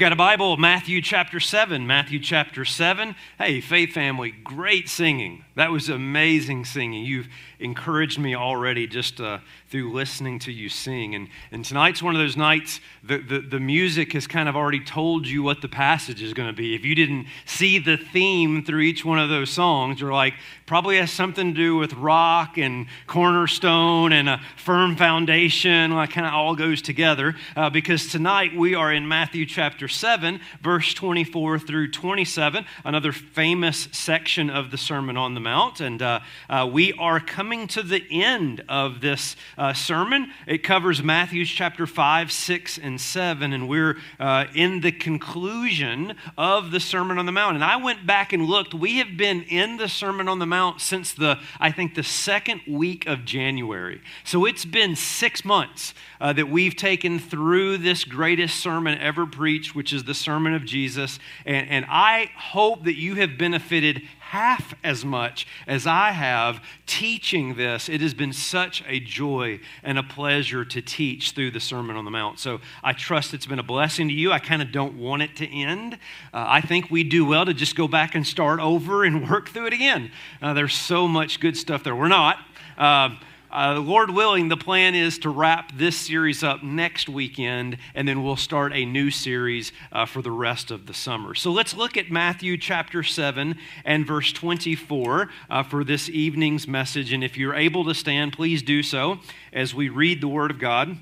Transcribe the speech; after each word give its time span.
you 0.00 0.06
got 0.06 0.14
a 0.14 0.16
Bible, 0.16 0.56
Matthew 0.56 1.02
chapter 1.02 1.38
7. 1.38 1.86
Matthew 1.86 2.20
chapter 2.20 2.64
7. 2.64 3.14
Hey, 3.36 3.60
Faith 3.60 3.92
family, 3.92 4.30
great 4.30 4.88
singing. 4.88 5.44
That 5.56 5.70
was 5.70 5.88
amazing 5.88 6.64
singing. 6.64 7.04
You've 7.04 7.28
encouraged 7.58 8.18
me 8.18 8.34
already 8.34 8.86
just 8.86 9.20
uh, 9.20 9.38
through 9.68 9.92
listening 9.92 10.38
to 10.40 10.52
you 10.52 10.68
sing. 10.68 11.14
And, 11.14 11.28
and 11.52 11.64
tonight's 11.64 12.02
one 12.02 12.14
of 12.14 12.20
those 12.20 12.36
nights, 12.36 12.80
the, 13.02 13.18
the, 13.18 13.40
the 13.40 13.60
music 13.60 14.12
has 14.14 14.26
kind 14.26 14.48
of 14.48 14.56
already 14.56 14.82
told 14.82 15.26
you 15.26 15.42
what 15.42 15.60
the 15.60 15.68
passage 15.68 16.22
is 16.22 16.34
going 16.34 16.48
to 16.48 16.54
be. 16.54 16.74
If 16.74 16.84
you 16.84 16.94
didn't 16.94 17.26
see 17.44 17.78
the 17.78 17.96
theme 17.96 18.64
through 18.64 18.80
each 18.80 19.04
one 19.04 19.18
of 19.18 19.28
those 19.28 19.50
songs, 19.50 20.00
you're 20.00 20.12
like, 20.12 20.34
probably 20.66 20.98
has 20.98 21.10
something 21.10 21.52
to 21.52 21.54
do 21.54 21.76
with 21.76 21.92
rock 21.94 22.56
and 22.56 22.86
cornerstone 23.06 24.12
and 24.12 24.28
a 24.28 24.40
firm 24.56 24.96
foundation. 24.96 25.90
Like, 25.90 26.10
kind 26.10 26.26
of 26.26 26.32
all 26.32 26.54
goes 26.54 26.80
together. 26.80 27.34
Uh, 27.56 27.70
because 27.70 28.06
tonight 28.06 28.56
we 28.56 28.74
are 28.74 28.92
in 28.92 29.06
Matthew 29.06 29.46
chapter 29.46 29.88
7, 29.88 30.40
verse 30.62 30.94
24 30.94 31.58
through 31.58 31.90
27, 31.90 32.64
another 32.84 33.12
famous 33.12 33.88
section 33.92 34.48
of 34.48 34.70
the 34.70 34.78
Sermon 34.78 35.16
on 35.16 35.34
the 35.34 35.40
Mount. 35.40 35.49
And 35.50 36.00
uh, 36.00 36.20
uh, 36.48 36.70
we 36.72 36.92
are 36.92 37.18
coming 37.18 37.66
to 37.68 37.82
the 37.82 38.04
end 38.08 38.62
of 38.68 39.00
this 39.00 39.34
uh, 39.58 39.72
sermon. 39.72 40.30
It 40.46 40.58
covers 40.58 41.02
Matthew 41.02 41.44
chapter 41.44 41.88
5, 41.88 42.30
6, 42.30 42.78
and 42.78 43.00
7. 43.00 43.52
And 43.52 43.68
we're 43.68 43.98
uh, 44.20 44.44
in 44.54 44.80
the 44.80 44.92
conclusion 44.92 46.14
of 46.38 46.70
the 46.70 46.78
Sermon 46.78 47.18
on 47.18 47.26
the 47.26 47.32
Mount. 47.32 47.56
And 47.56 47.64
I 47.64 47.78
went 47.78 48.06
back 48.06 48.32
and 48.32 48.46
looked. 48.46 48.74
We 48.74 48.98
have 48.98 49.16
been 49.16 49.42
in 49.42 49.76
the 49.76 49.88
Sermon 49.88 50.28
on 50.28 50.38
the 50.38 50.46
Mount 50.46 50.80
since 50.80 51.12
the, 51.12 51.40
I 51.58 51.72
think, 51.72 51.96
the 51.96 52.04
second 52.04 52.60
week 52.68 53.08
of 53.08 53.24
January. 53.24 54.00
So 54.22 54.44
it's 54.44 54.64
been 54.64 54.94
six 54.94 55.44
months 55.44 55.94
uh, 56.20 56.32
that 56.34 56.48
we've 56.48 56.76
taken 56.76 57.18
through 57.18 57.78
this 57.78 58.04
greatest 58.04 58.60
sermon 58.60 58.98
ever 58.98 59.26
preached, 59.26 59.74
which 59.74 59.92
is 59.92 60.04
the 60.04 60.14
Sermon 60.14 60.54
of 60.54 60.64
Jesus. 60.64 61.18
And, 61.44 61.68
and 61.68 61.86
I 61.88 62.30
hope 62.36 62.84
that 62.84 62.94
you 62.94 63.16
have 63.16 63.36
benefited 63.36 64.02
half 64.30 64.74
as 64.84 65.04
much 65.04 65.44
as 65.66 65.88
I 65.88 66.12
have 66.12 66.62
teaching 66.86 67.56
this. 67.56 67.88
It 67.88 68.00
has 68.00 68.14
been 68.14 68.32
such 68.32 68.80
a 68.86 69.00
joy 69.00 69.58
and 69.82 69.98
a 69.98 70.04
pleasure 70.04 70.64
to 70.66 70.80
teach 70.80 71.32
through 71.32 71.50
the 71.50 71.58
Sermon 71.58 71.96
on 71.96 72.04
the 72.04 72.12
Mount. 72.12 72.38
So 72.38 72.60
I 72.84 72.92
trust 72.92 73.34
it's 73.34 73.46
been 73.46 73.58
a 73.58 73.64
blessing 73.64 74.06
to 74.06 74.14
you. 74.14 74.30
I 74.30 74.38
kind 74.38 74.62
of 74.62 74.70
don't 74.70 74.94
want 74.94 75.22
it 75.22 75.34
to 75.38 75.48
end. 75.48 75.94
Uh, 76.32 76.44
I 76.46 76.60
think 76.60 76.92
we 76.92 77.02
do 77.02 77.24
well 77.24 77.44
to 77.44 77.52
just 77.52 77.74
go 77.74 77.88
back 77.88 78.14
and 78.14 78.24
start 78.24 78.60
over 78.60 79.02
and 79.02 79.28
work 79.30 79.48
through 79.48 79.66
it 79.66 79.72
again. 79.72 80.12
Uh, 80.40 80.54
there's 80.54 80.74
so 80.74 81.08
much 81.08 81.40
good 81.40 81.56
stuff 81.56 81.82
there. 81.82 81.96
We're 81.96 82.06
not. 82.06 82.38
Uh, 82.78 83.16
uh, 83.52 83.80
Lord 83.80 84.10
willing, 84.10 84.48
the 84.48 84.56
plan 84.56 84.94
is 84.94 85.18
to 85.18 85.30
wrap 85.30 85.72
this 85.76 85.96
series 85.96 86.44
up 86.44 86.62
next 86.62 87.08
weekend, 87.08 87.78
and 87.94 88.06
then 88.06 88.22
we'll 88.22 88.36
start 88.36 88.72
a 88.72 88.84
new 88.84 89.10
series 89.10 89.72
uh, 89.90 90.06
for 90.06 90.22
the 90.22 90.30
rest 90.30 90.70
of 90.70 90.86
the 90.86 90.94
summer. 90.94 91.34
So 91.34 91.50
let's 91.50 91.74
look 91.74 91.96
at 91.96 92.10
Matthew 92.10 92.56
chapter 92.56 93.02
7 93.02 93.56
and 93.84 94.06
verse 94.06 94.32
24 94.32 95.28
uh, 95.48 95.62
for 95.64 95.82
this 95.82 96.08
evening's 96.08 96.68
message. 96.68 97.12
And 97.12 97.24
if 97.24 97.36
you're 97.36 97.54
able 97.54 97.84
to 97.84 97.94
stand, 97.94 98.32
please 98.32 98.62
do 98.62 98.82
so 98.82 99.18
as 99.52 99.74
we 99.74 99.88
read 99.88 100.20
the 100.20 100.28
Word 100.28 100.52
of 100.52 100.58
God. 100.58 100.96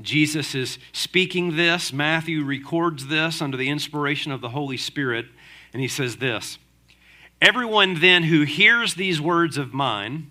Jesus 0.00 0.54
is 0.54 0.78
speaking 0.92 1.56
this. 1.56 1.92
Matthew 1.92 2.44
records 2.44 3.06
this 3.08 3.40
under 3.40 3.56
the 3.56 3.68
inspiration 3.68 4.32
of 4.32 4.40
the 4.40 4.50
Holy 4.50 4.76
Spirit, 4.76 5.26
and 5.72 5.80
he 5.80 5.88
says 5.88 6.16
this 6.16 6.58
Everyone 7.40 8.00
then 8.00 8.24
who 8.24 8.42
hears 8.42 8.94
these 8.94 9.20
words 9.20 9.58
of 9.58 9.74
mine, 9.74 10.30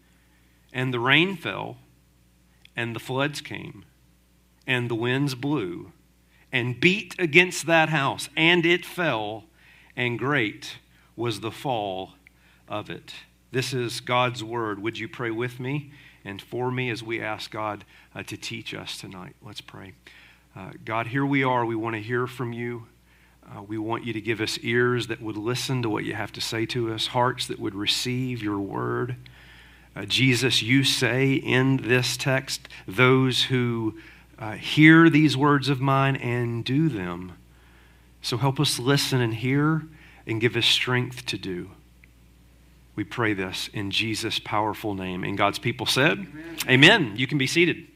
And 0.73 0.93
the 0.93 0.99
rain 0.99 1.35
fell, 1.35 1.77
and 2.75 2.95
the 2.95 2.99
floods 2.99 3.41
came, 3.41 3.83
and 4.65 4.89
the 4.89 4.95
winds 4.95 5.35
blew, 5.35 5.91
and 6.51 6.79
beat 6.79 7.15
against 7.19 7.65
that 7.65 7.89
house, 7.89 8.29
and 8.37 8.65
it 8.65 8.85
fell, 8.85 9.45
and 9.95 10.17
great 10.17 10.77
was 11.15 11.41
the 11.41 11.51
fall 11.51 12.13
of 12.67 12.89
it. 12.89 13.13
This 13.51 13.73
is 13.73 13.99
God's 13.99 14.43
word. 14.43 14.81
Would 14.81 14.97
you 14.97 15.09
pray 15.09 15.29
with 15.29 15.59
me 15.59 15.91
and 16.23 16.41
for 16.41 16.71
me 16.71 16.89
as 16.89 17.03
we 17.03 17.21
ask 17.21 17.51
God 17.51 17.83
uh, 18.15 18.23
to 18.23 18.37
teach 18.37 18.73
us 18.73 18.97
tonight? 18.97 19.35
Let's 19.41 19.61
pray. 19.61 19.93
Uh, 20.55 20.71
God, 20.85 21.07
here 21.07 21.25
we 21.25 21.43
are. 21.43 21.65
We 21.65 21.75
want 21.75 21.95
to 21.95 22.01
hear 22.01 22.27
from 22.27 22.53
you. 22.53 22.87
Uh, 23.45 23.61
we 23.63 23.77
want 23.77 24.05
you 24.05 24.13
to 24.13 24.21
give 24.21 24.39
us 24.39 24.57
ears 24.61 25.07
that 25.07 25.21
would 25.21 25.35
listen 25.35 25.81
to 25.81 25.89
what 25.89 26.05
you 26.05 26.13
have 26.13 26.31
to 26.31 26.41
say 26.41 26.65
to 26.67 26.93
us, 26.93 27.07
hearts 27.07 27.47
that 27.47 27.59
would 27.59 27.75
receive 27.75 28.41
your 28.41 28.59
word. 28.59 29.17
Uh, 29.95 30.05
Jesus, 30.05 30.61
you 30.61 30.83
say 30.83 31.33
in 31.33 31.77
this 31.77 32.15
text, 32.15 32.69
those 32.87 33.43
who 33.43 33.97
uh, 34.39 34.53
hear 34.53 35.09
these 35.09 35.35
words 35.35 35.69
of 35.69 35.81
mine 35.81 36.15
and 36.15 36.63
do 36.63 36.89
them. 36.89 37.33
So 38.21 38.37
help 38.37 38.59
us 38.59 38.79
listen 38.79 39.21
and 39.21 39.33
hear 39.33 39.83
and 40.25 40.39
give 40.39 40.55
us 40.55 40.65
strength 40.65 41.25
to 41.27 41.37
do. 41.37 41.71
We 42.95 43.03
pray 43.03 43.33
this 43.33 43.69
in 43.73 43.91
Jesus' 43.91 44.39
powerful 44.39 44.93
name. 44.93 45.23
And 45.23 45.37
God's 45.37 45.59
people 45.59 45.85
said, 45.85 46.19
Amen. 46.19 46.55
Amen. 46.69 47.13
You 47.15 47.27
can 47.27 47.37
be 47.37 47.47
seated. 47.47 47.87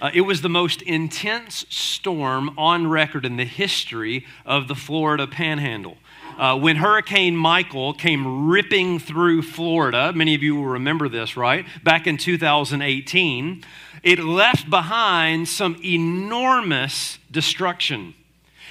Uh, 0.00 0.10
it 0.14 0.22
was 0.22 0.40
the 0.40 0.48
most 0.48 0.80
intense 0.82 1.66
storm 1.68 2.54
on 2.56 2.86
record 2.86 3.26
in 3.26 3.36
the 3.36 3.44
history 3.44 4.24
of 4.46 4.66
the 4.66 4.74
Florida 4.74 5.26
panhandle. 5.26 5.98
Uh, 6.40 6.56
when 6.56 6.76
Hurricane 6.76 7.36
Michael 7.36 7.92
came 7.92 8.48
ripping 8.48 8.98
through 8.98 9.42
Florida, 9.42 10.10
many 10.14 10.34
of 10.34 10.42
you 10.42 10.56
will 10.56 10.64
remember 10.64 11.06
this, 11.06 11.36
right? 11.36 11.66
Back 11.84 12.06
in 12.06 12.16
2018, 12.16 13.62
it 14.02 14.18
left 14.20 14.70
behind 14.70 15.48
some 15.48 15.78
enormous 15.84 17.18
destruction. 17.30 18.14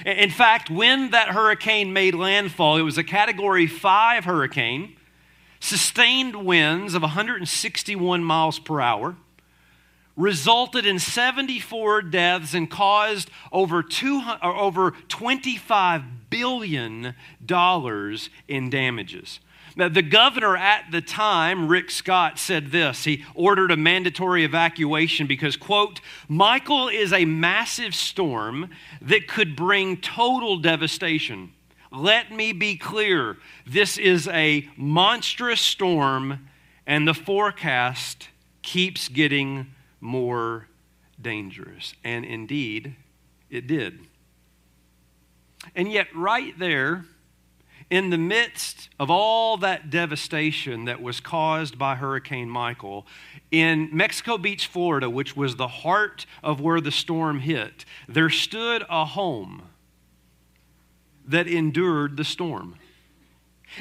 In 0.03 0.31
fact, 0.31 0.72
when 0.72 1.12
that 1.12 1.28
hurricane 1.28 1.94
made 1.94 2.16
landfall, 2.16 2.78
it 2.78 2.81
was 2.81 2.97
a 2.97 3.03
category 3.03 3.68
five 3.68 4.25
hurricane, 4.25 4.96
sustained 5.60 6.44
winds 6.44 6.95
of 6.95 7.04
161 7.04 8.24
miles 8.24 8.57
per 8.57 8.81
hour 8.81 9.15
resulted 10.19 10.86
in 10.86 11.00
74 11.00 12.01
deaths 12.04 12.54
and 12.54 12.69
caused 12.69 13.31
over, 13.54 13.77
over 14.44 14.92
$25 14.92 16.04
billion 16.30 17.16
in 18.48 18.69
damages. 18.69 19.39
Now, 19.77 19.88
the 19.88 20.01
governor 20.01 20.57
at 20.57 20.92
the 20.92 21.00
time, 21.00 21.69
Rick 21.69 21.89
Scott, 21.89 22.38
said 22.38 22.71
this. 22.71 23.06
He 23.06 23.24
ordered 23.33 23.71
a 23.71 23.77
mandatory 23.77 24.44
evacuation 24.44 25.25
because, 25.25 25.56
quote, 25.56 26.01
Michael 26.27 26.89
is 26.89 27.13
a 27.13 27.24
massive 27.24 27.95
storm 27.95 28.72
that 29.01 29.27
could 29.27 29.56
bring 29.56 29.95
total 29.95 30.57
devastation. 30.57 31.54
Let 31.94 32.30
me 32.30 32.51
be 32.51 32.75
clear 32.75 33.38
this 33.65 33.98
is 33.98 34.27
a 34.27 34.68
monstrous 34.75 35.62
storm, 35.62 36.50
and 36.86 37.07
the 37.07 37.13
forecast 37.13 38.27
keeps 38.62 39.07
getting 39.07 39.68
more 40.01 40.68
dangerous. 41.22 41.94
And 42.04 42.25
indeed, 42.25 42.96
it 43.50 43.68
did. 43.68 44.00
And 45.75 45.92
yet, 45.92 46.07
right 46.16 46.57
there, 46.57 47.06
in 47.90 48.12
the 48.12 48.18
midst 48.18 48.90
of 49.00 49.10
all 49.10 49.57
that 49.57 49.90
devastation 49.90 50.86
that 50.86 51.01
was 51.01 51.19
caused 51.19 51.78
by 51.78 51.96
Hurricane 51.96 52.50
Michael, 52.50 53.06
in 53.51 53.90
Mexico 53.92 54.38
Beach, 54.38 54.68
Florida, 54.68 55.10
which 55.10 55.36
was 55.36 55.56
the 55.56 55.68
heart 55.68 56.25
of 56.44 56.62
where 56.62 56.80
the 56.80 56.92
storm 56.92 57.40
hit, 57.40 57.86
there 58.07 58.30
stood 58.30 58.86
a 58.90 59.06
home 59.06 59.63
that 61.25 61.48
endured 61.48 62.18
the 62.18 62.24
storm. 62.24 62.75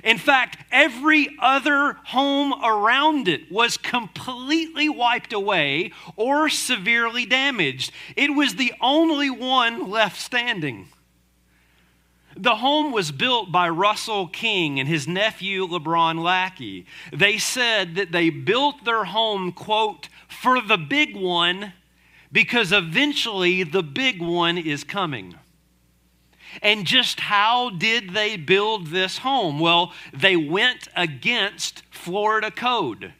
In 0.04 0.18
fact, 0.18 0.58
every 0.70 1.28
other 1.40 1.94
home 2.04 2.54
around 2.64 3.28
it 3.28 3.50
was 3.50 3.76
completely 3.76 4.88
wiped 4.88 5.32
away 5.32 5.92
or 6.16 6.48
severely 6.48 7.26
damaged. 7.26 7.92
It 8.16 8.34
was 8.34 8.54
the 8.54 8.72
only 8.80 9.30
one 9.30 9.90
left 9.90 10.20
standing. 10.20 10.88
The 12.36 12.56
home 12.56 12.92
was 12.92 13.10
built 13.10 13.50
by 13.50 13.68
Russell 13.68 14.28
King 14.28 14.78
and 14.78 14.88
his 14.88 15.08
nephew 15.08 15.66
LeBron 15.66 16.22
Lackey. 16.22 16.86
They 17.12 17.36
said 17.36 17.96
that 17.96 18.12
they 18.12 18.30
built 18.30 18.84
their 18.84 19.04
home, 19.04 19.50
quote, 19.50 20.08
for 20.28 20.60
the 20.60 20.78
big 20.78 21.16
one 21.16 21.72
because 22.30 22.70
eventually 22.70 23.64
the 23.64 23.82
big 23.82 24.22
one 24.22 24.56
is 24.56 24.84
coming. 24.84 25.34
And 26.62 26.86
just 26.86 27.20
how 27.20 27.70
did 27.70 28.10
they 28.10 28.36
build 28.36 28.88
this 28.88 29.18
home? 29.18 29.58
Well, 29.58 29.92
they 30.12 30.36
went 30.36 30.88
against 30.96 31.82
Florida 31.90 32.50
code. 32.50 33.12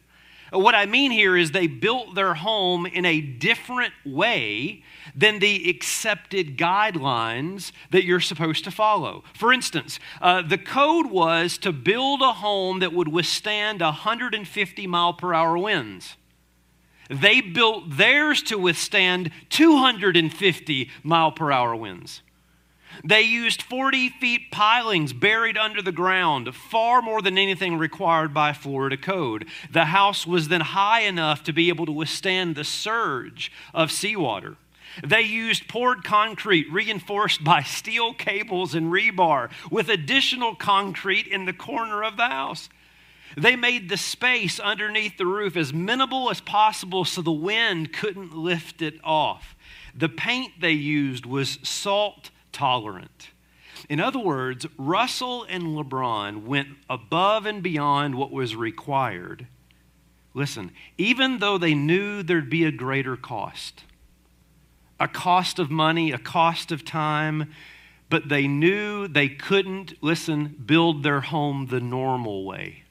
What 0.51 0.73
I 0.73 0.87
mean 0.87 1.11
here 1.11 1.37
is 1.37 1.51
they 1.51 1.67
built 1.67 2.15
their 2.15 2.33
home 2.33 2.85
in 2.87 3.05
a 3.05 3.21
different 3.21 3.93
way 4.03 4.83
than 5.15 5.39
the 5.39 5.69
accepted 5.69 6.57
guidelines 6.57 7.71
that 7.91 8.03
you're 8.03 8.19
supposed 8.19 8.63
to 8.63 8.71
follow. 8.71 9.23
For 9.33 9.53
instance, 9.53 9.99
uh, 10.21 10.41
the 10.41 10.57
code 10.57 11.07
was 11.07 11.57
to 11.59 11.71
build 11.71 12.21
a 12.21 12.33
home 12.33 12.79
that 12.79 12.93
would 12.93 13.09
withstand 13.09 13.81
150 13.81 14.87
mile 14.87 15.13
per 15.13 15.33
hour 15.33 15.57
winds. 15.57 16.15
They 17.09 17.41
built 17.41 17.97
theirs 17.97 18.41
to 18.43 18.57
withstand 18.57 19.31
250 19.49 20.89
mile 21.03 21.31
per 21.31 21.51
hour 21.51 21.75
winds. 21.75 22.21
They 23.03 23.21
used 23.21 23.61
40 23.61 24.09
feet 24.09 24.51
pilings 24.51 25.13
buried 25.13 25.57
under 25.57 25.81
the 25.81 25.91
ground, 25.91 26.53
far 26.53 27.01
more 27.01 27.21
than 27.21 27.37
anything 27.37 27.77
required 27.77 28.33
by 28.33 28.53
Florida 28.53 28.97
code. 28.97 29.45
The 29.71 29.85
house 29.85 30.27
was 30.27 30.47
then 30.47 30.61
high 30.61 31.01
enough 31.01 31.43
to 31.43 31.53
be 31.53 31.69
able 31.69 31.85
to 31.85 31.91
withstand 31.91 32.55
the 32.55 32.63
surge 32.63 33.51
of 33.73 33.91
seawater. 33.91 34.57
They 35.05 35.21
used 35.21 35.67
poured 35.67 36.03
concrete 36.03 36.71
reinforced 36.71 37.43
by 37.43 37.63
steel 37.63 38.13
cables 38.13 38.73
and 38.73 38.91
rebar 38.91 39.49
with 39.71 39.87
additional 39.87 40.55
concrete 40.55 41.27
in 41.27 41.45
the 41.45 41.53
corner 41.53 42.03
of 42.03 42.17
the 42.17 42.27
house. 42.27 42.69
They 43.37 43.55
made 43.55 43.89
the 43.89 43.97
space 43.97 44.59
underneath 44.59 45.17
the 45.17 45.27
roof 45.27 45.55
as 45.55 45.71
minimal 45.71 46.31
as 46.31 46.41
possible 46.41 47.05
so 47.05 47.21
the 47.21 47.31
wind 47.31 47.93
couldn't 47.93 48.35
lift 48.35 48.81
it 48.81 48.95
off. 49.03 49.55
The 49.95 50.09
paint 50.09 50.53
they 50.59 50.71
used 50.71 51.25
was 51.25 51.59
salt 51.63 52.31
tolerant. 52.51 53.29
In 53.87 53.99
other 53.99 54.19
words, 54.19 54.65
Russell 54.77 55.43
and 55.43 55.63
LeBron 55.63 56.43
went 56.43 56.69
above 56.89 57.45
and 57.45 57.63
beyond 57.63 58.15
what 58.15 58.31
was 58.31 58.55
required. 58.55 59.47
Listen, 60.33 60.71
even 60.97 61.39
though 61.39 61.57
they 61.57 61.73
knew 61.73 62.21
there'd 62.21 62.49
be 62.49 62.65
a 62.65 62.71
greater 62.71 63.15
cost, 63.15 63.83
a 64.99 65.07
cost 65.07 65.59
of 65.59 65.71
money, 65.71 66.11
a 66.11 66.17
cost 66.17 66.71
of 66.71 66.83
time, 66.83 67.53
but 68.09 68.29
they 68.29 68.47
knew 68.47 69.07
they 69.07 69.29
couldn't, 69.29 70.01
listen, 70.01 70.55
build 70.65 71.03
their 71.03 71.21
home 71.21 71.67
the 71.67 71.79
normal 71.79 72.43
way. 72.43 72.83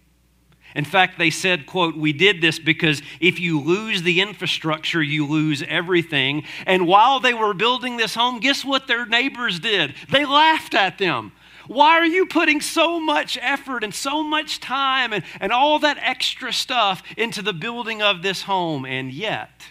In 0.75 0.85
fact, 0.85 1.19
they 1.19 1.31
said, 1.31 1.67
quote, 1.67 1.97
we 1.97 2.13
did 2.13 2.41
this 2.41 2.59
because 2.59 3.03
if 3.21 3.41
you 3.41 3.61
lose 3.61 4.03
the 4.03 4.21
infrastructure, 4.21 5.03
you 5.03 5.27
lose 5.27 5.63
everything. 5.63 6.45
And 6.67 6.87
while 6.87 7.21
they 7.21 7.35
were 7.35 7.55
building 7.55 7.97
this 7.97 8.15
home, 8.15 8.39
guess 8.41 8.65
what 8.65 8.87
their 8.87 9.07
neighbors 9.07 9.59
did? 9.59 9.95
They 10.11 10.25
laughed 10.25 10.75
at 10.75 10.99
them. 10.99 11.33
Why 11.67 11.99
are 11.99 12.07
you 12.07 12.25
putting 12.27 12.63
so 12.63 12.99
much 12.99 13.39
effort 13.41 13.85
and 13.85 13.95
so 13.95 14.23
much 14.23 14.59
time 14.59 15.13
and, 15.13 15.23
and 15.39 15.53
all 15.53 15.79
that 15.81 15.99
extra 16.01 16.53
stuff 16.53 17.03
into 17.17 17.43
the 17.43 17.53
building 17.53 18.01
of 18.01 18.23
this 18.23 18.43
home? 18.43 18.87
And 18.87 19.13
yet, 19.13 19.63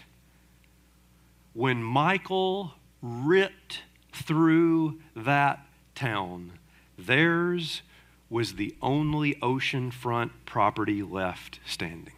when 1.53 1.81
Michael 1.81 2.73
ripped 3.01 3.81
through 4.13 4.99
that 5.15 5.65
town, 5.95 6.53
theirs 6.99 7.81
was 8.29 8.55
the 8.55 8.75
only 8.81 9.35
oceanfront 9.35 10.31
property 10.45 11.01
left 11.01 11.59
standing. 11.65 12.13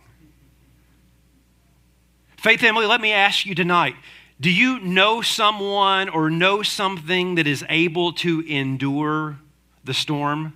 Faith 2.38 2.62
family, 2.62 2.86
let 2.86 3.02
me 3.02 3.12
ask 3.12 3.46
you 3.46 3.54
tonight 3.54 3.96
do 4.40 4.50
you 4.50 4.80
know 4.80 5.22
someone 5.22 6.08
or 6.08 6.30
know 6.30 6.64
something 6.64 7.36
that 7.36 7.46
is 7.46 7.66
able 7.68 8.14
to 8.14 8.40
endure 8.48 9.38
the 9.84 9.94
storm? 9.94 10.54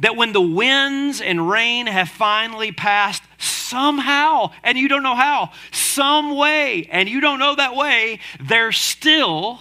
That 0.00 0.16
when 0.16 0.32
the 0.32 0.40
winds 0.40 1.20
and 1.20 1.48
rain 1.48 1.86
have 1.86 2.08
finally 2.08 2.72
passed, 2.72 3.22
somehow, 3.38 4.52
and 4.62 4.78
you 4.78 4.88
don't 4.88 5.02
know 5.02 5.14
how, 5.14 5.52
some 5.72 6.36
way, 6.36 6.88
and 6.90 7.08
you 7.08 7.20
don't 7.20 7.38
know 7.38 7.54
that 7.54 7.74
way, 7.74 8.20
they're 8.40 8.72
still 8.72 9.60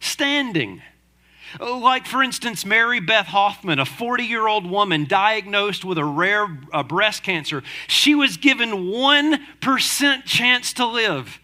standing. 0.00 0.82
Like, 1.60 2.06
for 2.06 2.22
instance, 2.22 2.64
Mary 2.64 3.00
Beth 3.00 3.26
Hoffman, 3.26 3.78
a 3.78 3.86
40 3.86 4.24
year 4.24 4.46
old 4.46 4.68
woman 4.68 5.06
diagnosed 5.06 5.84
with 5.84 5.98
a 5.98 6.04
rare 6.04 6.58
uh, 6.72 6.82
breast 6.82 7.22
cancer. 7.22 7.62
She 7.86 8.14
was 8.14 8.36
given 8.36 8.70
1% 8.70 10.24
chance 10.24 10.72
to 10.74 10.86
live. 10.86 11.40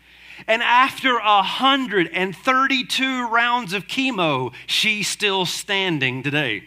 And 0.46 0.62
after 0.62 1.14
132 1.14 3.28
rounds 3.28 3.72
of 3.72 3.86
chemo, 3.86 4.52
she's 4.66 5.08
still 5.08 5.46
standing 5.46 6.22
today. 6.22 6.64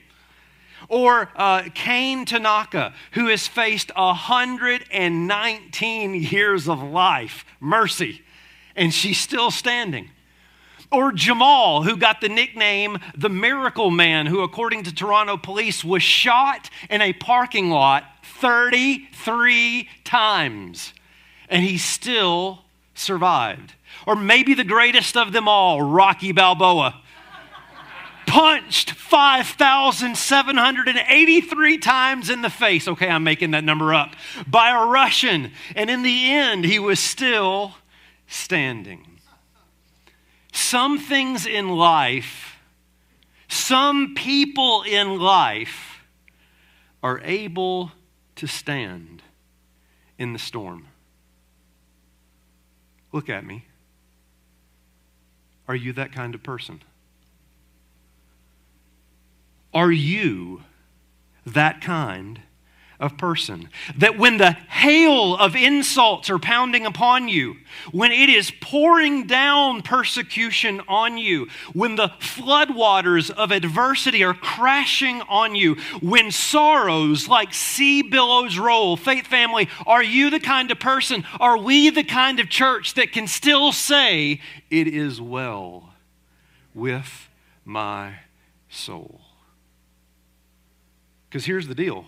Or 0.90 1.30
uh, 1.36 1.70
Kane 1.74 2.26
Tanaka, 2.26 2.94
who 3.12 3.28
has 3.28 3.48
faced 3.48 3.92
119 3.96 6.16
years 6.16 6.70
of 6.70 6.82
life, 6.82 7.46
mercy, 7.60 8.24
and 8.76 8.92
she's 8.94 9.20
still 9.20 9.52
standing. 9.52 10.10
Or 10.90 11.12
Jamal, 11.12 11.84
who 11.84 11.98
got 11.98 12.22
the 12.22 12.30
nickname 12.30 12.98
the 13.16 13.30
Miracle 13.30 13.92
Man, 13.92 14.26
who, 14.26 14.42
according 14.42 14.84
to 14.84 14.96
Toronto 14.96 15.36
police, 15.36 15.84
was 15.84 16.02
shot 16.02 16.70
in 16.90 17.02
a 17.02 17.12
parking 17.12 17.70
lot 17.70 18.06
33 18.24 19.90
times, 20.06 20.94
and 21.50 21.62
he 21.64 21.78
still 21.78 22.64
survived. 22.94 23.74
Or 24.06 24.16
maybe 24.16 24.54
the 24.54 24.64
greatest 24.64 25.18
of 25.18 25.34
them 25.34 25.50
all, 25.50 25.82
Rocky 25.82 26.32
Balboa. 26.32 27.02
Punched 28.26 28.92
5,783 28.92 31.78
times 31.78 32.30
in 32.30 32.42
the 32.42 32.50
face. 32.50 32.88
Okay, 32.88 33.10
I'm 33.10 33.24
making 33.24 33.52
that 33.52 33.64
number 33.64 33.94
up. 33.94 34.16
By 34.46 34.72
a 34.72 34.86
Russian. 34.86 35.54
And 35.76 35.90
in 35.90 36.04
the 36.04 36.32
end, 36.32 36.66
he 36.66 36.80
was 36.80 37.00
still 37.00 37.76
standing. 38.28 39.17
Some 40.58 40.98
things 40.98 41.46
in 41.46 41.70
life, 41.70 42.58
some 43.48 44.16
people 44.16 44.82
in 44.82 45.20
life 45.20 46.02
are 47.04 47.22
able 47.24 47.92
to 48.38 48.48
stand 48.48 49.22
in 50.18 50.34
the 50.34 50.40
storm. 50.40 50.88
Look 53.14 53.30
at 53.30 53.46
me. 53.46 53.66
Are 55.68 55.76
you 55.76 55.94
that 55.94 56.12
kind 56.12 56.34
of 56.34 56.42
person? 56.42 56.82
Are 59.76 59.92
you 59.92 60.64
that 61.46 61.82
kind 61.82 62.42
of 63.00 63.18
person. 63.18 63.70
That 63.98 64.18
when 64.18 64.38
the 64.38 64.52
hail 64.52 65.36
of 65.36 65.56
insults 65.56 66.30
are 66.30 66.40
pounding 66.40 66.86
upon 66.86 67.28
you, 67.28 67.58
when 67.92 68.12
it 68.12 68.30
is 68.30 68.52
pouring 68.60 69.28
down 69.28 69.84
persecution 69.84 70.82
on 70.88 71.18
you, 71.18 71.48
when 71.74 71.96
the 71.96 72.10
floodwaters 72.20 73.30
of 73.30 73.52
adversity 73.52 74.24
are 74.24 74.34
crashing 74.34 75.22
on 75.30 75.54
you, 75.54 75.76
when 76.02 76.32
sorrows 76.32 77.28
like 77.28 77.54
sea 77.54 78.02
billows 78.02 78.58
roll, 78.58 78.98
faith 78.98 79.28
family, 79.28 79.70
are 79.86 80.04
you 80.04 80.30
the 80.30 80.40
kind 80.40 80.72
of 80.72 80.80
person, 80.80 81.24
are 81.40 81.58
we 81.58 81.90
the 81.90 82.04
kind 82.04 82.40
of 82.40 82.50
church 82.50 82.96
that 82.96 83.12
can 83.12 83.28
still 83.28 83.72
say, 83.72 84.42
It 84.72 84.88
is 84.88 85.22
well 85.22 85.94
with 86.74 87.30
my 87.64 88.20
soul? 88.70 89.22
Because 91.30 91.46
here's 91.46 91.68
the 91.68 91.76
deal 91.76 92.06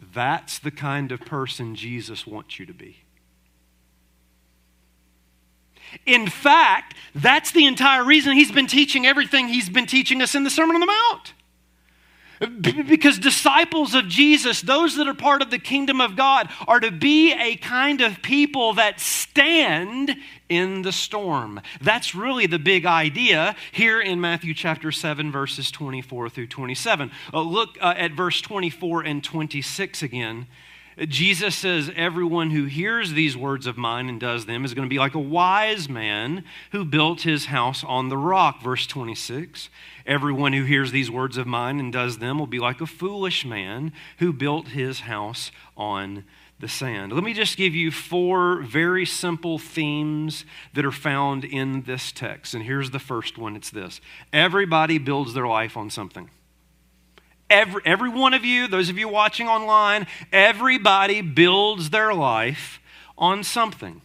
that's 0.00 0.58
the 0.58 0.70
kind 0.70 1.12
of 1.12 1.20
person 1.20 1.74
Jesus 1.74 2.26
wants 2.26 2.58
you 2.58 2.66
to 2.66 2.72
be. 2.72 2.98
In 6.04 6.28
fact, 6.28 6.94
that's 7.14 7.50
the 7.52 7.66
entire 7.66 8.04
reason 8.04 8.32
he's 8.32 8.52
been 8.52 8.66
teaching 8.66 9.06
everything 9.06 9.48
he's 9.48 9.70
been 9.70 9.86
teaching 9.86 10.20
us 10.20 10.34
in 10.34 10.44
the 10.44 10.50
Sermon 10.50 10.76
on 10.76 10.80
the 10.80 10.86
Mount. 10.86 11.32
Because 12.40 13.18
disciples 13.18 13.94
of 13.94 14.08
Jesus, 14.08 14.60
those 14.60 14.96
that 14.96 15.08
are 15.08 15.14
part 15.14 15.42
of 15.42 15.50
the 15.50 15.58
kingdom 15.58 16.00
of 16.00 16.14
God, 16.14 16.48
are 16.66 16.80
to 16.80 16.90
be 16.90 17.32
a 17.32 17.56
kind 17.56 18.00
of 18.00 18.22
people 18.22 18.74
that 18.74 19.00
stand 19.00 20.16
in 20.48 20.82
the 20.82 20.92
storm. 20.92 21.60
That's 21.80 22.14
really 22.14 22.46
the 22.46 22.58
big 22.58 22.86
idea 22.86 23.56
here 23.72 24.00
in 24.00 24.20
Matthew 24.20 24.54
chapter 24.54 24.92
7, 24.92 25.32
verses 25.32 25.70
24 25.70 26.30
through 26.30 26.46
27. 26.46 27.10
Uh, 27.32 27.40
look 27.40 27.76
uh, 27.80 27.94
at 27.96 28.12
verse 28.12 28.40
24 28.40 29.02
and 29.02 29.22
26 29.22 30.02
again. 30.02 30.46
Jesus 31.06 31.54
says, 31.54 31.92
Everyone 31.94 32.50
who 32.50 32.64
hears 32.64 33.12
these 33.12 33.36
words 33.36 33.66
of 33.66 33.76
mine 33.76 34.08
and 34.08 34.18
does 34.18 34.46
them 34.46 34.64
is 34.64 34.74
going 34.74 34.86
to 34.86 34.92
be 34.92 34.98
like 34.98 35.14
a 35.14 35.20
wise 35.20 35.88
man 35.88 36.44
who 36.72 36.84
built 36.84 37.20
his 37.20 37.46
house 37.46 37.84
on 37.84 38.08
the 38.08 38.16
rock. 38.16 38.60
Verse 38.62 38.86
26. 38.86 39.70
Everyone 40.06 40.52
who 40.52 40.64
hears 40.64 40.90
these 40.90 41.10
words 41.10 41.36
of 41.36 41.46
mine 41.46 41.78
and 41.78 41.92
does 41.92 42.18
them 42.18 42.38
will 42.38 42.46
be 42.48 42.58
like 42.58 42.80
a 42.80 42.86
foolish 42.86 43.44
man 43.44 43.92
who 44.18 44.32
built 44.32 44.68
his 44.68 45.00
house 45.00 45.52
on 45.76 46.24
the 46.58 46.68
sand. 46.68 47.12
Let 47.12 47.22
me 47.22 47.32
just 47.32 47.56
give 47.56 47.74
you 47.74 47.92
four 47.92 48.62
very 48.62 49.06
simple 49.06 49.58
themes 49.58 50.44
that 50.74 50.84
are 50.84 50.90
found 50.90 51.44
in 51.44 51.82
this 51.82 52.10
text. 52.10 52.54
And 52.54 52.64
here's 52.64 52.90
the 52.90 52.98
first 52.98 53.38
one 53.38 53.54
it's 53.54 53.70
this 53.70 54.00
everybody 54.32 54.98
builds 54.98 55.34
their 55.34 55.46
life 55.46 55.76
on 55.76 55.90
something. 55.90 56.30
Every, 57.50 57.82
every 57.84 58.10
one 58.10 58.34
of 58.34 58.44
you, 58.44 58.68
those 58.68 58.90
of 58.90 58.98
you 58.98 59.08
watching 59.08 59.48
online, 59.48 60.06
everybody 60.32 61.22
builds 61.22 61.90
their 61.90 62.12
life 62.12 62.80
on 63.16 63.42
something. 63.42 64.02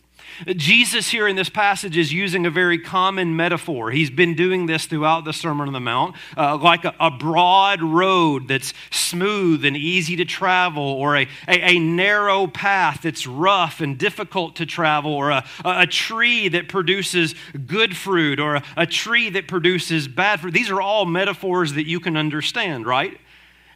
Jesus, 0.47 1.09
here 1.09 1.27
in 1.27 1.35
this 1.35 1.49
passage, 1.49 1.97
is 1.97 2.11
using 2.11 2.45
a 2.45 2.49
very 2.49 2.79
common 2.79 3.35
metaphor. 3.35 3.91
He's 3.91 4.09
been 4.09 4.35
doing 4.35 4.65
this 4.65 4.85
throughout 4.85 5.25
the 5.25 5.33
Sermon 5.33 5.67
on 5.67 5.73
the 5.73 5.79
Mount, 5.79 6.15
uh, 6.35 6.57
like 6.57 6.85
a, 6.85 6.95
a, 6.99 7.11
broad 7.11 7.81
road 7.81 8.47
that's 8.47 8.73
smooth 8.89 9.63
and 9.63 9.77
easy 9.77 10.15
to 10.15 10.25
travel, 10.25 10.83
or 10.83 11.17
a, 11.17 11.27
a, 11.47 11.75
a, 11.75 11.79
narrow 11.79 12.47
path 12.47 13.01
that's 13.03 13.27
rough 13.27 13.81
and 13.81 13.97
difficult 13.97 14.55
to 14.55 14.65
travel, 14.65 15.13
or 15.13 15.29
a, 15.29 15.45
a 15.63 15.85
tree 15.85 16.47
that 16.47 16.67
produces 16.67 17.35
good 17.67 17.95
fruit, 17.95 18.39
or 18.39 18.55
a, 18.55 18.63
a 18.75 18.87
tree 18.87 19.29
that 19.29 19.47
produces 19.47 20.07
bad 20.07 20.39
fruit. 20.39 20.53
These 20.53 20.71
are 20.71 20.81
all 20.81 21.05
metaphors 21.05 21.73
that 21.73 21.85
you 21.85 21.99
can 21.99 22.17
understand, 22.17 22.85
right? 22.85 23.19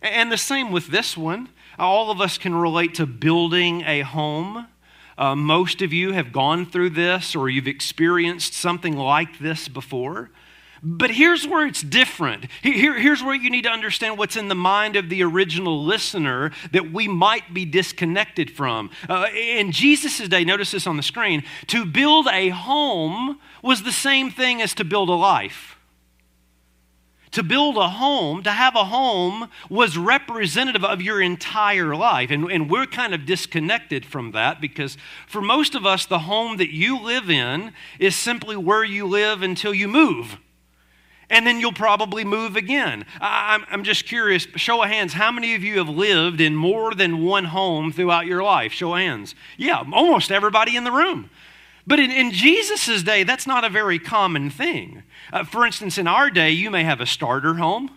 And 0.01 0.31
the 0.31 0.37
same 0.37 0.71
with 0.71 0.87
this 0.87 1.17
one. 1.17 1.49
All 1.79 2.11
of 2.11 2.21
us 2.21 2.37
can 2.37 2.55
relate 2.55 2.95
to 2.95 3.05
building 3.05 3.83
a 3.85 4.01
home 4.01 4.67
uh, 5.17 5.35
most 5.35 5.81
of 5.81 5.91
you 5.91 6.11
have 6.11 6.31
gone 6.31 6.65
through 6.65 6.91
this 6.91 7.35
or 7.35 7.49
you've 7.49 7.67
experienced 7.67 8.53
something 8.53 8.95
like 8.95 9.39
this 9.39 9.67
before. 9.67 10.29
But 10.83 11.09
here's 11.09 11.47
where 11.47 11.65
it's 11.65 11.81
different. 11.81 12.45
Here, 12.61 12.99
here's 12.99 13.23
where 13.23 13.33
you 13.33 13.49
need 13.49 13.63
to 13.63 13.71
understand 13.71 14.19
what's 14.19 14.35
in 14.35 14.47
the 14.47 14.55
mind 14.55 14.95
of 14.95 15.09
the 15.09 15.23
original 15.23 15.83
listener 15.83 16.51
that 16.71 16.93
we 16.93 17.07
might 17.07 17.51
be 17.51 17.65
disconnected 17.65 18.51
from. 18.51 18.91
Uh, 19.09 19.25
in 19.33 19.71
Jesus' 19.71 20.27
day, 20.29 20.43
notice 20.43 20.71
this 20.71 20.85
on 20.85 20.95
the 20.95 21.03
screen, 21.03 21.43
to 21.65 21.83
build 21.83 22.27
a 22.27 22.49
home 22.49 23.39
was 23.63 23.81
the 23.81 23.91
same 23.91 24.29
thing 24.29 24.61
as 24.61 24.75
to 24.75 24.83
build 24.83 25.09
a 25.09 25.13
life 25.13 25.76
to 27.31 27.43
build 27.43 27.77
a 27.77 27.89
home, 27.89 28.43
to 28.43 28.51
have 28.51 28.75
a 28.75 28.85
home, 28.85 29.49
was 29.69 29.97
representative 29.97 30.83
of 30.83 31.01
your 31.01 31.21
entire 31.21 31.95
life. 31.95 32.31
And, 32.31 32.51
and 32.51 32.69
we're 32.69 32.85
kind 32.85 33.13
of 33.13 33.25
disconnected 33.25 34.05
from 34.05 34.31
that 34.31 34.61
because 34.61 34.97
for 35.27 35.41
most 35.41 35.75
of 35.75 35.85
us, 35.85 36.05
the 36.05 36.19
home 36.19 36.57
that 36.57 36.73
you 36.73 36.99
live 36.99 37.29
in 37.29 37.73
is 37.99 38.15
simply 38.15 38.55
where 38.55 38.83
you 38.83 39.05
live 39.05 39.41
until 39.41 39.73
you 39.73 39.87
move. 39.87 40.37
And 41.29 41.45
then 41.45 41.59
you'll 41.59 41.73
probably 41.73 42.23
move 42.23 42.55
again. 42.55 43.05
I'm, 43.19 43.65
I'm 43.69 43.83
just 43.83 44.05
curious, 44.05 44.47
show 44.55 44.81
of 44.81 44.89
hands, 44.89 45.11
how 45.11 45.29
many 45.29 45.55
of 45.55 45.63
you 45.63 45.77
have 45.79 45.89
lived 45.89 46.39
in 46.39 46.55
more 46.55 46.93
than 46.93 47.25
one 47.25 47.45
home 47.45 47.91
throughout 47.91 48.27
your 48.27 48.41
life? 48.41 48.71
Show 48.71 48.93
of 48.93 48.99
hands. 48.99 49.35
Yeah, 49.57 49.83
almost 49.91 50.31
everybody 50.31 50.77
in 50.77 50.85
the 50.85 50.91
room. 50.91 51.29
But 51.87 52.01
in, 52.01 52.11
in 52.11 52.31
Jesus' 52.31 53.01
day, 53.01 53.23
that's 53.23 53.47
not 53.47 53.63
a 53.63 53.69
very 53.69 53.97
common 53.97 54.49
thing. 54.49 55.03
Uh, 55.31 55.45
for 55.45 55.65
instance, 55.65 55.97
in 55.97 56.05
our 56.05 56.29
day, 56.29 56.51
you 56.51 56.69
may 56.69 56.83
have 56.83 56.99
a 56.99 57.05
starter 57.05 57.53
home, 57.53 57.89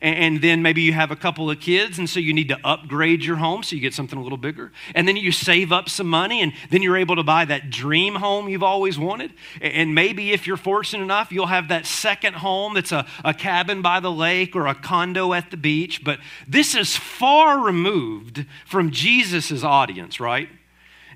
and, 0.00 0.16
and, 0.16 0.42
then 0.42 0.62
maybe 0.62 0.82
you 0.82 0.92
have 0.92 1.12
a 1.12 1.16
couple 1.16 1.48
of 1.48 1.60
kids, 1.60 1.96
and 1.96 2.10
so 2.10 2.18
you 2.18 2.34
need 2.34 2.48
to 2.48 2.58
upgrade 2.64 3.24
your 3.24 3.36
home 3.36 3.62
so 3.62 3.76
you 3.76 3.80
get 3.80 3.94
something 3.94 4.18
a 4.18 4.22
little 4.22 4.36
bigger. 4.36 4.72
And 4.96 5.06
then 5.06 5.16
you 5.16 5.30
save 5.30 5.70
up 5.70 5.88
some 5.88 6.08
money, 6.08 6.42
and 6.42 6.52
then 6.70 6.82
you're 6.82 6.96
able 6.96 7.14
to 7.14 7.22
buy 7.22 7.44
that 7.44 7.70
dream 7.70 8.16
home 8.16 8.48
you've 8.48 8.64
always 8.64 8.98
wanted. 8.98 9.32
And 9.60 9.94
maybe 9.94 10.32
if 10.32 10.48
you're 10.48 10.56
fortunate 10.56 11.04
enough, 11.04 11.30
you'll 11.30 11.46
have 11.46 11.68
that 11.68 11.86
second 11.86 12.34
home 12.34 12.74
that's 12.74 12.90
a, 12.90 13.06
a 13.24 13.32
cabin 13.32 13.80
by 13.80 14.00
the 14.00 14.10
lake 14.10 14.56
or 14.56 14.66
a 14.66 14.74
condo 14.74 15.32
at 15.32 15.52
the 15.52 15.56
beach. 15.56 16.02
But 16.02 16.18
this 16.48 16.74
is 16.74 16.96
far 16.96 17.60
removed 17.60 18.44
from 18.66 18.90
Jesus' 18.90 19.62
audience, 19.62 20.18
right? 20.18 20.48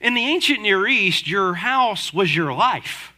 In 0.00 0.14
the 0.14 0.24
ancient 0.24 0.60
Near 0.60 0.86
East, 0.86 1.28
your 1.28 1.54
house 1.54 2.12
was 2.12 2.34
your 2.34 2.52
life. 2.52 3.12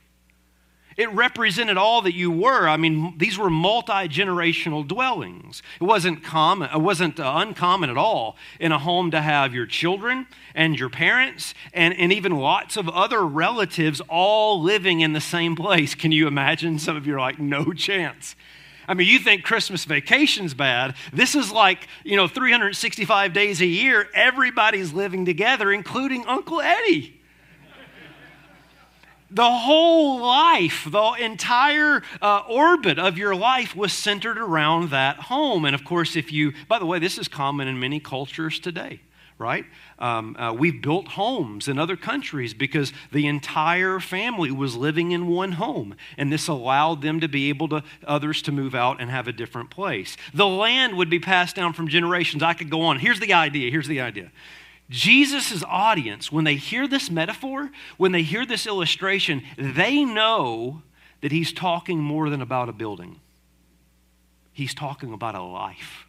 It 0.97 1.11
represented 1.13 1.79
all 1.79 2.03
that 2.03 2.15
you 2.15 2.31
were. 2.31 2.69
I 2.69 2.77
mean, 2.77 3.15
these 3.17 3.39
were 3.39 3.49
multi 3.49 4.07
generational 4.07 4.87
dwellings. 4.87 5.63
It 5.81 5.85
wasn't 5.85 6.23
common. 6.23 6.69
It 6.71 6.81
wasn't 6.81 7.19
uh, 7.19 7.33
uncommon 7.37 7.89
at 7.89 7.97
all 7.97 8.37
in 8.59 8.71
a 8.71 8.79
home 8.79 9.11
to 9.13 9.23
have 9.23 9.55
your 9.55 9.65
children 9.65 10.27
and 10.55 10.79
your 10.79 10.91
parents 10.91 11.55
and, 11.73 11.95
and 11.95 12.13
even 12.13 12.37
lots 12.37 12.77
of 12.77 12.87
other 12.89 13.25
relatives 13.25 14.03
all 14.11 14.61
living 14.61 15.01
in 15.01 15.15
the 15.15 15.23
same 15.23 15.57
place. 15.57 15.95
Can 15.95 16.13
you 16.13 16.27
imagine? 16.27 16.79
Some 16.79 16.97
of 16.97 17.07
you 17.07 17.15
are 17.15 17.21
like, 17.21 17.39
no 17.39 17.73
chance. 17.73 18.37
I 18.91 18.95
mean, 18.95 19.07
you 19.07 19.21
think 19.21 19.45
Christmas 19.45 19.85
vacation's 19.85 20.53
bad. 20.53 20.97
This 21.13 21.37
is 21.37 21.53
like, 21.53 21.87
you 22.03 22.17
know, 22.17 22.27
365 22.27 23.33
days 23.33 23.61
a 23.61 23.67
year, 23.67 24.09
everybody's 24.13 24.93
living 24.93 25.25
together, 25.25 25.71
including 25.71 26.27
Uncle 26.27 26.61
Eddie. 26.61 27.21
the 29.31 29.49
whole 29.49 30.21
life, 30.21 30.89
the 30.91 31.13
entire 31.21 32.03
uh, 32.21 32.43
orbit 32.49 32.99
of 32.99 33.17
your 33.17 33.37
life 33.37 33.77
was 33.77 33.93
centered 33.93 34.39
around 34.39 34.91
that 34.91 35.19
home. 35.19 35.65
And 35.67 35.77
of 35.77 35.85
course, 35.85 36.17
if 36.17 36.33
you, 36.33 36.53
by 36.67 36.81
the 36.81 36.87
way, 36.87 36.99
this 36.99 37.17
is 37.17 37.29
common 37.29 37.69
in 37.69 37.79
many 37.79 38.01
cultures 38.01 38.59
today 38.59 38.99
right? 39.41 39.65
Um, 39.99 40.37
uh, 40.37 40.53
we've 40.53 40.83
built 40.83 41.09
homes 41.09 41.67
in 41.67 41.79
other 41.79 41.97
countries 41.97 42.53
because 42.53 42.93
the 43.11 43.27
entire 43.27 43.99
family 43.99 44.51
was 44.51 44.77
living 44.77 45.13
in 45.13 45.27
one 45.27 45.53
home, 45.53 45.95
and 46.19 46.31
this 46.31 46.47
allowed 46.47 47.01
them 47.01 47.21
to 47.21 47.29
be 47.29 47.49
able 47.49 47.67
to 47.71 47.83
others 48.07 48.43
to 48.43 48.53
move 48.53 48.75
out 48.75 49.01
and 49.01 49.11
have 49.11 49.27
a 49.27 49.33
different 49.33 49.71
place. 49.71 50.19
The 50.35 50.47
land 50.47 50.97
would 50.99 51.09
be 51.09 51.19
passed 51.19 51.57
down 51.57 51.73
from 51.73 51.89
generations. 51.89 52.43
I 52.43 52.53
could 52.53 52.71
go 52.71 52.83
on. 52.83 52.99
Here's 52.99 53.19
the 53.19 53.33
idea. 53.33 53.71
Here's 53.71 53.89
the 53.89 54.03
idea. 54.03 54.31
Jesus' 54.91 55.65
audience, 55.67 56.31
when 56.31 56.45
they 56.45 56.57
hear 56.57 56.87
this 56.87 57.11
metaphor, 57.11 57.71
when 57.97 58.13
they 58.13 58.23
hear 58.23 58.45
this 58.45 58.67
illustration, 58.67 59.43
they 59.57 60.05
know 60.05 60.83
that 61.23 61.33
he's 61.33 61.53
talking 61.53 61.99
more 61.99 62.29
than 62.29 62.43
about 62.43 62.69
a 62.69 62.73
building. 62.73 63.21
He's 64.53 64.75
talking 64.75 65.15
about 65.15 65.35
a 65.35 65.43
life. 65.43 66.07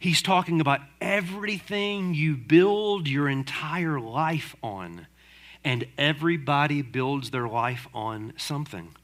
He's 0.00 0.22
talking 0.22 0.62
about 0.62 0.80
everything 1.00 2.14
you 2.14 2.34
build 2.34 3.06
your 3.06 3.28
entire 3.28 4.00
life 4.00 4.56
on. 4.62 5.06
And 5.62 5.86
everybody 5.98 6.80
builds 6.80 7.30
their 7.30 7.46
life 7.46 7.86
on 7.92 8.32
something 8.38 8.94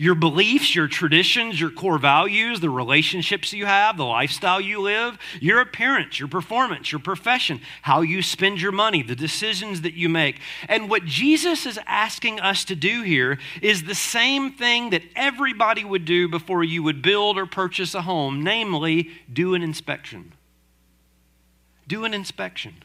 your 0.00 0.14
beliefs, 0.14 0.74
your 0.74 0.88
traditions, 0.88 1.60
your 1.60 1.70
core 1.70 1.98
values, 1.98 2.60
the 2.60 2.70
relationships 2.70 3.52
you 3.52 3.66
have, 3.66 3.98
the 3.98 4.04
lifestyle 4.04 4.58
you 4.58 4.80
live, 4.80 5.18
your 5.40 5.60
appearance, 5.60 6.18
your 6.18 6.26
performance, 6.26 6.90
your 6.90 6.98
profession, 6.98 7.60
how 7.82 8.00
you 8.00 8.22
spend 8.22 8.62
your 8.62 8.72
money, 8.72 9.02
the 9.02 9.14
decisions 9.14 9.82
that 9.82 9.92
you 9.92 10.08
make. 10.08 10.40
And 10.70 10.88
what 10.88 11.04
Jesus 11.04 11.66
is 11.66 11.78
asking 11.86 12.40
us 12.40 12.64
to 12.64 12.74
do 12.74 13.02
here 13.02 13.38
is 13.60 13.82
the 13.82 13.94
same 13.94 14.52
thing 14.52 14.88
that 14.88 15.02
everybody 15.14 15.84
would 15.84 16.06
do 16.06 16.30
before 16.30 16.64
you 16.64 16.82
would 16.82 17.02
build 17.02 17.36
or 17.36 17.44
purchase 17.44 17.94
a 17.94 18.00
home, 18.00 18.42
namely, 18.42 19.10
do 19.30 19.54
an 19.54 19.62
inspection. 19.62 20.32
Do 21.86 22.06
an 22.06 22.14
inspection. 22.14 22.76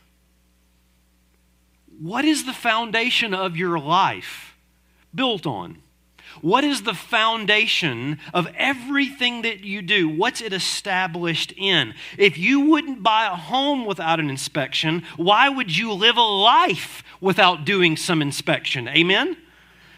What 1.97 2.25
is 2.25 2.45
the 2.45 2.51
foundation 2.51 3.33
of 3.33 3.55
your 3.55 3.79
life 3.79 4.57
built 5.13 5.47
on? 5.47 5.77
What 6.41 6.63
is 6.63 6.83
the 6.83 6.93
foundation 6.93 8.19
of 8.33 8.47
everything 8.55 9.41
that 9.43 9.63
you 9.63 9.81
do? 9.81 10.09
What's 10.09 10.41
it 10.41 10.53
established 10.53 11.53
in? 11.57 11.93
If 12.17 12.37
you 12.37 12.61
wouldn't 12.61 13.03
buy 13.03 13.25
a 13.25 13.35
home 13.35 13.85
without 13.85 14.19
an 14.19 14.29
inspection, 14.29 15.03
why 15.17 15.49
would 15.49 15.75
you 15.75 15.93
live 15.93 16.17
a 16.17 16.21
life 16.21 17.03
without 17.21 17.65
doing 17.65 17.97
some 17.97 18.21
inspection? 18.21 18.87
Amen? 18.87 19.37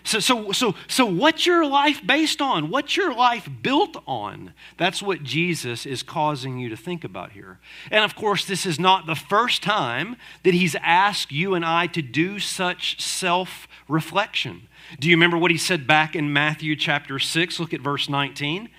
So, 0.08 0.22
so, 0.22 0.54
so, 0.54 0.74
so, 0.88 1.06
what's 1.06 1.46
your 1.46 1.66
life 1.66 2.00
based 2.06 2.40
on? 2.40 2.70
What's 2.70 2.96
your 2.96 3.14
life 3.14 3.50
built 3.62 4.02
on? 4.08 4.54
That's 4.78 5.02
what 5.02 5.22
Jesus 5.22 5.86
is 5.86 6.02
causing 6.02 6.58
you 6.60 6.70
to 6.70 6.78
think 6.78 7.04
about 7.04 7.34
here. 7.34 7.60
And 7.92 8.06
of 8.06 8.16
course, 8.16 8.46
this 8.46 8.66
is 8.66 8.80
not 8.80 9.06
the 9.06 9.16
first 9.16 9.62
time 9.62 10.16
that 10.44 10.54
he's 10.54 10.78
asked 10.82 11.34
you 11.34 11.56
and 11.56 11.66
I 11.66 11.88
to 11.88 12.02
do 12.02 12.40
such 12.40 13.02
self 13.02 13.68
reflection. 13.90 14.70
Do 14.98 15.10
you 15.10 15.16
remember 15.18 15.38
what 15.38 15.52
he 15.52 15.58
said 15.58 15.86
back 15.86 16.16
in 16.16 16.32
Matthew 16.32 16.78
chapter 16.78 17.20
6? 17.20 17.60
Look 17.60 17.74
at 17.74 17.82
verse 17.82 18.08
19. 18.08 18.70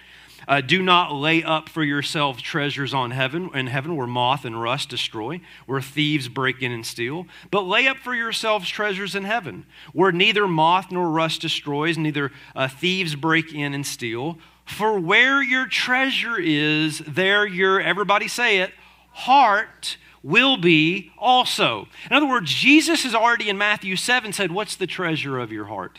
Uh, 0.49 0.63
do 0.63 0.83
not 0.83 1.15
lay 1.15 1.43
up 1.45 1.69
for 1.69 1.85
yourselves 1.85 2.41
treasures 2.41 2.95
on 2.95 3.11
heaven 3.11 3.51
in 3.55 3.67
heaven 3.67 3.95
where 3.95 4.07
moth 4.07 4.47
and 4.47 4.61
rust 4.61 4.89
destroy, 4.89 5.39
where 5.67 5.83
thieves 5.83 6.29
break 6.29 6.63
in 6.63 6.73
and 6.73 6.87
steal. 6.87 7.27
But 7.51 7.67
lay 7.67 7.87
up 7.87 7.99
for 7.99 8.15
yourselves 8.15 8.69
treasures 8.69 9.15
in 9.15 9.25
heaven, 9.25 9.67
where 9.93 10.11
neither 10.11 10.49
moth 10.49 10.91
nor 10.91 11.11
rust 11.11 11.43
destroys, 11.43 11.99
neither 11.99 12.33
uh, 12.57 12.67
thieves 12.67 13.15
break 13.15 13.53
in 13.53 13.75
and 13.75 13.87
steal. 13.87 14.39
For 14.65 14.99
where 14.99 15.43
your 15.43 15.67
treasure 15.67 16.39
is, 16.39 17.01
there 17.01 17.47
your 17.47 17.81
everybody 17.81 18.27
say 18.27 18.61
it 18.61 18.73
heart 19.11 19.99
will 20.23 20.57
be 20.57 21.13
also. 21.19 21.89
In 22.11 22.17
other 22.17 22.29
words, 22.29 22.53
Jesus 22.53 23.03
has 23.03 23.15
already 23.15 23.49
in 23.49 23.59
Matthew 23.59 23.97
7 23.97 24.33
said, 24.33 24.53
What's 24.53 24.77
the 24.77 24.87
treasure 24.87 25.39
of 25.39 25.53
your 25.53 25.67
heart? 25.67 25.99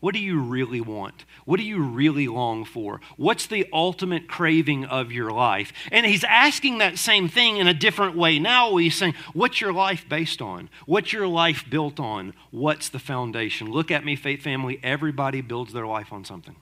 What 0.00 0.14
do 0.14 0.20
you 0.20 0.40
really 0.40 0.80
want? 0.80 1.24
What 1.44 1.56
do 1.56 1.64
you 1.64 1.82
really 1.82 2.28
long 2.28 2.64
for? 2.64 3.00
What's 3.16 3.46
the 3.46 3.66
ultimate 3.72 4.28
craving 4.28 4.84
of 4.84 5.10
your 5.10 5.32
life? 5.32 5.72
And 5.90 6.06
he's 6.06 6.22
asking 6.22 6.78
that 6.78 6.98
same 6.98 7.28
thing 7.28 7.56
in 7.56 7.66
a 7.66 7.74
different 7.74 8.16
way 8.16 8.38
now. 8.38 8.76
He's 8.76 8.94
saying, 8.94 9.14
What's 9.32 9.60
your 9.60 9.72
life 9.72 10.08
based 10.08 10.40
on? 10.40 10.70
What's 10.86 11.12
your 11.12 11.26
life 11.26 11.64
built 11.68 11.98
on? 11.98 12.34
What's 12.52 12.88
the 12.88 13.00
foundation? 13.00 13.70
Look 13.70 13.90
at 13.90 14.04
me, 14.04 14.14
faith 14.14 14.42
family. 14.42 14.78
Everybody 14.84 15.40
builds 15.40 15.72
their 15.72 15.86
life 15.86 16.12
on 16.12 16.24
something. 16.24 16.56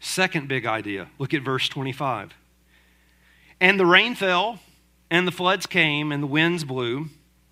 Second 0.00 0.48
big 0.48 0.66
idea 0.66 1.08
look 1.18 1.32
at 1.32 1.42
verse 1.42 1.68
25. 1.68 2.34
And 3.58 3.80
the 3.80 3.86
rain 3.86 4.14
fell, 4.14 4.58
and 5.10 5.26
the 5.26 5.32
floods 5.32 5.66
came, 5.66 6.12
and 6.12 6.22
the 6.22 6.26
winds 6.26 6.64
blew. 6.64 7.08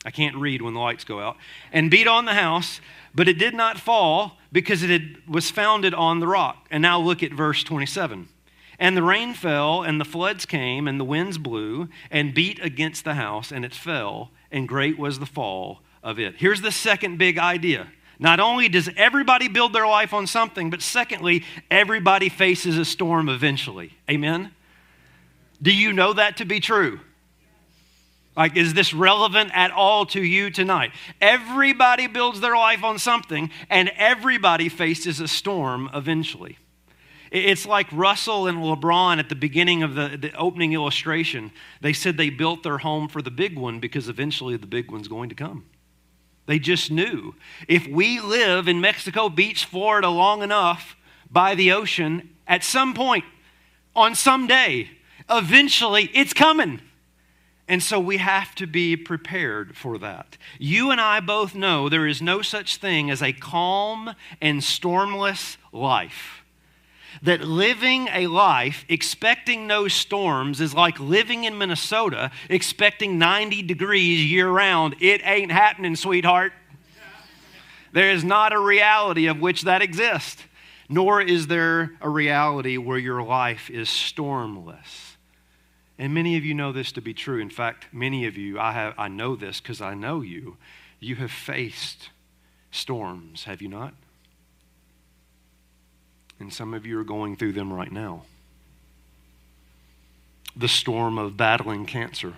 I 0.08 0.10
can't 0.10 0.36
read 0.36 0.62
when 0.62 0.72
the 0.72 0.80
lights 0.80 1.04
go 1.04 1.20
out, 1.20 1.36
and 1.70 1.90
beat 1.90 2.08
on 2.08 2.24
the 2.24 2.32
house 2.32 2.80
but 3.18 3.26
it 3.26 3.36
did 3.36 3.52
not 3.52 3.80
fall 3.80 4.38
because 4.52 4.84
it 4.84 4.90
had, 4.90 5.16
was 5.26 5.50
founded 5.50 5.92
on 5.92 6.20
the 6.20 6.26
rock. 6.28 6.68
And 6.70 6.82
now 6.82 7.00
look 7.00 7.20
at 7.22 7.32
verse 7.32 7.64
27. 7.64 8.28
And 8.78 8.96
the 8.96 9.02
rain 9.02 9.34
fell, 9.34 9.82
and 9.82 10.00
the 10.00 10.04
floods 10.04 10.46
came, 10.46 10.86
and 10.86 11.00
the 11.00 11.04
winds 11.04 11.36
blew, 11.36 11.88
and 12.12 12.32
beat 12.32 12.62
against 12.62 13.04
the 13.04 13.14
house, 13.14 13.50
and 13.50 13.64
it 13.64 13.74
fell, 13.74 14.30
and 14.52 14.68
great 14.68 15.00
was 15.00 15.18
the 15.18 15.26
fall 15.26 15.80
of 16.00 16.20
it. 16.20 16.36
Here's 16.36 16.60
the 16.60 16.70
second 16.70 17.18
big 17.18 17.38
idea. 17.38 17.88
Not 18.20 18.38
only 18.38 18.68
does 18.68 18.88
everybody 18.96 19.48
build 19.48 19.72
their 19.72 19.86
life 19.86 20.14
on 20.14 20.28
something, 20.28 20.70
but 20.70 20.80
secondly, 20.80 21.44
everybody 21.72 22.28
faces 22.28 22.78
a 22.78 22.84
storm 22.84 23.28
eventually. 23.28 23.94
Amen? 24.08 24.52
Do 25.60 25.74
you 25.74 25.92
know 25.92 26.12
that 26.12 26.36
to 26.36 26.44
be 26.44 26.60
true? 26.60 27.00
Like, 28.38 28.56
is 28.56 28.72
this 28.72 28.94
relevant 28.94 29.50
at 29.52 29.72
all 29.72 30.06
to 30.06 30.22
you 30.22 30.48
tonight? 30.48 30.92
Everybody 31.20 32.06
builds 32.06 32.40
their 32.40 32.54
life 32.54 32.84
on 32.84 33.00
something, 33.00 33.50
and 33.68 33.90
everybody 33.96 34.68
faces 34.68 35.18
a 35.18 35.26
storm 35.26 35.90
eventually. 35.92 36.56
It's 37.32 37.66
like 37.66 37.88
Russell 37.90 38.46
and 38.46 38.58
LeBron 38.58 39.18
at 39.18 39.28
the 39.28 39.34
beginning 39.34 39.82
of 39.82 39.96
the, 39.96 40.16
the 40.16 40.32
opening 40.34 40.72
illustration. 40.72 41.50
They 41.80 41.92
said 41.92 42.16
they 42.16 42.30
built 42.30 42.62
their 42.62 42.78
home 42.78 43.08
for 43.08 43.20
the 43.20 43.32
big 43.32 43.58
one 43.58 43.80
because 43.80 44.08
eventually 44.08 44.56
the 44.56 44.68
big 44.68 44.92
one's 44.92 45.08
going 45.08 45.30
to 45.30 45.34
come. 45.34 45.66
They 46.46 46.60
just 46.60 46.92
knew. 46.92 47.34
If 47.66 47.88
we 47.88 48.20
live 48.20 48.68
in 48.68 48.80
Mexico 48.80 49.28
Beach, 49.28 49.64
Florida 49.64 50.08
long 50.08 50.42
enough 50.44 50.96
by 51.28 51.56
the 51.56 51.72
ocean, 51.72 52.36
at 52.46 52.62
some 52.62 52.94
point, 52.94 53.24
on 53.96 54.14
some 54.14 54.46
day, 54.46 54.90
eventually 55.28 56.08
it's 56.14 56.32
coming. 56.32 56.80
And 57.68 57.82
so 57.82 58.00
we 58.00 58.16
have 58.16 58.54
to 58.56 58.66
be 58.66 58.96
prepared 58.96 59.76
for 59.76 59.98
that. 59.98 60.38
You 60.58 60.90
and 60.90 61.00
I 61.00 61.20
both 61.20 61.54
know 61.54 61.90
there 61.90 62.06
is 62.06 62.22
no 62.22 62.40
such 62.40 62.78
thing 62.78 63.10
as 63.10 63.22
a 63.22 63.34
calm 63.34 64.14
and 64.40 64.62
stormless 64.62 65.58
life. 65.70 66.42
That 67.22 67.42
living 67.42 68.08
a 68.08 68.26
life 68.26 68.86
expecting 68.88 69.66
no 69.66 69.86
storms 69.86 70.60
is 70.60 70.72
like 70.72 70.98
living 70.98 71.44
in 71.44 71.58
Minnesota 71.58 72.30
expecting 72.48 73.18
90 73.18 73.62
degrees 73.62 74.30
year 74.30 74.48
round. 74.48 74.96
It 75.00 75.20
ain't 75.24 75.52
happening, 75.52 75.94
sweetheart. 75.94 76.52
There 77.92 78.10
is 78.10 78.24
not 78.24 78.52
a 78.52 78.58
reality 78.58 79.26
of 79.26 79.40
which 79.40 79.62
that 79.62 79.82
exists, 79.82 80.42
nor 80.88 81.20
is 81.20 81.48
there 81.48 81.92
a 82.00 82.08
reality 82.08 82.76
where 82.76 82.98
your 82.98 83.22
life 83.22 83.68
is 83.68 83.88
stormless. 83.88 85.16
And 85.98 86.14
many 86.14 86.36
of 86.36 86.44
you 86.44 86.54
know 86.54 86.70
this 86.70 86.92
to 86.92 87.00
be 87.00 87.12
true. 87.12 87.40
In 87.40 87.50
fact, 87.50 87.86
many 87.92 88.24
of 88.26 88.36
you, 88.36 88.58
I, 88.58 88.72
have, 88.72 88.94
I 88.96 89.08
know 89.08 89.34
this 89.34 89.60
because 89.60 89.80
I 89.80 89.94
know 89.94 90.20
you, 90.20 90.56
you 91.00 91.16
have 91.16 91.32
faced 91.32 92.10
storms, 92.70 93.44
have 93.44 93.60
you 93.60 93.68
not? 93.68 93.94
And 96.38 96.52
some 96.52 96.72
of 96.72 96.86
you 96.86 96.98
are 97.00 97.04
going 97.04 97.36
through 97.36 97.52
them 97.52 97.72
right 97.72 97.90
now. 97.90 98.22
The 100.56 100.68
storm 100.68 101.18
of 101.18 101.36
battling 101.36 101.84
cancer, 101.84 102.34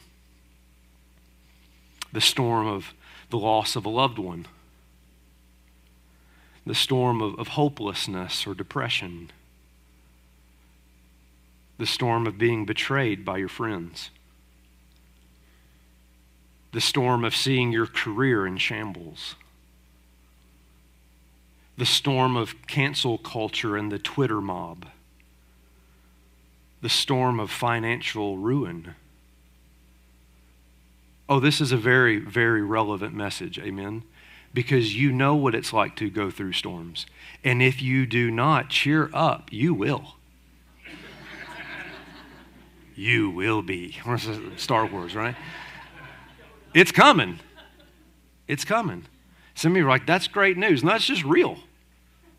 the 2.12 2.20
storm 2.20 2.66
of 2.66 2.94
the 3.28 3.38
loss 3.38 3.76
of 3.76 3.84
a 3.84 3.90
loved 3.90 4.18
one, 4.18 4.46
the 6.66 6.74
storm 6.74 7.20
of, 7.20 7.38
of 7.38 7.48
hopelessness 7.48 8.46
or 8.46 8.54
depression 8.54 9.30
the 11.80 11.86
storm 11.86 12.26
of 12.26 12.36
being 12.36 12.66
betrayed 12.66 13.24
by 13.24 13.38
your 13.38 13.48
friends, 13.48 14.10
the 16.72 16.80
storm 16.80 17.24
of 17.24 17.34
seeing 17.34 17.72
your 17.72 17.86
career 17.86 18.46
in 18.46 18.58
shambles, 18.58 19.34
the 21.78 21.86
storm 21.86 22.36
of 22.36 22.54
cancel 22.66 23.16
culture 23.16 23.78
and 23.78 23.90
the 23.90 23.98
Twitter 23.98 24.42
mob, 24.42 24.84
the 26.82 26.90
storm 26.90 27.40
of 27.40 27.50
financial 27.50 28.36
ruin. 28.36 28.94
Oh, 31.30 31.40
this 31.40 31.62
is 31.62 31.72
a 31.72 31.78
very, 31.78 32.18
very 32.18 32.62
relevant 32.62 33.14
message. 33.14 33.58
Amen 33.58 34.04
because 34.52 34.96
you 34.96 35.12
know 35.12 35.36
what 35.36 35.54
it's 35.54 35.72
like 35.72 35.94
to 35.94 36.10
go 36.10 36.28
through 36.28 36.52
storms. 36.52 37.06
And 37.44 37.62
if 37.62 37.80
you 37.80 38.04
do 38.04 38.32
not 38.32 38.68
cheer 38.68 39.08
up, 39.14 39.46
you 39.52 39.72
will 39.72 40.16
you 43.00 43.30
will 43.30 43.62
be. 43.62 43.96
Star 44.56 44.84
Wars, 44.84 45.14
right? 45.14 45.34
It's 46.74 46.92
coming. 46.92 47.40
It's 48.46 48.64
coming. 48.64 49.06
Some 49.54 49.72
of 49.72 49.78
you 49.78 49.86
are 49.86 49.88
like, 49.88 50.06
that's 50.06 50.28
great 50.28 50.58
news. 50.58 50.84
No, 50.84 50.90
that's 50.90 51.06
just 51.06 51.24
real. 51.24 51.58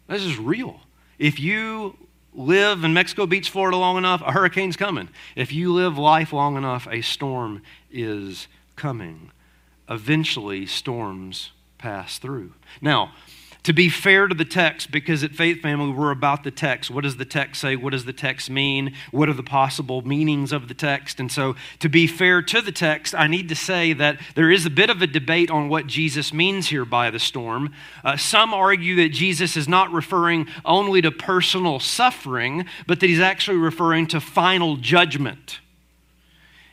That's 0.08 0.24
just 0.24 0.38
real. 0.39 0.80
If 1.17 1.39
you 1.39 1.97
live 2.34 2.84
in 2.84 2.93
Mexico 2.93 3.26
Beach, 3.26 3.50
Florida 3.50 3.76
long 3.76 3.97
enough, 3.97 4.21
a 4.21 4.32
hurricane's 4.32 4.78
coming. 4.78 5.10
If 5.36 5.52
you 5.52 5.74
live 5.74 5.97
life 5.97 6.32
long 6.32 6.56
enough, 6.58 6.88
a 6.89 7.02
storm 7.02 7.63
is 7.89 8.47
coming. 8.76 9.32
Eventually, 9.89 10.67
storms 10.67 11.52
pass 11.80 12.19
through. 12.19 12.54
Now, 12.82 13.13
to 13.63 13.74
be 13.74 13.89
fair 13.89 14.28
to 14.28 14.34
the 14.34 14.45
text, 14.45 14.91
because 14.91 15.24
at 15.24 15.32
Faith 15.32 15.62
Family 15.62 15.91
we're 15.91 16.12
about 16.12 16.43
the 16.43 16.52
text. 16.52 16.89
What 16.89 17.04
does 17.04 17.17
the 17.17 17.26
text 17.26 17.62
say? 17.62 17.76
What 17.76 17.91
does 17.91 18.06
the 18.06 18.13
text 18.13 18.50
mean? 18.50 18.93
What 19.12 19.30
are 19.30 19.34
the 19.34 19.43
possible 19.43 20.02
meanings 20.02 20.52
of 20.52 20.67
the 20.67 20.74
text? 20.74 21.19
And 21.19 21.32
so, 21.32 21.56
to 21.80 21.88
be 21.88 22.08
fair 22.08 22.41
to 22.41 22.62
the 22.62 22.71
text, 22.71 23.13
I 23.13 23.28
need 23.28 23.50
to 23.50 23.56
say 23.56 23.93
that 23.93 24.19
there 24.36 24.50
is 24.50 24.65
a 24.65 24.71
bit 24.71 24.89
of 24.89 25.02
a 25.02 25.08
debate 25.08 25.52
on 25.52 25.69
what 25.69 25.86
Jesus 25.86 26.34
means 26.34 26.69
here 26.69 26.86
by 26.86 27.12
the 27.12 27.19
storm. 27.19 27.74
Uh, 28.04 28.17
some 28.17 28.54
argue 28.54 28.95
that 28.95 29.10
Jesus 29.10 29.56
is 29.56 29.67
not 29.67 29.91
referring 29.91 30.47
only 30.65 31.02
to 31.02 31.12
personal 31.12 31.80
suffering, 31.80 32.65
but 32.88 33.00
that 33.00 33.08
he's 33.08 33.19
actually 33.19 33.58
referring 33.58 34.08
to 34.08 34.19
final 34.19 34.76
judgment. 34.78 35.60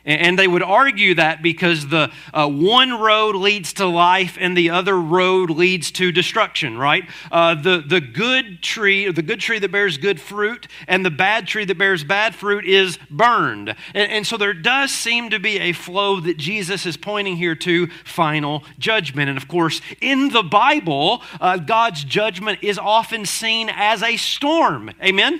And 0.09 0.39
they 0.39 0.47
would 0.47 0.63
argue 0.63 1.13
that 1.15 1.43
because 1.43 1.87
the 1.87 2.11
uh, 2.33 2.49
one 2.49 2.99
road 2.99 3.35
leads 3.35 3.73
to 3.73 3.85
life 3.85 4.39
and 4.41 4.57
the 4.57 4.71
other 4.71 4.99
road 4.99 5.51
leads 5.51 5.91
to 5.91 6.11
destruction, 6.11 6.79
right? 6.79 7.07
Uh, 7.31 7.53
the, 7.53 7.83
the 7.85 8.01
good 8.01 8.63
tree, 8.63 9.11
the 9.11 9.21
good 9.21 9.39
tree 9.39 9.59
that 9.59 9.71
bears 9.71 9.99
good 9.99 10.19
fruit, 10.19 10.67
and 10.87 11.05
the 11.05 11.11
bad 11.11 11.45
tree 11.45 11.63
that 11.63 11.77
bears 11.77 12.03
bad 12.03 12.33
fruit 12.33 12.65
is 12.65 12.97
burned. 13.11 13.75
And, 13.93 14.11
and 14.11 14.25
so 14.25 14.35
there 14.35 14.55
does 14.55 14.89
seem 14.89 15.29
to 15.29 15.39
be 15.39 15.59
a 15.59 15.73
flow 15.73 16.19
that 16.21 16.37
Jesus 16.37 16.87
is 16.87 16.97
pointing 16.97 17.37
here 17.37 17.55
to 17.57 17.85
final 18.03 18.63
judgment. 18.79 19.29
And 19.29 19.37
of 19.37 19.47
course, 19.47 19.79
in 20.01 20.29
the 20.29 20.41
Bible, 20.41 21.21
uh, 21.39 21.57
God's 21.57 22.03
judgment 22.03 22.63
is 22.63 22.79
often 22.79 23.27
seen 23.27 23.69
as 23.71 24.01
a 24.01 24.17
storm. 24.17 24.89
Amen? 25.03 25.39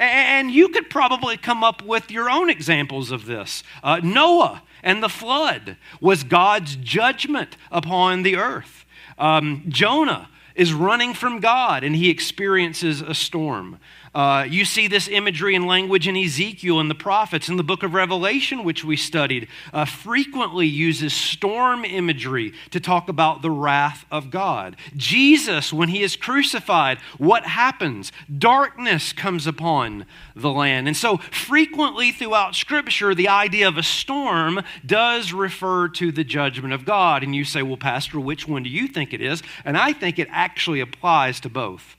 And 0.00 0.50
you 0.50 0.70
could 0.70 0.88
probably 0.88 1.36
come 1.36 1.62
up 1.62 1.82
with 1.82 2.10
your 2.10 2.30
own 2.30 2.48
examples 2.48 3.10
of 3.10 3.26
this. 3.26 3.62
Uh, 3.82 4.00
Noah 4.02 4.62
and 4.82 5.02
the 5.02 5.10
flood 5.10 5.76
was 6.00 6.24
God's 6.24 6.74
judgment 6.76 7.58
upon 7.70 8.22
the 8.22 8.36
earth. 8.36 8.86
Um, 9.18 9.62
Jonah 9.68 10.30
is 10.54 10.72
running 10.72 11.12
from 11.12 11.38
God 11.38 11.84
and 11.84 11.94
he 11.94 12.08
experiences 12.08 13.02
a 13.02 13.14
storm. 13.14 13.78
Uh, 14.12 14.44
you 14.48 14.64
see 14.64 14.88
this 14.88 15.06
imagery 15.06 15.54
and 15.54 15.68
language 15.68 16.08
in 16.08 16.16
Ezekiel 16.16 16.80
and 16.80 16.90
the 16.90 16.96
prophets 16.96 17.48
in 17.48 17.56
the 17.56 17.62
book 17.62 17.84
of 17.84 17.94
Revelation, 17.94 18.64
which 18.64 18.84
we 18.84 18.96
studied, 18.96 19.46
uh, 19.72 19.84
frequently 19.84 20.66
uses 20.66 21.14
storm 21.14 21.84
imagery 21.84 22.52
to 22.70 22.80
talk 22.80 23.08
about 23.08 23.40
the 23.40 23.50
wrath 23.50 24.04
of 24.10 24.30
God. 24.30 24.74
Jesus, 24.96 25.72
when 25.72 25.90
he 25.90 26.02
is 26.02 26.16
crucified, 26.16 26.98
what 27.18 27.44
happens? 27.44 28.10
Darkness 28.36 29.12
comes 29.12 29.46
upon 29.46 30.06
the 30.34 30.50
land. 30.50 30.88
And 30.88 30.96
so, 30.96 31.18
frequently 31.18 32.10
throughout 32.10 32.56
Scripture, 32.56 33.14
the 33.14 33.28
idea 33.28 33.68
of 33.68 33.78
a 33.78 33.82
storm 33.84 34.60
does 34.84 35.32
refer 35.32 35.88
to 35.88 36.10
the 36.10 36.24
judgment 36.24 36.74
of 36.74 36.84
God. 36.84 37.22
And 37.22 37.34
you 37.34 37.44
say, 37.44 37.62
well, 37.62 37.76
Pastor, 37.76 38.18
which 38.18 38.48
one 38.48 38.64
do 38.64 38.70
you 38.70 38.88
think 38.88 39.12
it 39.12 39.20
is? 39.20 39.40
And 39.64 39.78
I 39.78 39.92
think 39.92 40.18
it 40.18 40.28
actually 40.32 40.80
applies 40.80 41.38
to 41.40 41.48
both. 41.48 41.96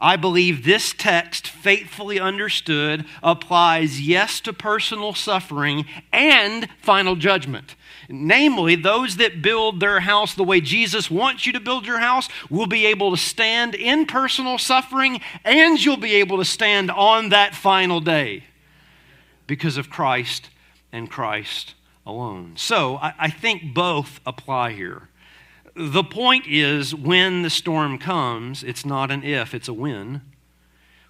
I 0.00 0.16
believe 0.16 0.64
this 0.64 0.94
text, 0.96 1.46
faithfully 1.46 2.18
understood, 2.18 3.04
applies 3.22 4.00
yes 4.00 4.40
to 4.40 4.52
personal 4.54 5.12
suffering 5.12 5.84
and 6.10 6.68
final 6.80 7.16
judgment. 7.16 7.76
Namely, 8.08 8.76
those 8.76 9.18
that 9.18 9.42
build 9.42 9.78
their 9.78 10.00
house 10.00 10.34
the 10.34 10.42
way 10.42 10.62
Jesus 10.62 11.10
wants 11.10 11.46
you 11.46 11.52
to 11.52 11.60
build 11.60 11.86
your 11.86 11.98
house 11.98 12.28
will 12.48 12.66
be 12.66 12.86
able 12.86 13.10
to 13.10 13.16
stand 13.18 13.74
in 13.74 14.06
personal 14.06 14.56
suffering 14.56 15.20
and 15.44 15.84
you'll 15.84 15.98
be 15.98 16.14
able 16.14 16.38
to 16.38 16.44
stand 16.46 16.90
on 16.90 17.28
that 17.28 17.54
final 17.54 18.00
day 18.00 18.44
because 19.46 19.76
of 19.76 19.90
Christ 19.90 20.48
and 20.90 21.10
Christ 21.10 21.74
alone. 22.06 22.54
So 22.56 22.96
I, 22.96 23.12
I 23.18 23.30
think 23.30 23.74
both 23.74 24.20
apply 24.24 24.72
here. 24.72 25.09
The 25.74 26.04
point 26.04 26.46
is, 26.46 26.94
when 26.94 27.42
the 27.42 27.50
storm 27.50 27.98
comes, 27.98 28.62
it's 28.62 28.84
not 28.84 29.10
an 29.10 29.22
if, 29.22 29.54
it's 29.54 29.68
a 29.68 29.72
when. 29.72 30.22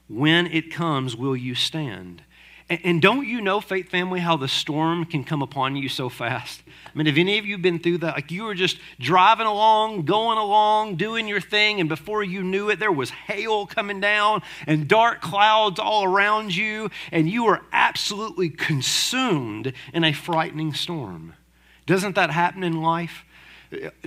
When 0.09 0.47
it 0.47 0.73
comes, 0.73 1.17
will 1.17 1.37
you 1.37 1.55
stand? 1.55 2.23
And 2.69 3.03
don't 3.03 3.27
you 3.27 3.41
know, 3.41 3.61
Faith 3.61 3.89
Family, 3.89 4.21
how 4.21 4.37
the 4.37 4.47
storm 4.47 5.05
can 5.05 5.25
come 5.25 5.43
upon 5.43 5.75
you 5.75 5.89
so 5.89 6.09
fast? 6.09 6.63
I 6.87 6.97
mean, 6.97 7.07
have 7.07 7.19
any 7.19 7.37
of 7.37 7.45
you 7.45 7.59
been 7.59 7.81
through 7.81 7.99
that? 7.99 8.15
Like 8.15 8.31
you 8.31 8.45
were 8.45 8.55
just 8.55 8.79
driving 9.01 9.49
along, 9.49 10.05
going 10.05 10.39
along, 10.39 10.95
doing 10.95 11.27
your 11.27 11.41
thing, 11.41 11.81
and 11.81 11.89
before 11.89 12.23
you 12.23 12.45
knew 12.45 12.71
it, 12.71 12.79
there 12.79 12.93
was 12.93 13.11
hail 13.11 13.67
coming 13.67 14.01
down 14.01 14.43
and 14.69 14.87
dark 14.87 15.21
clouds 15.21 15.81
all 15.81 16.05
around 16.05 16.55
you, 16.55 16.91
and 17.11 17.29
you 17.29 17.43
were 17.43 17.63
absolutely 17.73 18.51
consumed 18.51 19.73
in 19.93 20.05
a 20.05 20.13
frightening 20.13 20.73
storm. 20.73 21.35
Doesn't 21.87 22.15
that 22.15 22.31
happen 22.31 22.63
in 22.63 22.81
life? 22.81 23.25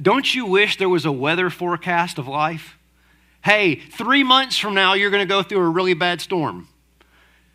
Don't 0.02 0.34
you 0.34 0.46
wish 0.46 0.78
there 0.78 0.90
was 0.90 1.06
a 1.06 1.12
weather 1.12 1.50
forecast 1.50 2.18
of 2.18 2.28
life? 2.28 2.78
Hey, 3.44 3.76
three 3.76 4.24
months 4.24 4.58
from 4.58 4.74
now, 4.74 4.94
you're 4.94 5.10
going 5.10 5.22
to 5.22 5.32
go 5.32 5.44
through 5.44 5.60
a 5.60 5.70
really 5.70 5.94
bad 5.94 6.22
storm. 6.22 6.68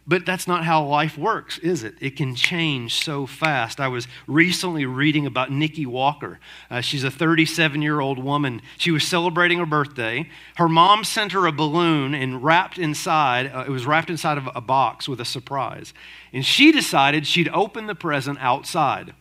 But 0.09 0.25
that's 0.25 0.49
not 0.49 0.65
how 0.65 0.87
life 0.87 1.19
works, 1.19 1.59
is 1.59 1.85
it? 1.85 1.95
It 2.01 2.17
can 2.17 2.35
change 2.35 3.05
so 3.05 3.27
fast. 3.27 3.79
I 3.79 3.89
was 3.89 4.09
recently 4.27 4.87
reading 4.87 5.27
about 5.27 5.53
Nikki 5.53 5.85
Walker. 5.85 6.41
Uh, 6.71 6.81
she's 6.81 7.05
a 7.05 7.11
37 7.11 7.83
year 7.83 8.01
old 8.01 8.19
woman. 8.19 8.63
She 8.79 8.91
was 8.91 9.05
celebrating 9.07 9.59
her 9.59 9.67
birthday. 9.67 10.31
Her 10.57 10.69
mom 10.69 11.05
sent 11.05 11.33
her 11.33 11.47
a 11.47 11.53
balloon 11.53 12.15
and 12.15 12.43
wrapped 12.43 12.79
inside, 12.79 13.53
uh, 13.53 13.65
it 13.67 13.71
was 13.71 13.85
wrapped 13.85 14.09
inside 14.09 14.39
of 14.39 14.49
a 14.55 14.63
box 14.63 15.11
with 15.11 15.21
a 15.21 15.27
surprise. 15.27 15.93
And 16.33 16.45
she 16.45 16.73
decided 16.73 17.27
she'd 17.27 17.51
open 17.51 17.87
the 17.87 17.95
present 17.95 18.39
outside. 18.41 19.13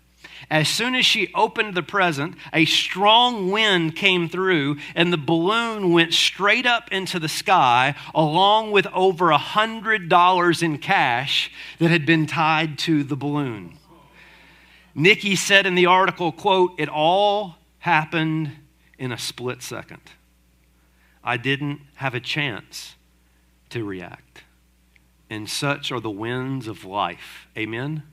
As 0.49 0.69
soon 0.69 0.95
as 0.95 1.05
she 1.05 1.31
opened 1.33 1.73
the 1.73 1.83
present, 1.83 2.35
a 2.53 2.65
strong 2.65 3.51
wind 3.51 3.95
came 3.95 4.29
through, 4.29 4.77
and 4.95 5.11
the 5.11 5.17
balloon 5.17 5.91
went 5.91 6.13
straight 6.13 6.65
up 6.65 6.91
into 6.91 7.19
the 7.19 7.29
sky, 7.29 7.95
along 8.15 8.71
with 8.71 8.87
over 8.87 9.31
a 9.31 9.37
hundred 9.37 10.09
dollars 10.09 10.63
in 10.63 10.77
cash 10.77 11.51
that 11.79 11.89
had 11.89 12.05
been 12.05 12.27
tied 12.27 12.77
to 12.79 13.03
the 13.03 13.15
balloon. 13.15 13.77
Nikki 14.95 15.35
said 15.35 15.65
in 15.65 15.75
the 15.75 15.85
article, 15.85 16.31
quote, 16.31 16.73
it 16.79 16.89
all 16.89 17.57
happened 17.79 18.51
in 18.97 19.11
a 19.11 19.17
split 19.17 19.61
second. 19.61 20.01
I 21.23 21.37
didn't 21.37 21.81
have 21.95 22.15
a 22.15 22.19
chance 22.19 22.95
to 23.69 23.83
react. 23.83 24.43
And 25.29 25.49
such 25.49 25.91
are 25.91 25.99
the 25.99 26.09
winds 26.09 26.67
of 26.67 26.85
life. 26.85 27.47
Amen? 27.57 28.03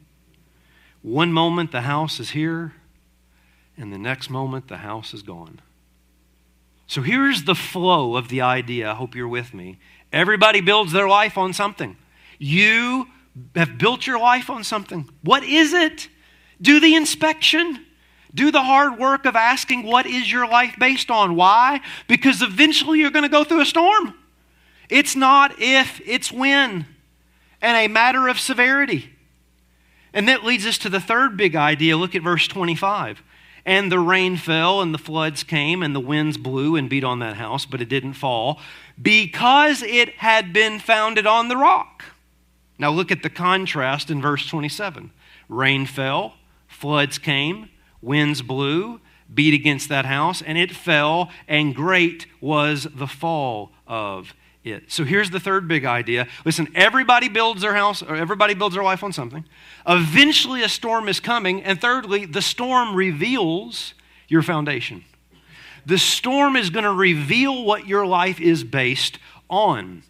One 1.05 1.35
moment 1.35 1.71
the 1.71 1.83
house 1.83 2.19
is 2.19 2.31
here, 2.31 2.73
and 3.77 3.93
the 3.93 3.99
next 3.99 4.31
moment 4.31 4.69
the 4.69 4.79
house 4.79 5.12
is 5.12 5.21
gone. 5.21 5.61
So 6.87 7.03
here's 7.03 7.45
the 7.45 7.55
flow 7.55 8.17
of 8.17 8.29
the 8.29 8.40
idea. 8.40 8.90
I 8.90 8.95
hope 8.95 9.14
you're 9.14 9.29
with 9.29 9.53
me. 9.53 9.77
Everybody 10.14 10.62
builds 10.62 10.93
their 10.93 11.07
life 11.07 11.37
on 11.37 11.53
something. 11.53 11.99
You 12.38 13.09
have 13.55 13.77
built 13.77 14.07
your 14.07 14.19
life 14.19 14.49
on 14.49 14.64
something. 14.64 15.11
What 15.21 15.45
is 15.45 15.75
it? 15.75 16.09
Do 16.62 16.81
the 16.81 16.95
inspection. 16.95 17.85
Do 18.33 18.51
the 18.51 18.62
hard 18.62 18.99
work 18.99 19.27
of 19.27 19.37
asking, 19.37 19.83
what 19.83 20.07
is 20.07 20.33
your 20.33 20.49
life 20.49 20.75
based 20.79 21.11
on? 21.11 21.37
Why? 21.37 21.83
Because 22.09 22.40
eventually 22.40 23.01
you're 23.01 23.11
going 23.11 23.25
to 23.25 23.29
go 23.29 23.45
through 23.45 23.61
a 23.61 23.67
storm. 23.67 24.14
It's 24.88 25.14
not 25.14 25.57
if, 25.59 26.01
it's 26.07 26.33
when, 26.33 26.87
and 27.61 27.77
a 27.77 27.88
matter 27.88 28.27
of 28.27 28.40
severity. 28.40 29.11
And 30.14 30.29
that 30.29 30.44
leads 30.44 30.64
us 30.64 30.79
to 30.79 30.88
the 30.88 31.00
third 31.00 31.37
big 31.37 31.57
idea. 31.57 31.96
Look 31.96 32.14
at 32.14 32.22
verse 32.22 32.48
25. 32.48 33.22
And 33.66 33.90
the 33.90 33.98
rain 33.98 34.37
fell, 34.37 34.81
and 34.81 34.94
the 34.94 34.98
floods 34.98 35.42
came, 35.42 35.83
and 35.83 35.94
the 35.94 36.00
winds 36.00 36.37
blew 36.37 36.77
and 36.77 36.88
beat 36.88 37.03
on 37.03 37.18
that 37.18 37.37
house, 37.37 37.66
but 37.66 37.83
it 37.83 37.88
didn't 37.88 38.12
fall 38.12 38.61
because 39.00 39.83
it 39.83 40.11
had 40.16 40.53
been 40.53 40.79
founded 40.79 41.27
on 41.27 41.48
the 41.48 41.57
rock. 41.57 42.05
Now 42.79 42.90
look 42.90 43.11
at 43.11 43.22
the 43.22 43.31
contrast 43.31 44.11
in 44.11 44.20
verse 44.20 44.46
27. 44.46 45.11
Rain 45.48 45.87
fell, 45.87 46.35
floods 46.68 47.18
came, 47.18 47.70
winds 48.03 48.42
blew, 48.42 49.00
beat 49.33 49.55
against 49.55 49.88
that 49.88 50.05
house, 50.05 50.42
and 50.42 50.59
it 50.59 50.72
fell, 50.72 51.31
and 51.48 51.74
great 51.74 52.27
was 52.40 52.87
the 52.94 53.07
fall 53.07 53.72
of 53.87 54.35
it. 54.64 54.90
So 54.90 55.05
here's 55.05 55.31
the 55.31 55.40
third 55.40 55.68
big 55.68 55.85
idea. 55.85 56.27
Listen, 56.44 56.68
everybody 56.74 57.29
builds 57.29 57.61
their 57.61 57.74
house, 57.74 58.03
or 58.03 58.16
everybody 58.16 58.55
builds 58.55 58.74
their 58.74 58.85
life 58.85 59.05
on 59.05 59.12
something. 59.12 59.44
Eventually, 59.87 60.62
a 60.62 60.68
storm 60.68 61.09
is 61.09 61.20
coming. 61.20 61.62
And 61.62 61.81
thirdly, 61.81 62.24
the 62.24 62.42
storm 62.42 62.94
reveals 62.94 63.94
your 64.29 64.42
foundation. 64.42 65.05
The 65.87 65.98
storm 65.98 66.57
is 66.57 66.70
going 66.70 66.85
to 66.85 66.92
reveal 66.92 67.64
what 67.64 67.87
your 67.87 68.07
life 68.07 68.40
is 68.40 68.64
based 68.64 69.18
on. 69.50 70.03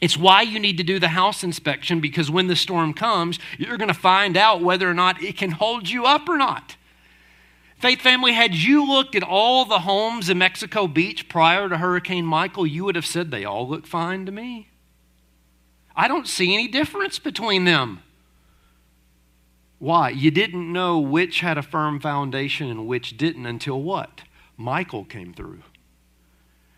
It's 0.00 0.16
why 0.16 0.42
you 0.42 0.58
need 0.58 0.76
to 0.78 0.82
do 0.82 0.98
the 0.98 1.08
house 1.08 1.42
inspection 1.42 2.00
because 2.00 2.30
when 2.30 2.48
the 2.48 2.56
storm 2.56 2.92
comes, 2.94 3.38
you're 3.58 3.78
going 3.78 3.88
to 3.88 3.94
find 3.94 4.36
out 4.36 4.62
whether 4.62 4.88
or 4.88 4.94
not 4.94 5.22
it 5.22 5.36
can 5.36 5.50
hold 5.52 5.88
you 5.88 6.04
up 6.06 6.28
or 6.28 6.36
not. 6.36 6.76
Faith 7.78 8.00
family, 8.00 8.32
had 8.32 8.54
you 8.54 8.86
looked 8.86 9.14
at 9.14 9.22
all 9.22 9.64
the 9.64 9.80
homes 9.80 10.30
in 10.30 10.38
Mexico 10.38 10.86
Beach 10.86 11.28
prior 11.28 11.68
to 11.68 11.76
Hurricane 11.76 12.24
Michael, 12.24 12.66
you 12.66 12.84
would 12.84 12.96
have 12.96 13.06
said 13.06 13.30
they 13.30 13.44
all 13.44 13.68
look 13.68 13.86
fine 13.86 14.24
to 14.26 14.32
me. 14.32 14.68
I 15.94 16.08
don't 16.08 16.26
see 16.26 16.54
any 16.54 16.68
difference 16.68 17.18
between 17.18 17.64
them. 17.64 18.02
Why? 19.78 20.08
You 20.08 20.30
didn't 20.30 20.72
know 20.72 20.98
which 20.98 21.40
had 21.40 21.58
a 21.58 21.62
firm 21.62 22.00
foundation 22.00 22.70
and 22.70 22.86
which 22.86 23.16
didn't 23.18 23.44
until 23.44 23.82
what? 23.82 24.22
Michael 24.56 25.04
came 25.04 25.34
through. 25.34 25.62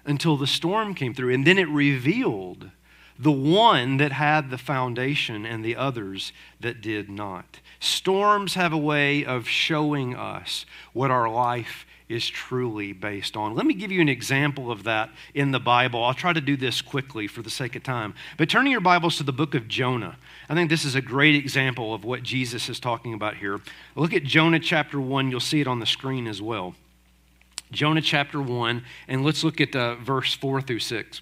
Until 0.04 0.37
the 0.37 0.46
storm 0.46 0.94
came 0.94 1.14
through. 1.14 1.32
And 1.32 1.46
then 1.46 1.58
it 1.58 1.68
revealed 1.68 2.70
the 3.18 3.33
one 3.33 3.96
that 3.96 4.12
had 4.12 4.50
the 4.50 4.59
foundation 4.59 5.44
and 5.44 5.64
the 5.64 5.76
others 5.76 6.33
that 6.61 6.81
did 6.81 7.11
not. 7.11 7.61
Storms 7.81 8.54
have 8.54 8.72
a 8.72 8.78
way 8.78 9.24
of 9.24 9.48
showing 9.48 10.14
us 10.14 10.64
what 10.92 11.11
our 11.11 11.28
life 11.28 11.85
is 12.09 12.26
truly 12.26 12.92
based 12.92 13.37
on. 13.37 13.54
Let 13.54 13.66
me 13.66 13.74
give 13.74 13.92
you 13.92 14.00
an 14.00 14.09
example 14.09 14.70
of 14.70 14.85
that 14.85 15.11
in 15.35 15.50
the 15.50 15.61
Bible. 15.61 16.02
I'll 16.02 16.14
try 16.14 16.33
to 16.33 16.40
do 16.40 16.57
this 16.57 16.81
quickly 16.81 17.26
for 17.26 17.42
the 17.42 17.50
sake 17.50 17.76
of 17.76 17.83
time. 17.83 18.14
But 18.38 18.48
turning 18.48 18.72
your 18.72 18.81
Bibles 18.81 19.18
to 19.18 19.24
the 19.24 19.33
book 19.33 19.54
of 19.54 19.68
Jonah, 19.68 20.16
I 20.48 20.54
think 20.54 20.70
this 20.70 20.85
is 20.85 20.94
a 20.94 21.02
great 21.02 21.35
example 21.35 21.92
of 21.92 22.04
what 22.04 22.22
Jesus 22.22 22.68
is 22.68 22.81
talking 22.81 23.12
about 23.12 23.37
here. 23.37 23.61
Look 23.94 24.14
at 24.14 24.24
Jonah 24.24 24.61
chapter 24.61 25.00
1, 25.00 25.31
you'll 25.31 25.40
see 25.40 25.61
it 25.61 25.66
on 25.66 25.81
the 25.81 25.87
screen 25.87 26.26
as 26.26 26.40
well. 26.40 26.74
Jonah 27.70 28.00
chapter 28.00 28.40
1, 28.40 28.83
and 29.09 29.24
let's 29.24 29.44
look 29.44 29.61
at 29.61 29.76
uh, 29.76 29.96
verse 29.96 30.33
4 30.33 30.62
through 30.62 30.78
6. 30.78 31.20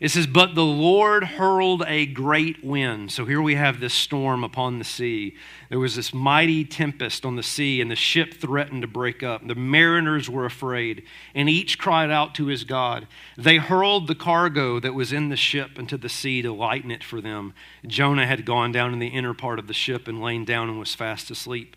It 0.00 0.10
says, 0.10 0.28
But 0.28 0.54
the 0.54 0.64
Lord 0.64 1.24
hurled 1.24 1.82
a 1.86 2.06
great 2.06 2.62
wind. 2.64 3.10
So 3.10 3.24
here 3.24 3.42
we 3.42 3.56
have 3.56 3.80
this 3.80 3.94
storm 3.94 4.44
upon 4.44 4.78
the 4.78 4.84
sea. 4.84 5.36
There 5.70 5.80
was 5.80 5.96
this 5.96 6.14
mighty 6.14 6.64
tempest 6.64 7.26
on 7.26 7.34
the 7.34 7.42
sea, 7.42 7.80
and 7.80 7.90
the 7.90 7.96
ship 7.96 8.34
threatened 8.34 8.82
to 8.82 8.88
break 8.88 9.24
up. 9.24 9.46
The 9.46 9.56
mariners 9.56 10.30
were 10.30 10.44
afraid, 10.44 11.02
and 11.34 11.48
each 11.48 11.78
cried 11.78 12.10
out 12.10 12.34
to 12.36 12.46
his 12.46 12.62
God. 12.62 13.08
They 13.36 13.56
hurled 13.56 14.06
the 14.06 14.14
cargo 14.14 14.78
that 14.78 14.94
was 14.94 15.12
in 15.12 15.30
the 15.30 15.36
ship 15.36 15.78
into 15.78 15.96
the 15.96 16.08
sea 16.08 16.42
to 16.42 16.52
lighten 16.52 16.92
it 16.92 17.02
for 17.02 17.20
them. 17.20 17.52
Jonah 17.84 18.26
had 18.26 18.44
gone 18.44 18.70
down 18.70 18.92
in 18.92 19.00
the 19.00 19.08
inner 19.08 19.34
part 19.34 19.58
of 19.58 19.66
the 19.66 19.74
ship 19.74 20.06
and 20.06 20.22
lain 20.22 20.44
down 20.44 20.68
and 20.68 20.78
was 20.78 20.94
fast 20.94 21.28
asleep. 21.28 21.74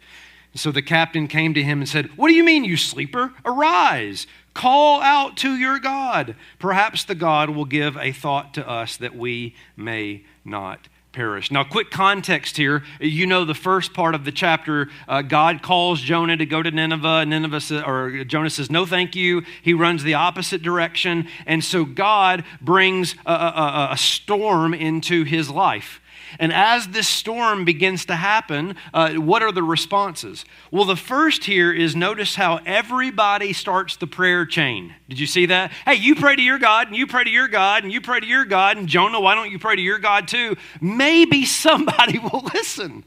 So 0.53 0.71
the 0.71 0.81
captain 0.81 1.27
came 1.27 1.53
to 1.53 1.63
him 1.63 1.79
and 1.79 1.87
said, 1.87 2.17
What 2.17 2.27
do 2.27 2.33
you 2.33 2.43
mean, 2.43 2.65
you 2.65 2.75
sleeper? 2.75 3.33
Arise, 3.45 4.27
call 4.53 5.01
out 5.01 5.37
to 5.37 5.55
your 5.55 5.79
God. 5.79 6.35
Perhaps 6.59 7.05
the 7.05 7.15
God 7.15 7.49
will 7.49 7.65
give 7.65 7.97
a 7.97 8.11
thought 8.11 8.53
to 8.55 8.67
us 8.67 8.97
that 8.97 9.15
we 9.15 9.55
may 9.75 10.23
not 10.43 10.87
perish. 11.11 11.51
Now, 11.51 11.63
quick 11.63 11.91
context 11.91 12.57
here. 12.57 12.83
You 12.99 13.25
know 13.25 13.43
the 13.43 13.53
first 13.53 13.93
part 13.93 14.15
of 14.15 14.23
the 14.23 14.31
chapter. 14.31 14.89
Uh, 15.07 15.21
God 15.21 15.61
calls 15.61 16.01
Jonah 16.01 16.37
to 16.37 16.45
go 16.45 16.63
to 16.63 16.71
Nineveh. 16.71 17.25
Nineveh 17.25 17.59
says, 17.59 17.83
or 17.85 18.23
Jonah 18.23 18.49
says, 18.49 18.71
"No, 18.71 18.85
thank 18.85 19.15
you." 19.15 19.43
He 19.61 19.73
runs 19.73 20.03
the 20.03 20.13
opposite 20.13 20.61
direction, 20.61 21.27
and 21.45 21.63
so 21.63 21.85
God 21.85 22.43
brings 22.61 23.15
a, 23.25 23.33
a, 23.33 23.89
a 23.91 23.97
storm 23.97 24.73
into 24.73 25.23
his 25.23 25.49
life. 25.49 26.00
And 26.39 26.53
as 26.53 26.89
this 26.89 27.07
storm 27.07 27.65
begins 27.65 28.05
to 28.05 28.15
happen, 28.15 28.75
uh, 28.93 29.13
what 29.13 29.43
are 29.43 29.51
the 29.51 29.63
responses? 29.63 30.45
Well, 30.71 30.85
the 30.85 30.95
first 30.95 31.43
here 31.43 31.71
is 31.71 31.95
notice 31.95 32.35
how 32.35 32.59
everybody 32.65 33.53
starts 33.53 33.95
the 33.95 34.07
prayer 34.07 34.45
chain. 34.45 34.95
Did 35.09 35.19
you 35.19 35.27
see 35.27 35.47
that? 35.47 35.71
Hey, 35.85 35.95
you 35.95 36.15
pray 36.15 36.35
to 36.35 36.41
your 36.41 36.59
God, 36.59 36.87
and 36.87 36.95
you 36.95 37.07
pray 37.07 37.23
to 37.23 37.29
your 37.29 37.47
God, 37.47 37.83
and 37.83 37.91
you 37.91 38.01
pray 38.01 38.19
to 38.19 38.25
your 38.25 38.45
God, 38.45 38.77
and 38.77 38.87
Jonah, 38.87 39.19
why 39.19 39.35
don't 39.35 39.51
you 39.51 39.59
pray 39.59 39.75
to 39.75 39.81
your 39.81 39.99
God 39.99 40.27
too? 40.27 40.55
Maybe 40.79 41.45
somebody 41.61 42.19
will 42.19 42.49
listen. 42.53 43.05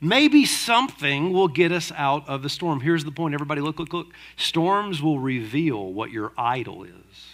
Maybe 0.00 0.44
something 0.44 1.32
will 1.32 1.48
get 1.48 1.72
us 1.72 1.90
out 1.92 2.28
of 2.28 2.42
the 2.42 2.50
storm. 2.50 2.80
Here's 2.80 3.04
the 3.04 3.10
point 3.10 3.32
everybody, 3.32 3.60
look, 3.60 3.78
look, 3.78 3.92
look. 3.92 4.12
Storms 4.36 5.00
will 5.00 5.18
reveal 5.18 5.92
what 5.92 6.10
your 6.10 6.32
idol 6.36 6.84
is. 6.84 7.33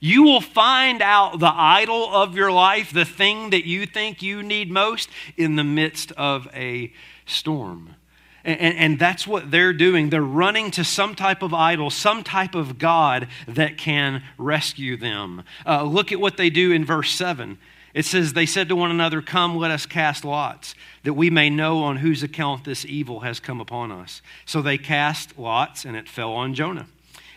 You 0.00 0.22
will 0.22 0.40
find 0.40 1.02
out 1.02 1.40
the 1.40 1.52
idol 1.52 2.14
of 2.14 2.36
your 2.36 2.52
life, 2.52 2.92
the 2.92 3.04
thing 3.04 3.50
that 3.50 3.66
you 3.66 3.86
think 3.86 4.22
you 4.22 4.42
need 4.42 4.70
most, 4.70 5.08
in 5.36 5.56
the 5.56 5.64
midst 5.64 6.12
of 6.12 6.48
a 6.54 6.92
storm. 7.26 7.96
And, 8.44 8.60
and, 8.60 8.78
and, 8.78 8.98
that's 8.98 9.26
what 9.26 9.50
they're 9.50 9.72
doing. 9.72 10.10
They're 10.10 10.22
running 10.22 10.70
to 10.72 10.84
some 10.84 11.14
type 11.14 11.42
of 11.42 11.52
idol, 11.52 11.90
some 11.90 12.22
type 12.22 12.54
of 12.54 12.78
God 12.78 13.28
that 13.46 13.76
can 13.76 14.22
rescue 14.38 14.96
them. 14.96 15.42
Uh, 15.66 15.82
look 15.82 16.12
at 16.12 16.20
what 16.20 16.36
they 16.36 16.48
do 16.48 16.70
in 16.70 16.84
verse 16.84 17.10
7. 17.10 17.58
It 17.94 18.04
says, 18.04 18.32
They 18.32 18.46
said 18.46 18.68
to 18.68 18.76
one 18.76 18.92
another, 18.92 19.20
Come, 19.20 19.56
let 19.56 19.72
us 19.72 19.86
cast 19.86 20.24
lots, 20.24 20.76
that 21.02 21.14
we 21.14 21.30
may 21.30 21.50
know 21.50 21.82
on 21.82 21.96
whose 21.96 22.22
account 22.22 22.64
this 22.64 22.84
evil 22.84 23.20
has 23.20 23.40
come 23.40 23.60
upon 23.60 23.90
us. 23.90 24.22
So 24.46 24.62
they 24.62 24.78
cast 24.78 25.36
lots, 25.36 25.84
and 25.84 25.96
it 25.96 26.08
fell 26.08 26.32
on 26.32 26.54
Jonah. 26.54 26.86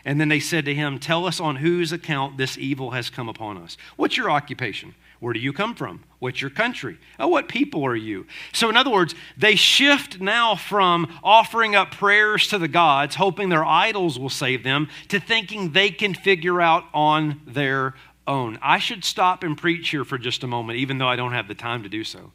And 0.03 0.19
then 0.19 0.29
they 0.29 0.39
said 0.39 0.65
to 0.65 0.73
him, 0.73 0.99
Tell 0.99 1.25
us 1.25 1.39
on 1.39 1.57
whose 1.57 1.91
account 1.91 2.37
this 2.37 2.57
evil 2.57 2.91
has 2.91 3.09
come 3.09 3.29
upon 3.29 3.57
us. 3.57 3.77
What's 3.95 4.17
your 4.17 4.31
occupation? 4.31 4.95
Where 5.19 5.33
do 5.33 5.39
you 5.39 5.53
come 5.53 5.75
from? 5.75 6.03
What's 6.17 6.41
your 6.41 6.49
country? 6.49 6.97
Oh, 7.19 7.27
what 7.27 7.47
people 7.47 7.85
are 7.85 7.95
you? 7.95 8.25
So, 8.53 8.69
in 8.69 8.75
other 8.75 8.89
words, 8.89 9.13
they 9.37 9.55
shift 9.55 10.19
now 10.19 10.55
from 10.55 11.13
offering 11.23 11.75
up 11.75 11.91
prayers 11.91 12.47
to 12.47 12.57
the 12.57 12.67
gods, 12.67 13.15
hoping 13.15 13.49
their 13.49 13.63
idols 13.63 14.17
will 14.17 14.29
save 14.29 14.63
them, 14.63 14.89
to 15.09 15.19
thinking 15.19 15.71
they 15.71 15.91
can 15.91 16.15
figure 16.15 16.59
out 16.59 16.85
on 16.91 17.41
their 17.45 17.93
own. 18.25 18.57
I 18.63 18.79
should 18.79 19.05
stop 19.05 19.43
and 19.43 19.55
preach 19.55 19.89
here 19.89 20.03
for 20.03 20.17
just 20.17 20.43
a 20.43 20.47
moment, 20.47 20.79
even 20.79 20.97
though 20.97 21.07
I 21.07 21.15
don't 21.15 21.33
have 21.33 21.47
the 21.47 21.55
time 21.55 21.83
to 21.83 21.89
do 21.89 22.03
so. 22.03 22.31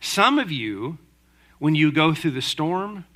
Some 0.00 0.38
of 0.38 0.52
you, 0.52 0.98
when 1.58 1.74
you 1.74 1.90
go 1.90 2.14
through 2.14 2.32
the 2.32 2.42
storm, 2.42 3.06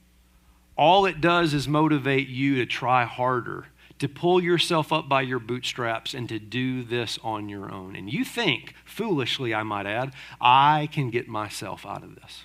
all 0.78 1.06
it 1.06 1.20
does 1.20 1.52
is 1.52 1.66
motivate 1.66 2.28
you 2.28 2.54
to 2.54 2.66
try 2.66 3.04
harder, 3.04 3.66
to 3.98 4.08
pull 4.08 4.40
yourself 4.40 4.92
up 4.92 5.08
by 5.08 5.22
your 5.22 5.40
bootstraps 5.40 6.14
and 6.14 6.28
to 6.28 6.38
do 6.38 6.84
this 6.84 7.18
on 7.24 7.48
your 7.48 7.70
own. 7.70 7.96
And 7.96 8.10
you 8.10 8.24
think, 8.24 8.74
foolishly, 8.84 9.52
I 9.52 9.64
might 9.64 9.86
add, 9.86 10.12
I 10.40 10.88
can 10.92 11.10
get 11.10 11.26
myself 11.26 11.84
out 11.84 12.04
of 12.04 12.14
this. 12.14 12.44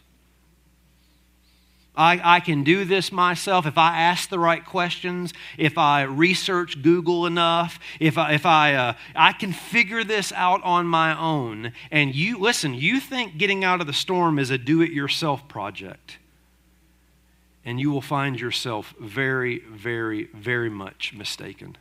I, 1.96 2.19
I 2.24 2.39
can 2.39 2.63
do 2.63 2.86
this 2.86 3.12
myself 3.12 3.67
if 3.67 3.78
I 3.78 4.00
ask 4.00 4.28
the 4.28 4.39
right 4.39 4.65
questions, 4.65 5.32
if 5.60 5.78
I 5.78 6.02
research 6.02 6.82
Google 6.82 7.28
enough, 7.28 7.78
if 8.00 8.17
I, 8.17 8.34
if 8.34 8.48
I, 8.48 8.74
uh, 8.74 8.93
I 9.15 9.34
can 9.34 9.54
figure 9.54 10.04
this 10.04 10.32
out 10.32 10.63
on 10.63 10.88
my 10.88 11.15
own. 11.15 11.72
And 11.91 12.15
you, 12.15 12.39
listen, 12.39 12.74
you 12.74 13.00
think 13.00 13.38
getting 13.38 13.63
out 13.63 13.80
of 13.80 13.86
the 13.86 13.93
storm 13.93 14.39
is 14.39 14.50
a 14.50 14.58
do 14.58 14.82
it 14.82 14.91
yourself 14.91 15.48
project 15.48 16.17
and 17.65 17.80
you 17.80 17.91
will 17.91 18.02
find 18.02 18.39
yourself 18.39 18.93
very, 18.99 19.60
very, 19.60 20.26
very 20.34 20.69
much 20.69 21.13
mistaken. 21.15 21.78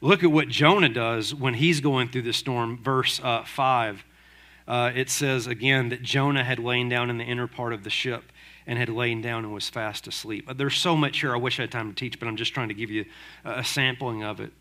Look 0.00 0.24
at 0.24 0.32
what 0.32 0.48
Jonah 0.48 0.88
does 0.88 1.34
when 1.34 1.54
he's 1.54 1.80
going 1.80 2.08
through 2.08 2.22
the 2.22 2.32
storm. 2.32 2.78
Verse 2.82 3.20
uh, 3.22 3.44
5, 3.44 4.04
uh, 4.66 4.92
it 4.94 5.10
says 5.10 5.46
again 5.46 5.90
that 5.90 6.02
Jonah 6.02 6.44
had 6.44 6.58
lain 6.58 6.88
down 6.88 7.10
in 7.10 7.18
the 7.18 7.24
inner 7.24 7.46
part 7.46 7.72
of 7.74 7.84
the 7.84 7.90
ship 7.90 8.32
and 8.66 8.78
had 8.78 8.88
lain 8.88 9.20
down 9.20 9.44
and 9.44 9.52
was 9.52 9.68
fast 9.68 10.06
asleep. 10.06 10.48
There's 10.56 10.76
so 10.76 10.96
much 10.96 11.20
here 11.20 11.34
I 11.34 11.38
wish 11.38 11.58
I 11.58 11.64
had 11.64 11.72
time 11.72 11.90
to 11.90 11.94
teach, 11.94 12.18
but 12.18 12.28
I'm 12.28 12.36
just 12.36 12.54
trying 12.54 12.68
to 12.68 12.74
give 12.74 12.90
you 12.90 13.04
a 13.44 13.64
sampling 13.64 14.22
of 14.22 14.40
it. 14.40 14.52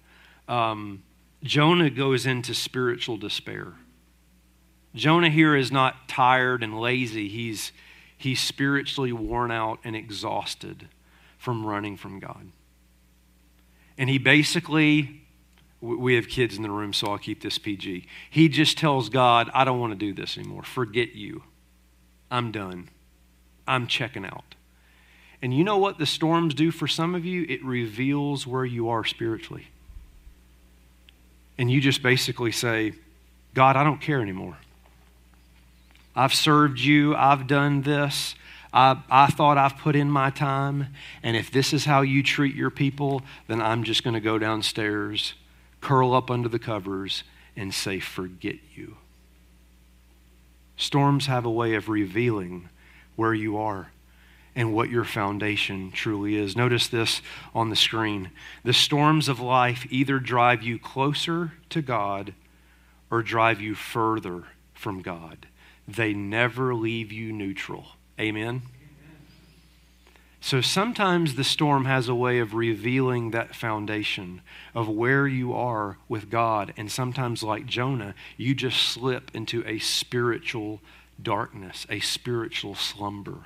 Um, 0.47 1.03
Jonah 1.43 1.89
goes 1.89 2.25
into 2.25 2.53
spiritual 2.53 3.17
despair. 3.17 3.73
Jonah 4.95 5.29
here 5.29 5.55
is 5.55 5.71
not 5.71 6.09
tired 6.09 6.63
and 6.63 6.79
lazy. 6.79 7.29
He's 7.29 7.71
he's 8.19 8.39
spiritually 8.39 9.11
worn 9.13 9.49
out 9.49 9.79
and 9.83 9.95
exhausted 9.95 10.87
from 11.39 11.65
running 11.65 11.97
from 11.97 12.19
God. 12.19 12.51
And 13.97 14.09
he 14.09 14.17
basically, 14.17 15.21
we 15.81 16.15
have 16.15 16.27
kids 16.27 16.57
in 16.57 16.63
the 16.63 16.69
room, 16.69 16.93
so 16.93 17.07
I'll 17.07 17.17
keep 17.17 17.41
this 17.41 17.57
PG. 17.57 18.05
He 18.29 18.49
just 18.49 18.77
tells 18.77 19.09
God, 19.09 19.49
I 19.53 19.63
don't 19.63 19.79
want 19.79 19.93
to 19.93 19.97
do 19.97 20.13
this 20.13 20.37
anymore. 20.37 20.63
Forget 20.63 21.15
you. 21.15 21.43
I'm 22.29 22.51
done. 22.51 22.89
I'm 23.65 23.87
checking 23.87 24.25
out. 24.25 24.55
And 25.41 25.53
you 25.53 25.63
know 25.63 25.77
what 25.77 25.97
the 25.97 26.05
storms 26.05 26.53
do 26.53 26.71
for 26.71 26.87
some 26.87 27.15
of 27.15 27.25
you? 27.25 27.45
It 27.47 27.63
reveals 27.63 28.45
where 28.45 28.65
you 28.65 28.89
are 28.89 29.05
spiritually. 29.05 29.67
And 31.57 31.71
you 31.71 31.79
just 31.79 32.03
basically 32.03 32.51
say, 32.51 32.93
God, 33.53 33.77
I 33.77 33.85
don't 33.85 34.01
care 34.01 34.21
anymore. 34.21 34.57
I've 36.19 36.33
served 36.33 36.81
you. 36.81 37.15
I've 37.15 37.47
done 37.47 37.83
this. 37.83 38.35
I, 38.73 39.01
I 39.09 39.27
thought 39.27 39.57
I've 39.57 39.77
put 39.77 39.95
in 39.95 40.11
my 40.11 40.29
time. 40.29 40.87
And 41.23 41.37
if 41.37 41.49
this 41.49 41.71
is 41.71 41.85
how 41.85 42.01
you 42.01 42.23
treat 42.23 42.55
your 42.55 42.69
people, 42.69 43.21
then 43.47 43.61
I'm 43.61 43.85
just 43.85 44.03
going 44.03 44.15
to 44.15 44.19
go 44.19 44.37
downstairs, 44.37 45.35
curl 45.79 46.13
up 46.13 46.29
under 46.29 46.49
the 46.49 46.59
covers, 46.59 47.23
and 47.55 47.73
say, 47.73 48.01
Forget 48.01 48.57
you. 48.75 48.97
Storms 50.75 51.27
have 51.27 51.45
a 51.45 51.49
way 51.49 51.75
of 51.75 51.87
revealing 51.87 52.67
where 53.15 53.33
you 53.33 53.55
are 53.55 53.93
and 54.57 54.73
what 54.73 54.89
your 54.89 55.05
foundation 55.05 55.89
truly 55.89 56.35
is. 56.35 56.53
Notice 56.53 56.89
this 56.89 57.21
on 57.55 57.69
the 57.69 57.77
screen. 57.77 58.31
The 58.65 58.73
storms 58.73 59.29
of 59.29 59.39
life 59.39 59.87
either 59.89 60.19
drive 60.19 60.63
you 60.63 60.79
closer 60.79 61.53
to 61.69 61.81
God 61.81 62.33
or 63.09 63.23
drive 63.23 63.61
you 63.61 63.73
further 63.73 64.43
from 64.73 65.01
God 65.01 65.47
they 65.95 66.13
never 66.13 66.73
leave 66.73 67.11
you 67.11 67.31
neutral. 67.31 67.87
Amen? 68.19 68.61
So 70.41 70.61
sometimes 70.61 71.35
the 71.35 71.43
storm 71.43 71.85
has 71.85 72.07
a 72.07 72.15
way 72.15 72.39
of 72.39 72.53
revealing 72.53 73.31
that 73.31 73.55
foundation 73.55 74.41
of 74.73 74.87
where 74.87 75.27
you 75.27 75.53
are 75.53 75.97
with 76.07 76.29
God. 76.29 76.73
And 76.77 76.89
sometimes, 76.91 77.43
like 77.43 77.65
Jonah, 77.65 78.15
you 78.37 78.55
just 78.55 78.81
slip 78.81 79.31
into 79.33 79.63
a 79.67 79.79
spiritual 79.79 80.79
darkness, 81.21 81.85
a 81.89 81.99
spiritual 81.99 82.75
slumber. 82.75 83.45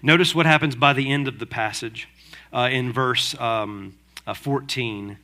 Notice 0.00 0.34
what 0.34 0.46
happens 0.46 0.76
by 0.76 0.92
the 0.92 1.10
end 1.10 1.26
of 1.26 1.38
the 1.38 1.46
passage 1.46 2.08
uh, 2.52 2.68
in 2.70 2.92
verse 2.92 3.38
um, 3.40 3.94
uh, 4.26 4.34
14 4.34 5.18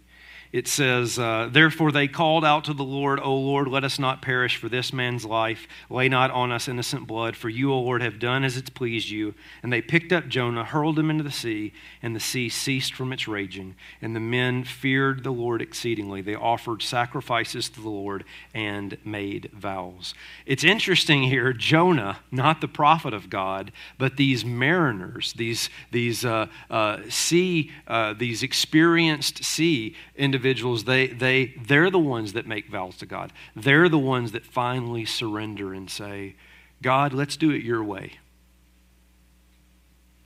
it 0.50 0.66
says, 0.66 1.18
uh, 1.18 1.48
Therefore 1.52 1.92
they 1.92 2.08
called 2.08 2.44
out 2.44 2.64
to 2.64 2.72
the 2.72 2.84
Lord, 2.84 3.20
O 3.20 3.34
Lord, 3.34 3.68
let 3.68 3.84
us 3.84 3.98
not 3.98 4.22
perish 4.22 4.56
for 4.56 4.68
this 4.68 4.92
man's 4.92 5.24
life. 5.24 5.68
Lay 5.90 6.08
not 6.08 6.30
on 6.30 6.50
us 6.50 6.68
innocent 6.68 7.06
blood, 7.06 7.36
for 7.36 7.50
you, 7.50 7.72
O 7.72 7.80
Lord, 7.80 8.00
have 8.00 8.18
done 8.18 8.44
as 8.44 8.56
it's 8.56 8.70
pleased 8.70 9.10
you. 9.10 9.34
And 9.62 9.70
they 9.70 9.82
picked 9.82 10.10
up 10.10 10.28
Jonah, 10.28 10.64
hurled 10.64 10.98
him 10.98 11.10
into 11.10 11.22
the 11.22 11.30
sea, 11.30 11.74
and 12.02 12.16
the 12.16 12.20
sea 12.20 12.48
ceased 12.48 12.94
from 12.94 13.12
its 13.12 13.28
raging. 13.28 13.74
And 14.00 14.16
the 14.16 14.20
men 14.20 14.64
feared 14.64 15.22
the 15.22 15.32
Lord 15.32 15.60
exceedingly. 15.60 16.22
They 16.22 16.34
offered 16.34 16.82
sacrifices 16.82 17.68
to 17.70 17.82
the 17.82 17.90
Lord 17.90 18.24
and 18.54 18.96
made 19.04 19.50
vows. 19.52 20.14
It's 20.46 20.64
interesting 20.64 21.24
here, 21.24 21.52
Jonah, 21.52 22.20
not 22.30 22.62
the 22.62 22.68
prophet 22.68 23.12
of 23.12 23.28
God, 23.28 23.70
but 23.98 24.16
these 24.16 24.46
mariners, 24.46 25.34
these, 25.34 25.68
these 25.90 26.24
uh, 26.24 26.46
uh, 26.70 27.00
sea, 27.10 27.70
uh, 27.86 28.14
these 28.14 28.42
experienced 28.42 29.44
sea 29.44 29.94
individuals 30.16 30.37
individuals, 30.38 30.84
they, 30.84 31.08
they, 31.08 31.46
they're 31.66 31.90
the 31.90 31.98
ones 31.98 32.34
that 32.34 32.46
make 32.46 32.68
vows 32.68 32.96
to 32.98 33.06
God. 33.06 33.32
They're 33.56 33.88
the 33.88 33.98
ones 33.98 34.30
that 34.32 34.44
finally 34.44 35.04
surrender 35.04 35.74
and 35.74 35.90
say, 35.90 36.36
God, 36.80 37.12
let's 37.12 37.36
do 37.36 37.50
it 37.50 37.64
your 37.64 37.82
way. 37.82 38.12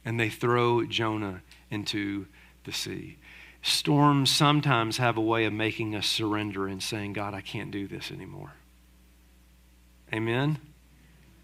And 0.05 0.21
they 0.21 0.29
throw 0.29 0.85
Jonah 0.85 1.41
into 1.71 2.27
the 2.65 2.73
sea. 2.73 3.17
Storms 3.63 4.31
sometimes 4.31 4.99
have 4.99 5.17
a 5.17 5.23
way 5.23 5.47
of 5.47 5.55
making 5.55 5.95
us 5.95 6.07
surrender 6.07 6.67
and 6.67 6.83
saying, 6.83 7.15
God, 7.15 7.33
I 7.33 7.41
can't 7.41 7.71
do 7.71 7.89
this 7.89 8.11
anymore. 8.11 8.53
Amen? 10.13 10.59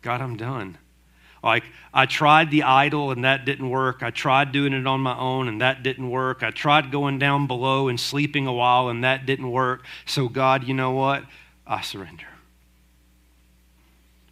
God, 0.03 0.21
I'm 0.21 0.37
done. 0.37 0.77
Like, 1.43 1.65
I 1.95 2.07
tried 2.07 2.51
the 2.51 2.65
idol 2.65 3.11
and 3.11 3.25
that 3.25 3.45
didn't 3.45 3.71
work. 3.71 4.03
I 4.03 4.11
tried 4.11 4.53
doing 4.53 4.73
it 4.73 4.87
on 4.87 5.01
my 5.01 5.17
own 5.17 5.49
and 5.49 5.61
that 5.61 5.83
didn't 5.83 6.11
work. 6.11 6.43
I 6.43 6.51
tried 6.51 6.91
going 6.91 7.19
down 7.19 7.47
below 7.47 7.89
and 7.89 7.99
sleeping 7.99 8.47
a 8.47 8.53
while 8.53 8.89
and 8.89 9.05
that 9.05 9.27
didn't 9.27 9.51
work. 9.51 9.85
So, 10.05 10.29
God, 10.29 10.65
you 10.65 10.75
know 10.75 10.91
what? 10.91 11.25
I 11.67 11.81
surrender. 11.81 12.27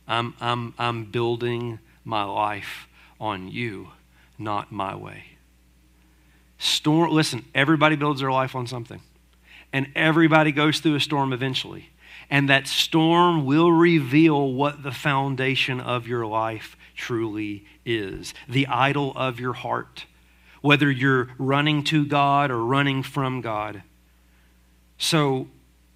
I'm, 0.09 0.35
I'm, 0.41 0.75
I'm 0.79 1.05
building 1.05 1.79
my 2.05 2.25
life 2.25 2.89
on 3.21 3.49
you, 3.49 3.89
not 4.39 4.73
my 4.73 4.95
way. 4.95 5.25
Storm, 6.59 7.11
listen, 7.11 7.45
everybody 7.55 7.97
builds 7.97 8.21
their 8.21 8.33
life 8.33 8.55
on 8.55 8.67
something, 8.67 9.01
and 9.73 9.89
everybody 9.95 10.53
goes 10.53 10.81
through 10.81 10.95
a 10.95 11.01
storm 11.01 11.33
eventually. 11.33 11.91
And 12.31 12.49
that 12.49 12.67
storm 12.67 13.45
will 13.45 13.71
reveal 13.71 14.53
what 14.53 14.83
the 14.83 14.91
foundation 14.91 15.81
of 15.81 16.09
your 16.09 16.27
life 16.27 16.77
truly 16.97 17.65
is 17.85 18.35
the 18.49 18.67
idol 18.67 19.13
of 19.15 19.39
your 19.39 19.53
heart, 19.53 20.07
whether 20.63 20.91
you're 20.91 21.29
running 21.39 21.85
to 21.85 22.05
God 22.05 22.51
or 22.51 22.65
running 22.65 23.03
from 23.03 23.41
God. 23.41 23.83
So, 24.99 25.49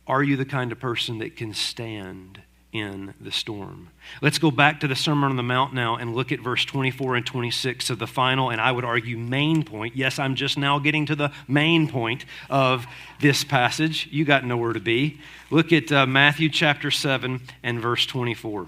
are 0.07 0.23
you 0.23 0.37
the 0.37 0.45
kind 0.45 0.73
of 0.73 0.79
person 0.79 1.19
that 1.19 1.37
can 1.37 1.55
stand 1.55 2.43
in 2.73 3.15
the 3.21 3.33
storm? 3.33 3.89
Let's 4.21 4.39
go 4.39 4.51
back 4.51 4.81
to 4.81 4.89
the 4.89 4.97
Sermon 4.97 5.31
on 5.31 5.37
the 5.37 5.43
Mount 5.43 5.73
now 5.73 5.97
and 5.97 6.15
look 6.15 6.33
at 6.33 6.41
verse 6.41 6.65
24 6.65 7.17
and 7.17 7.27
26 7.27 7.91
of 7.91 7.99
the 7.99 8.07
final, 8.07 8.51
and 8.51 8.61
I 8.61 8.73
would 8.73 8.85
argue, 8.85 9.17
main 9.17 9.63
point. 9.63 9.97
Yes, 9.97 10.19
I'm 10.19 10.35
just 10.35 10.59
now 10.59 10.79
getting 10.79 11.07
to 11.07 11.17
the 11.17 11.33
main 11.49 11.89
point 11.89 12.25
of 12.51 12.87
this 13.21 13.45
passage. 13.45 14.09
You 14.11 14.25
got 14.25 14.45
nowhere 14.45 14.73
to 14.73 14.81
be. 14.81 15.21
Look 15.51 15.73
at 15.73 15.91
uh, 15.91 16.07
Matthew 16.07 16.51
chapter 16.51 16.91
7 16.91 17.41
and 17.63 17.81
verse 17.81 18.05
24. 18.07 18.67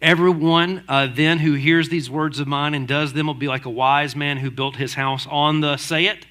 Everyone 0.00 0.84
uh, 0.88 1.08
then 1.12 1.38
who 1.38 1.54
hears 1.54 1.88
these 1.88 2.10
words 2.10 2.40
of 2.40 2.48
mine 2.48 2.74
and 2.74 2.88
does 2.88 3.12
them 3.12 3.26
will 3.26 3.34
be 3.34 3.48
like 3.48 3.64
a 3.64 3.70
wise 3.70 4.16
man 4.16 4.36
who 4.36 4.50
built 4.50 4.76
his 4.76 4.94
house 4.94 5.26
on 5.30 5.60
the, 5.60 5.76
say 5.76 6.06
it, 6.06 6.26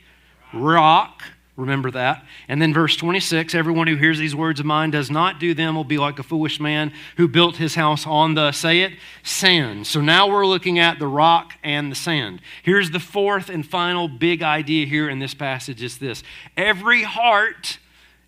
rock. 0.54 1.24
Remember 1.58 1.92
that. 1.92 2.26
And 2.48 2.62
then 2.62 2.74
verse 2.74 2.96
26 2.96 3.54
everyone 3.54 3.88
who 3.88 3.96
hears 3.96 4.18
these 4.18 4.36
words 4.36 4.60
of 4.60 4.66
mine 4.66 4.90
does 4.92 5.12
not 5.12 5.40
do 5.40 5.54
them 5.54 5.76
will 5.76 5.84
be 5.84 5.98
like 5.98 6.18
a 6.18 6.24
foolish 6.24 6.60
man 6.60 6.92
who 7.18 7.28
built 7.28 7.58
his 7.58 7.76
house 7.76 8.08
on 8.08 8.34
the, 8.34 8.52
say 8.52 8.82
it, 8.82 8.94
sand. 9.22 9.86
So 9.86 10.02
now 10.02 10.30
we're 10.30 10.46
looking 10.46 10.80
at 10.80 10.98
the 10.98 11.08
rock 11.08 11.54
and 11.64 11.92
the 11.92 11.96
sand. 11.96 12.42
Here's 12.64 12.92
the 12.92 13.00
fourth 13.00 13.50
and 13.50 13.66
final 13.66 14.08
big 14.08 14.42
idea 14.42 14.86
here 14.86 15.10
in 15.10 15.20
this 15.20 15.34
passage 15.34 15.84
is 15.84 15.98
this 15.98 16.24
every 16.58 17.04
heart, 17.04 17.80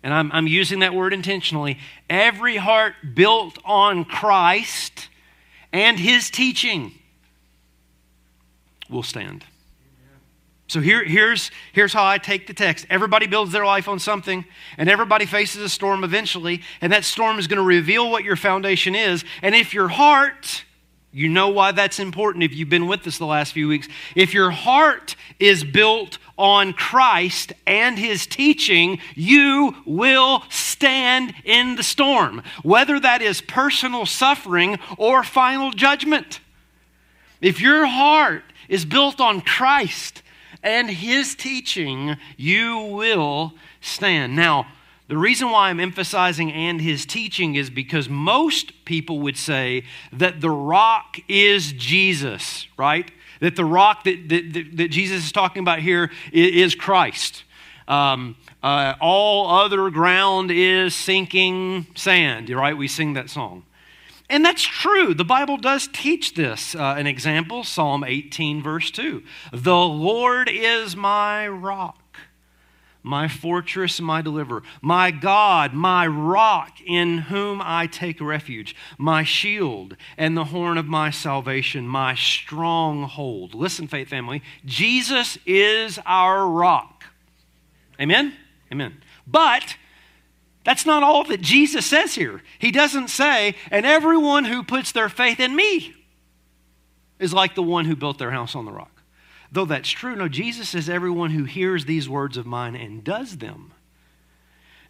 and 0.04 0.12
I'm, 0.12 0.30
I'm 0.32 0.46
using 0.46 0.80
that 0.80 0.94
word 0.94 1.14
intentionally, 1.14 1.78
every 2.10 2.58
heart 2.58 2.94
built 3.14 3.58
on 3.64 4.04
Christ 4.04 5.08
and 5.72 5.98
his 5.98 6.30
teaching 6.30 6.92
will 8.88 9.02
stand. 9.02 9.44
So 10.66 10.80
here, 10.80 11.04
here's, 11.04 11.50
here's 11.72 11.92
how 11.92 12.04
I 12.04 12.18
take 12.18 12.46
the 12.46 12.54
text. 12.54 12.86
Everybody 12.90 13.26
builds 13.26 13.52
their 13.52 13.64
life 13.64 13.88
on 13.88 13.98
something, 13.98 14.44
and 14.76 14.88
everybody 14.88 15.24
faces 15.24 15.62
a 15.62 15.68
storm 15.68 16.04
eventually, 16.04 16.62
and 16.80 16.92
that 16.92 17.04
storm 17.04 17.38
is 17.38 17.46
going 17.46 17.58
to 17.58 17.64
reveal 17.64 18.10
what 18.10 18.24
your 18.24 18.36
foundation 18.36 18.94
is. 18.94 19.24
And 19.40 19.54
if 19.54 19.72
your 19.72 19.88
heart, 19.88 20.64
you 21.14 21.28
know 21.28 21.48
why 21.48 21.70
that's 21.70 22.00
important 22.00 22.42
if 22.42 22.52
you've 22.52 22.68
been 22.68 22.88
with 22.88 23.06
us 23.06 23.18
the 23.18 23.24
last 23.24 23.52
few 23.52 23.68
weeks, 23.68 23.86
if 24.16 24.34
your 24.34 24.50
heart 24.50 25.14
is 25.38 25.62
built 25.62 26.18
on 26.36 26.72
Christ 26.72 27.52
and 27.68 27.96
his 27.96 28.26
teaching, 28.26 28.98
you 29.14 29.76
will 29.86 30.42
stand 30.50 31.32
in 31.44 31.76
the 31.76 31.84
storm, 31.84 32.42
whether 32.64 32.98
that 32.98 33.22
is 33.22 33.40
personal 33.40 34.06
suffering 34.06 34.80
or 34.98 35.22
final 35.22 35.70
judgment. 35.70 36.40
If 37.40 37.60
your 37.60 37.86
heart 37.86 38.42
is 38.68 38.84
built 38.84 39.20
on 39.20 39.40
Christ, 39.40 40.20
and 40.64 40.90
his 40.90 41.34
teaching, 41.34 42.16
you 42.38 42.78
will 42.78 43.52
stand. 43.82 44.34
Now, 44.34 44.66
the 45.06 45.18
reason 45.18 45.50
why 45.50 45.68
I'm 45.68 45.80
emphasizing 45.80 46.50
and 46.50 46.80
his 46.80 47.04
teaching 47.04 47.56
is 47.56 47.68
because 47.68 48.08
most 48.08 48.84
people 48.84 49.20
would 49.20 49.36
say 49.36 49.84
that 50.12 50.40
the 50.40 50.50
rock 50.50 51.18
is 51.28 51.72
Jesus, 51.72 52.66
right? 52.78 53.10
That 53.40 53.56
the 53.56 53.66
rock 53.66 54.04
that, 54.04 54.28
that, 54.30 54.76
that 54.76 54.88
Jesus 54.88 55.24
is 55.24 55.32
talking 55.32 55.60
about 55.60 55.80
here 55.80 56.10
is 56.32 56.74
Christ. 56.74 57.44
Um, 57.86 58.36
uh, 58.62 58.94
all 58.98 59.50
other 59.50 59.90
ground 59.90 60.50
is 60.50 60.94
sinking 60.94 61.86
sand, 61.94 62.48
right? 62.48 62.76
We 62.76 62.88
sing 62.88 63.12
that 63.12 63.28
song. 63.28 63.64
And 64.30 64.42
that's 64.42 64.62
true. 64.62 65.12
The 65.12 65.24
Bible 65.24 65.58
does 65.58 65.88
teach 65.92 66.34
this. 66.34 66.74
Uh, 66.74 66.94
an 66.96 67.06
example 67.06 67.62
Psalm 67.62 68.04
18, 68.04 68.62
verse 68.62 68.90
2. 68.90 69.22
The 69.52 69.76
Lord 69.76 70.48
is 70.50 70.96
my 70.96 71.46
rock, 71.46 71.98
my 73.04 73.28
fortress, 73.28 74.00
my 74.00 74.22
deliverer, 74.22 74.62
my 74.82 75.12
God, 75.12 75.74
my 75.74 76.06
rock 76.06 76.80
in 76.84 77.18
whom 77.18 77.60
I 77.62 77.86
take 77.86 78.20
refuge, 78.20 78.74
my 78.98 79.22
shield 79.22 79.96
and 80.16 80.36
the 80.36 80.46
horn 80.46 80.78
of 80.78 80.86
my 80.86 81.10
salvation, 81.10 81.86
my 81.86 82.14
stronghold. 82.14 83.54
Listen, 83.54 83.86
faith 83.86 84.08
family, 84.08 84.42
Jesus 84.64 85.38
is 85.46 86.00
our 86.06 86.48
rock. 86.48 87.04
Amen? 88.00 88.34
Amen. 88.72 89.00
But 89.26 89.76
that's 90.64 90.86
not 90.86 91.02
all 91.02 91.24
that 91.24 91.42
Jesus 91.42 91.84
says 91.84 92.14
here. 92.14 92.42
He 92.58 92.72
doesn't 92.72 93.08
say, 93.08 93.54
and 93.70 93.84
everyone 93.84 94.46
who 94.46 94.64
puts 94.64 94.92
their 94.92 95.10
faith 95.10 95.38
in 95.38 95.54
me 95.54 95.94
is 97.18 97.34
like 97.34 97.54
the 97.54 97.62
one 97.62 97.84
who 97.84 97.94
built 97.94 98.18
their 98.18 98.30
house 98.30 98.54
on 98.54 98.64
the 98.64 98.72
rock. 98.72 98.93
Though 99.54 99.64
that's 99.64 99.88
true, 99.88 100.16
no, 100.16 100.26
Jesus 100.26 100.70
says, 100.70 100.88
everyone 100.88 101.30
who 101.30 101.44
hears 101.44 101.84
these 101.84 102.08
words 102.08 102.36
of 102.36 102.44
mine 102.44 102.74
and 102.74 103.04
does 103.04 103.36
them. 103.36 103.72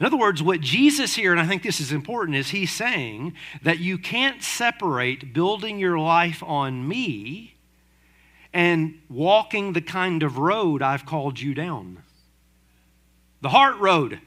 In 0.01 0.07
other 0.07 0.17
words, 0.17 0.43
what 0.43 0.63
Jesus 0.63 1.17
here, 1.17 1.33
and 1.33 1.41
I 1.41 1.47
think 1.47 1.63
this 1.63 1.83
is 1.83 1.93
important, 1.93 2.39
is 2.39 2.49
he's 2.49 2.73
saying 2.73 3.35
that 3.63 3.81
you 3.81 3.99
can't 3.99 4.43
separate 4.43 5.35
building 5.35 5.79
your 5.79 5.99
life 5.99 6.43
on 6.43 6.89
me 6.89 7.57
and 8.55 9.03
walking 9.11 9.75
the 9.75 9.83
kind 9.83 10.23
of 10.23 10.39
road 10.39 10.81
I've 10.81 11.05
called 11.05 11.39
you 11.39 11.53
down. 11.53 12.03
The 13.43 13.51
heart 13.51 13.79
road. 13.79 14.19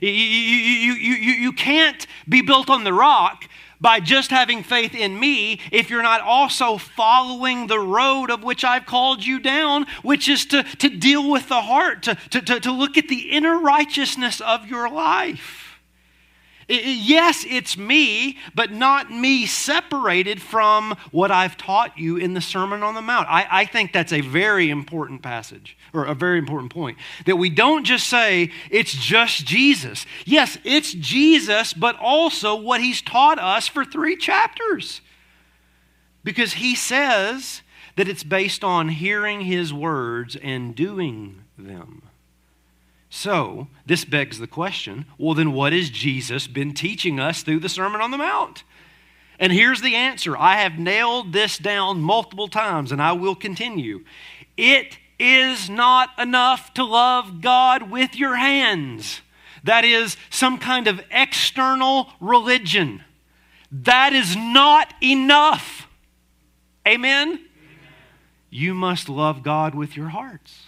You, 0.00 0.10
you, 0.10 0.92
you, 0.92 0.92
you, 0.92 1.32
you 1.32 1.52
can't 1.52 2.06
be 2.28 2.40
built 2.40 2.70
on 2.70 2.84
the 2.84 2.92
rock 2.92 3.48
by 3.82 4.00
just 4.00 4.30
having 4.30 4.62
faith 4.62 4.94
in 4.94 5.18
me 5.20 5.60
if 5.70 5.90
you're 5.90 6.02
not 6.02 6.22
also 6.22 6.78
following 6.78 7.66
the 7.66 7.80
road 7.80 8.30
of 8.30 8.42
which 8.42 8.64
I've 8.64 8.86
called 8.86 9.24
you 9.24 9.40
down, 9.40 9.86
which 10.02 10.28
is 10.28 10.46
to, 10.46 10.62
to 10.62 10.88
deal 10.88 11.28
with 11.28 11.48
the 11.48 11.60
heart, 11.62 12.02
to, 12.04 12.14
to, 12.30 12.60
to 12.60 12.72
look 12.72 12.96
at 12.96 13.08
the 13.08 13.32
inner 13.32 13.58
righteousness 13.58 14.40
of 14.40 14.68
your 14.68 14.88
life 14.88 15.61
yes, 16.68 17.44
it's 17.48 17.76
me, 17.76 18.38
but 18.54 18.70
not 18.70 19.10
me 19.10 19.46
separated 19.46 20.40
from 20.40 20.96
what 21.10 21.30
I've 21.30 21.56
taught 21.56 21.98
you 21.98 22.16
in 22.16 22.34
the 22.34 22.40
Sermon 22.40 22.82
on 22.82 22.94
the 22.94 23.02
Mount. 23.02 23.28
I, 23.28 23.46
I, 23.50 23.64
think 23.64 23.92
that's 23.92 24.12
a 24.12 24.20
very 24.20 24.70
important 24.70 25.22
passage, 25.22 25.76
or 25.92 26.04
a 26.04 26.14
very 26.14 26.38
important 26.38 26.72
point. 26.72 26.98
That 27.26 27.36
we 27.36 27.50
don't 27.50 27.84
just 27.84 28.08
say 28.08 28.50
it's 28.70 28.92
just 28.92 29.46
Jesus. 29.46 30.06
Yes, 30.24 30.58
it's 30.64 30.92
Jesus, 30.92 31.72
but 31.72 31.96
also 31.98 32.54
what 32.54 32.80
he's 32.80 33.02
taught 33.02 33.38
us 33.38 33.68
for 33.68 33.84
three 33.84 34.16
chapters. 34.16 35.00
Because 36.24 36.54
he 36.54 36.74
says 36.74 37.62
that 37.96 38.08
it's 38.08 38.24
based 38.24 38.62
on 38.62 38.88
hearing 38.88 39.42
his 39.42 39.72
words 39.72 40.36
and 40.36 40.74
doing 40.74 41.42
them. 41.58 42.02
So, 43.14 43.68
this 43.84 44.06
begs 44.06 44.38
the 44.38 44.46
question 44.46 45.04
well, 45.18 45.34
then 45.34 45.52
what 45.52 45.74
has 45.74 45.90
Jesus 45.90 46.46
been 46.46 46.72
teaching 46.72 47.20
us 47.20 47.42
through 47.42 47.58
the 47.58 47.68
Sermon 47.68 48.00
on 48.00 48.10
the 48.10 48.16
Mount? 48.16 48.64
And 49.38 49.52
here's 49.52 49.82
the 49.82 49.94
answer 49.94 50.34
I 50.34 50.56
have 50.56 50.78
nailed 50.78 51.34
this 51.34 51.58
down 51.58 52.00
multiple 52.00 52.48
times, 52.48 52.90
and 52.90 53.02
I 53.02 53.12
will 53.12 53.34
continue. 53.34 54.06
It 54.56 54.96
is 55.18 55.68
not 55.68 56.08
enough 56.18 56.72
to 56.72 56.84
love 56.84 57.42
God 57.42 57.90
with 57.90 58.16
your 58.16 58.36
hands. 58.36 59.20
That 59.62 59.84
is 59.84 60.16
some 60.30 60.56
kind 60.56 60.86
of 60.88 61.02
external 61.10 62.08
religion. 62.18 63.04
That 63.70 64.14
is 64.14 64.36
not 64.36 64.94
enough. 65.02 65.86
Amen? 66.88 67.28
Amen? 67.28 67.44
You 68.48 68.72
must 68.72 69.10
love 69.10 69.42
God 69.42 69.74
with 69.74 69.98
your 69.98 70.08
hearts. 70.08 70.61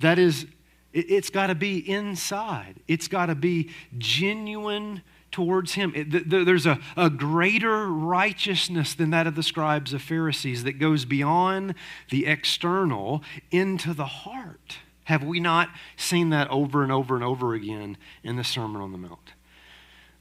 That 0.00 0.18
is, 0.18 0.46
it's 0.92 1.30
got 1.30 1.48
to 1.48 1.54
be 1.54 1.78
inside, 1.78 2.76
it's 2.88 3.08
got 3.08 3.26
to 3.26 3.34
be 3.34 3.70
genuine 3.98 5.02
towards 5.30 5.74
Him. 5.74 5.92
there's 6.26 6.66
a, 6.66 6.78
a 6.96 7.08
greater 7.08 7.86
righteousness 7.86 8.94
than 8.94 9.10
that 9.10 9.26
of 9.26 9.36
the 9.36 9.42
scribes 9.42 9.92
of 9.92 10.02
Pharisees 10.02 10.64
that 10.64 10.78
goes 10.78 11.04
beyond 11.04 11.74
the 12.10 12.26
external 12.26 13.22
into 13.50 13.94
the 13.94 14.06
heart. 14.06 14.78
Have 15.04 15.24
we 15.24 15.40
not 15.40 15.70
seen 15.96 16.30
that 16.30 16.48
over 16.50 16.82
and 16.82 16.92
over 16.92 17.14
and 17.14 17.24
over 17.24 17.54
again 17.54 17.96
in 18.22 18.36
the 18.36 18.44
Sermon 18.44 18.80
on 18.80 18.92
the 18.92 18.98
Mount? 18.98 19.32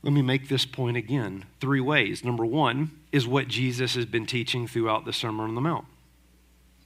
Let 0.02 0.14
me 0.14 0.22
make 0.22 0.48
this 0.48 0.66
point 0.66 0.98
again 0.98 1.46
three 1.60 1.82
ways. 1.82 2.24
Number 2.24 2.46
one 2.46 2.92
is 3.12 3.28
what 3.28 3.48
Jesus 3.48 3.96
has 3.96 4.06
been 4.06 4.26
teaching 4.26 4.68
throughout 4.68 5.06
the 5.06 5.14
Sermon 5.14 5.48
on 5.48 5.56
the 5.56 5.62
Mount. 5.62 5.86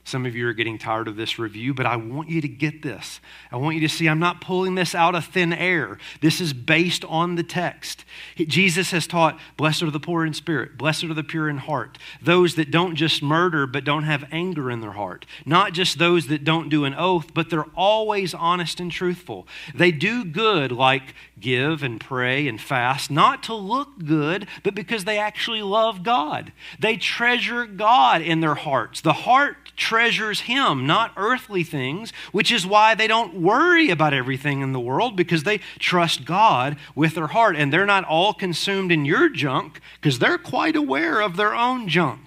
Some 0.06 0.26
of 0.26 0.36
you 0.36 0.47
are 0.49 0.54
getting 0.54 0.78
tired 0.78 1.08
of 1.08 1.16
this 1.16 1.39
review, 1.39 1.74
but 1.74 1.86
I 1.86 1.95
want 1.95 2.28
you 2.28 2.41
to 2.41 2.47
get 2.47 2.82
this. 2.82 3.22
I 3.51 3.56
want 3.56 3.76
you 3.76 3.82
to 3.82 3.89
see 3.89 4.08
I'm 4.08 4.20
not 4.20 4.41
pulling 4.41 4.76
this 4.76 4.93
out 4.93 5.16
of 5.16 5.26
thin 5.26 5.54
air. 5.54 5.97
This 6.20 6.41
is 6.41 6.51
based 6.51 7.06
on 7.06 7.36
the 7.36 7.43
text. 7.43 8.04
Jesus 8.36 8.91
has 8.91 9.08
taught, 9.08 9.39
Blessed 9.56 9.84
are 9.84 9.91
the 9.91 10.01
poor 10.01 10.26
in 10.26 10.34
spirit, 10.34 10.78
blessed 10.78 11.06
are 11.06 11.14
the 11.14 11.24
pure 11.24 11.47
in 11.47 11.58
heart, 11.58 11.97
those 12.22 12.56
that 12.56 12.70
don't 12.70 12.95
just 12.95 13.24
murder 13.24 13.66
but 13.66 13.86
don't 13.86 14.04
have 14.04 14.28
anger 14.30 14.70
in 14.70 14.82
their 14.82 14.91
heart. 14.91 15.26
Not 15.45 15.72
just 15.72 15.97
those 15.99 16.28
that 16.28 16.43
don't 16.43 16.68
do 16.68 16.84
an 16.84 16.95
oath, 16.95 17.34
but 17.34 17.49
they're 17.49 17.64
always 17.74 18.34
honest 18.34 18.82
and 18.82 18.91
truthful. 18.91 19.47
They 19.74 19.91
do 19.91 20.26
good 20.26 20.74
like 20.74 21.16
give 21.44 21.84
and 21.84 22.00
pray 22.00 22.48
and 22.48 22.60
fast, 22.60 23.12
not 23.12 23.44
to 23.44 23.54
look 23.54 24.04
good, 24.06 24.48
but 24.64 24.74
because 24.74 25.04
they 25.04 25.20
actually 25.20 25.62
love 25.62 26.02
God. 26.02 26.52
They 26.80 26.98
treasure 26.98 27.66
God 27.66 28.22
in 28.22 28.39
their 28.39 28.56
hearts. 28.56 29.02
The 29.02 29.14
heart 29.14 29.58
treasures 29.76 30.41
Him, 30.41 30.88
not 30.88 31.12
earthly 31.18 31.64
things, 31.64 32.12
which 32.32 32.52
is 32.52 32.66
why 32.66 32.96
they 32.96 33.08
don't 33.08 33.41
worry 33.41 33.89
about 33.89 34.14
everything 34.14 34.62
in 34.62 34.72
the 34.72 34.80
world 34.80 35.16
because 35.16 35.44
they 35.44 35.60
trust 35.78 36.26
God 36.26 36.78
with 36.96 37.16
their 37.16 37.28
heart. 37.28 37.56
And 37.56 37.72
they're 37.72 37.86
not 37.86 38.06
all 38.06 38.34
consumed 38.34 38.91
in 38.91 39.06
your 39.06 39.30
junk 39.30 39.82
because 40.02 40.20
they're 40.20 40.38
quite 40.38 40.76
aware 40.76 41.22
of 41.22 41.36
their 41.36 41.54
own 41.54 41.88
junk. 41.88 42.22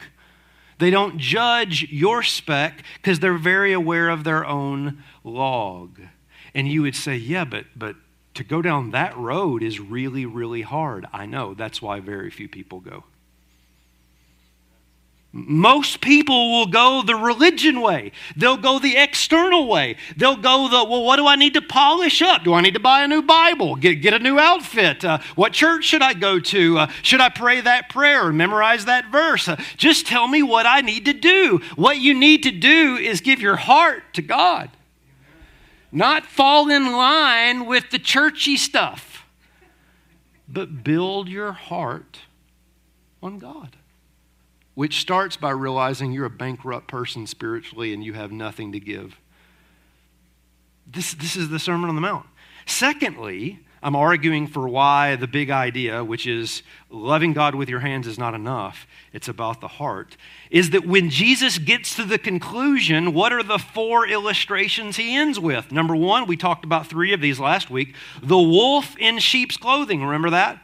They 0.79 0.91
don't 0.91 1.19
judge 1.19 1.89
your 1.91 2.23
speck 2.23 2.83
because 2.97 3.21
they're 3.21 3.39
very 3.39 3.73
aware 3.73 4.11
of 4.11 4.25
their 4.25 4.45
own 4.45 5.03
log. 5.25 5.99
And 6.55 6.69
you 6.69 6.83
would 6.83 6.95
say, 6.95 7.17
yeah, 7.17 7.45
but, 7.45 7.65
but 7.75 7.97
to 8.37 8.45
go 8.45 8.63
down 8.63 8.91
that 8.93 9.17
road 9.17 9.63
is 9.63 9.81
really, 9.81 10.27
really 10.27 10.63
hard. 10.63 11.07
I 11.13 11.27
know. 11.27 11.55
That's 11.55 11.83
why 11.83 12.01
very 12.01 12.31
few 12.31 12.49
people 12.49 12.81
go. 12.81 13.05
Most 15.39 16.01
people 16.01 16.53
will 16.53 16.67
go 16.67 17.03
the 17.03 17.15
religion 17.15 17.83
way. 17.83 18.13
They'll 18.37 18.57
go 18.57 18.79
the 18.79 18.97
external 18.97 19.67
way. 19.69 19.97
They'll 20.17 20.39
go 20.39 20.69
the, 20.71 20.83
well, 20.89 21.05
what 21.05 21.17
do 21.17 21.27
I 21.27 21.37
need 21.37 21.53
to 21.55 21.61
polish 21.61 22.23
up? 22.23 22.43
Do 22.43 22.55
I 22.55 22.63
need 22.63 22.73
to 22.73 22.81
buy 22.81 23.03
a 23.03 23.09
new 23.09 23.21
Bible? 23.21 23.77
Get, 23.77 23.97
get 23.97 24.15
a 24.15 24.19
new 24.19 24.39
outfit? 24.39 25.05
Uh, 25.05 25.19
what 25.35 25.53
church 25.53 25.85
should 25.85 26.01
I 26.01 26.15
go 26.15 26.41
to? 26.41 26.79
Uh, 26.79 26.87
should 27.03 27.21
I 27.21 27.29
pray 27.29 27.61
that 27.61 27.91
prayer 27.91 28.27
or 28.27 28.33
memorize 28.33 28.87
that 28.87 29.13
verse? 29.13 29.47
Uh, 29.47 29.61
just 29.77 30.07
tell 30.07 30.27
me 30.27 30.43
what 30.43 30.65
I 30.65 30.81
need 30.81 31.05
to 31.05 31.13
do. 31.13 31.61
What 31.75 31.99
you 31.99 32.15
need 32.15 32.43
to 32.45 32.51
do 32.51 32.97
is 32.97 33.21
give 33.21 33.41
your 33.41 33.57
heart 33.57 34.05
to 34.15 34.23
God, 34.23 34.71
not 35.97 36.27
fall 36.27 36.71
in 36.71 36.93
line 36.93 37.67
with 37.67 37.91
the 37.91 37.99
churchy 37.99 38.57
stuff, 38.57 39.27
but 40.49 40.85
build 40.85 41.29
your 41.29 41.53
heart 41.53 42.21
on 43.23 43.39
God 43.39 43.77
which 44.77 45.01
starts 45.01 45.39
by 45.39 45.51
realizing 45.51 46.13
you're 46.13 46.27
a 46.27 46.31
bankrupt 46.31 46.87
person 46.87 47.27
spiritually 47.27 47.95
and 47.95 48.05
you 48.05 48.13
have 48.13 48.31
nothing 48.31 48.73
to 48.73 48.79
give. 48.79 49.19
This, 50.87 51.15
this 51.15 51.35
is 51.35 51.49
the 51.49 51.59
Sermon 51.59 51.89
on 51.89 51.95
the 51.95 52.03
Mount. 52.03 52.27
Secondly, 52.67 53.61
I'm 53.87 53.95
arguing 53.95 54.49
for 54.49 54.67
why 54.67 55.15
the 55.15 55.29
big 55.29 55.49
idea, 55.49 56.03
which 56.03 56.27
is 56.27 56.65
loving 56.91 57.33
God 57.33 57.55
with 57.55 57.69
your 57.69 57.79
hands 57.79 58.09
is 58.09 58.19
not 58.19 58.35
enough, 58.35 58.85
it's 59.13 59.29
about 59.29 59.61
the 59.61 59.69
heart, 59.69 60.17
is 60.51 60.71
that 60.71 60.85
when 60.85 61.09
Jesus 61.09 61.59
gets 61.59 61.95
to 61.95 62.03
the 62.03 62.19
conclusion, 62.19 63.15
what 63.15 63.33
are 63.33 63.45
the 63.45 63.61
four 63.61 64.05
illustrations 64.05 64.97
he 64.97 65.15
ends 65.15 65.39
with? 65.39 65.71
Number 65.71 65.95
one, 65.95 66.27
we 66.27 66.37
talked 66.37 66.65
about 66.65 66.89
three 66.89 67.13
of 67.13 67.21
these 67.21 67.39
last 67.39 67.71
week 67.71 67.95
the 68.21 68.37
wolf 68.37 68.99
in 68.99 69.21
sheep's 69.21 69.57
clothing. 69.57 70.03
Remember 70.03 70.31
that? 70.31 70.61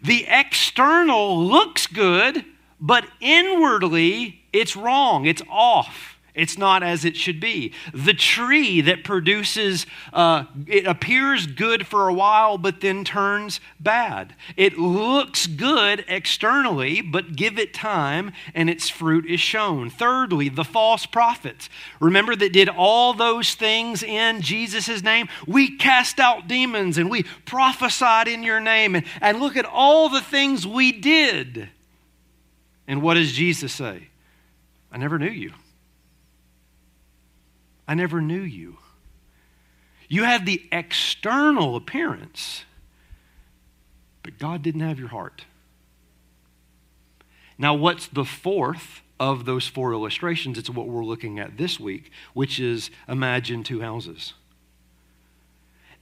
The 0.00 0.24
external 0.26 1.44
looks 1.44 1.86
good, 1.86 2.42
but 2.80 3.04
inwardly 3.20 4.40
it's 4.50 4.76
wrong, 4.76 5.26
it's 5.26 5.42
off. 5.50 6.11
It's 6.34 6.56
not 6.56 6.82
as 6.82 7.04
it 7.04 7.14
should 7.14 7.40
be. 7.40 7.74
The 7.92 8.14
tree 8.14 8.80
that 8.80 9.04
produces, 9.04 9.84
uh, 10.14 10.44
it 10.66 10.86
appears 10.86 11.46
good 11.46 11.86
for 11.86 12.08
a 12.08 12.14
while, 12.14 12.56
but 12.56 12.80
then 12.80 13.04
turns 13.04 13.60
bad. 13.78 14.34
It 14.56 14.78
looks 14.78 15.46
good 15.46 16.06
externally, 16.08 17.02
but 17.02 17.36
give 17.36 17.58
it 17.58 17.74
time 17.74 18.32
and 18.54 18.70
its 18.70 18.88
fruit 18.88 19.26
is 19.26 19.40
shown. 19.40 19.90
Thirdly, 19.90 20.48
the 20.48 20.64
false 20.64 21.04
prophets. 21.04 21.68
Remember 22.00 22.34
that 22.34 22.54
did 22.54 22.70
all 22.70 23.12
those 23.12 23.54
things 23.54 24.02
in 24.02 24.40
Jesus' 24.40 25.02
name? 25.02 25.28
We 25.46 25.76
cast 25.76 26.18
out 26.18 26.48
demons 26.48 26.96
and 26.96 27.10
we 27.10 27.24
prophesied 27.44 28.26
in 28.26 28.42
your 28.42 28.60
name. 28.60 28.94
And, 28.94 29.04
and 29.20 29.38
look 29.38 29.58
at 29.58 29.66
all 29.66 30.08
the 30.08 30.22
things 30.22 30.66
we 30.66 30.92
did. 30.92 31.68
And 32.88 33.02
what 33.02 33.14
does 33.14 33.32
Jesus 33.32 33.74
say? 33.74 34.08
I 34.90 34.96
never 34.96 35.18
knew 35.18 35.30
you. 35.30 35.52
I 37.86 37.94
never 37.94 38.20
knew 38.20 38.40
you. 38.40 38.78
You 40.08 40.24
had 40.24 40.46
the 40.46 40.62
external 40.70 41.74
appearance, 41.76 42.64
but 44.22 44.38
God 44.38 44.62
didn't 44.62 44.82
have 44.82 44.98
your 44.98 45.08
heart. 45.08 45.46
Now, 47.58 47.74
what's 47.74 48.06
the 48.08 48.24
fourth 48.24 49.02
of 49.18 49.44
those 49.44 49.66
four 49.66 49.92
illustrations? 49.92 50.58
It's 50.58 50.70
what 50.70 50.88
we're 50.88 51.04
looking 51.04 51.38
at 51.38 51.56
this 51.56 51.78
week, 51.78 52.10
which 52.34 52.58
is 52.58 52.90
imagine 53.08 53.62
two 53.62 53.80
houses 53.80 54.34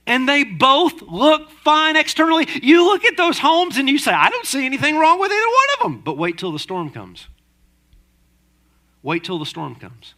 and 0.07 0.27
they 0.27 0.43
both 0.43 1.01
look 1.03 1.49
fine 1.49 1.95
externally. 1.95 2.47
You 2.61 2.85
look 2.85 3.05
at 3.05 3.17
those 3.17 3.39
homes 3.39 3.77
and 3.77 3.87
you 3.87 3.97
say, 3.97 4.11
I 4.11 4.29
don't 4.29 4.45
see 4.45 4.65
anything 4.65 4.97
wrong 4.97 5.19
with 5.19 5.31
either 5.31 5.47
one 5.47 5.67
of 5.77 5.83
them. 5.83 6.01
But 6.03 6.17
wait 6.17 6.37
till 6.37 6.51
the 6.51 6.59
storm 6.59 6.89
comes. 6.89 7.27
Wait 9.03 9.23
till 9.23 9.39
the 9.39 9.45
storm 9.45 9.75
comes. 9.75 10.13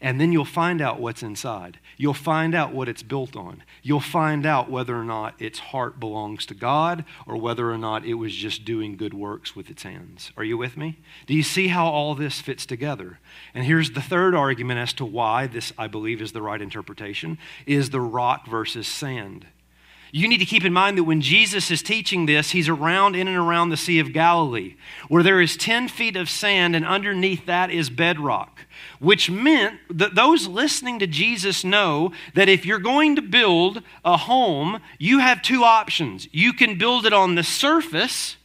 And 0.00 0.20
then 0.20 0.32
you'll 0.32 0.44
find 0.44 0.80
out 0.80 1.00
what's 1.00 1.22
inside. 1.22 1.78
You'll 1.96 2.14
find 2.14 2.54
out 2.54 2.72
what 2.72 2.88
it's 2.88 3.02
built 3.02 3.34
on. 3.34 3.64
You'll 3.82 4.00
find 4.00 4.46
out 4.46 4.70
whether 4.70 4.96
or 4.96 5.04
not 5.04 5.34
its 5.40 5.58
heart 5.58 5.98
belongs 5.98 6.46
to 6.46 6.54
God 6.54 7.04
or 7.26 7.36
whether 7.36 7.70
or 7.70 7.78
not 7.78 8.04
it 8.04 8.14
was 8.14 8.34
just 8.34 8.64
doing 8.64 8.96
good 8.96 9.12
works 9.12 9.56
with 9.56 9.68
its 9.68 9.82
hands. 9.82 10.30
Are 10.36 10.44
you 10.44 10.56
with 10.56 10.76
me? 10.76 10.98
Do 11.26 11.34
you 11.34 11.42
see 11.42 11.68
how 11.68 11.86
all 11.86 12.14
this 12.14 12.40
fits 12.40 12.64
together? 12.64 13.18
And 13.54 13.64
here's 13.64 13.90
the 13.90 14.00
third 14.00 14.34
argument 14.34 14.78
as 14.78 14.92
to 14.94 15.04
why 15.04 15.48
this, 15.48 15.72
I 15.76 15.88
believe, 15.88 16.22
is 16.22 16.32
the 16.32 16.42
right 16.42 16.62
interpretation 16.62 17.38
is 17.66 17.90
the 17.90 18.00
rock 18.00 18.46
versus 18.46 18.86
sand. 18.86 19.46
You 20.10 20.26
need 20.26 20.38
to 20.38 20.46
keep 20.46 20.64
in 20.64 20.72
mind 20.72 20.96
that 20.96 21.04
when 21.04 21.20
Jesus 21.20 21.70
is 21.70 21.82
teaching 21.82 22.26
this, 22.26 22.50
he's 22.50 22.68
around 22.68 23.14
in 23.14 23.28
and 23.28 23.36
around 23.36 23.68
the 23.68 23.76
Sea 23.76 23.98
of 23.98 24.12
Galilee, 24.12 24.76
where 25.08 25.22
there 25.22 25.40
is 25.40 25.56
10 25.56 25.88
feet 25.88 26.16
of 26.16 26.30
sand, 26.30 26.74
and 26.74 26.86
underneath 26.86 27.44
that 27.46 27.70
is 27.70 27.90
bedrock, 27.90 28.64
which 29.00 29.30
meant 29.30 29.78
that 29.90 30.14
those 30.14 30.46
listening 30.46 30.98
to 31.00 31.06
Jesus 31.06 31.62
know 31.62 32.12
that 32.34 32.48
if 32.48 32.64
you're 32.64 32.78
going 32.78 33.16
to 33.16 33.22
build 33.22 33.82
a 34.04 34.16
home, 34.16 34.80
you 34.98 35.18
have 35.18 35.42
two 35.42 35.62
options. 35.62 36.26
You 36.32 36.54
can 36.54 36.78
build 36.78 37.04
it 37.04 37.12
on 37.12 37.34
the 37.34 37.44
surface, 37.44 38.36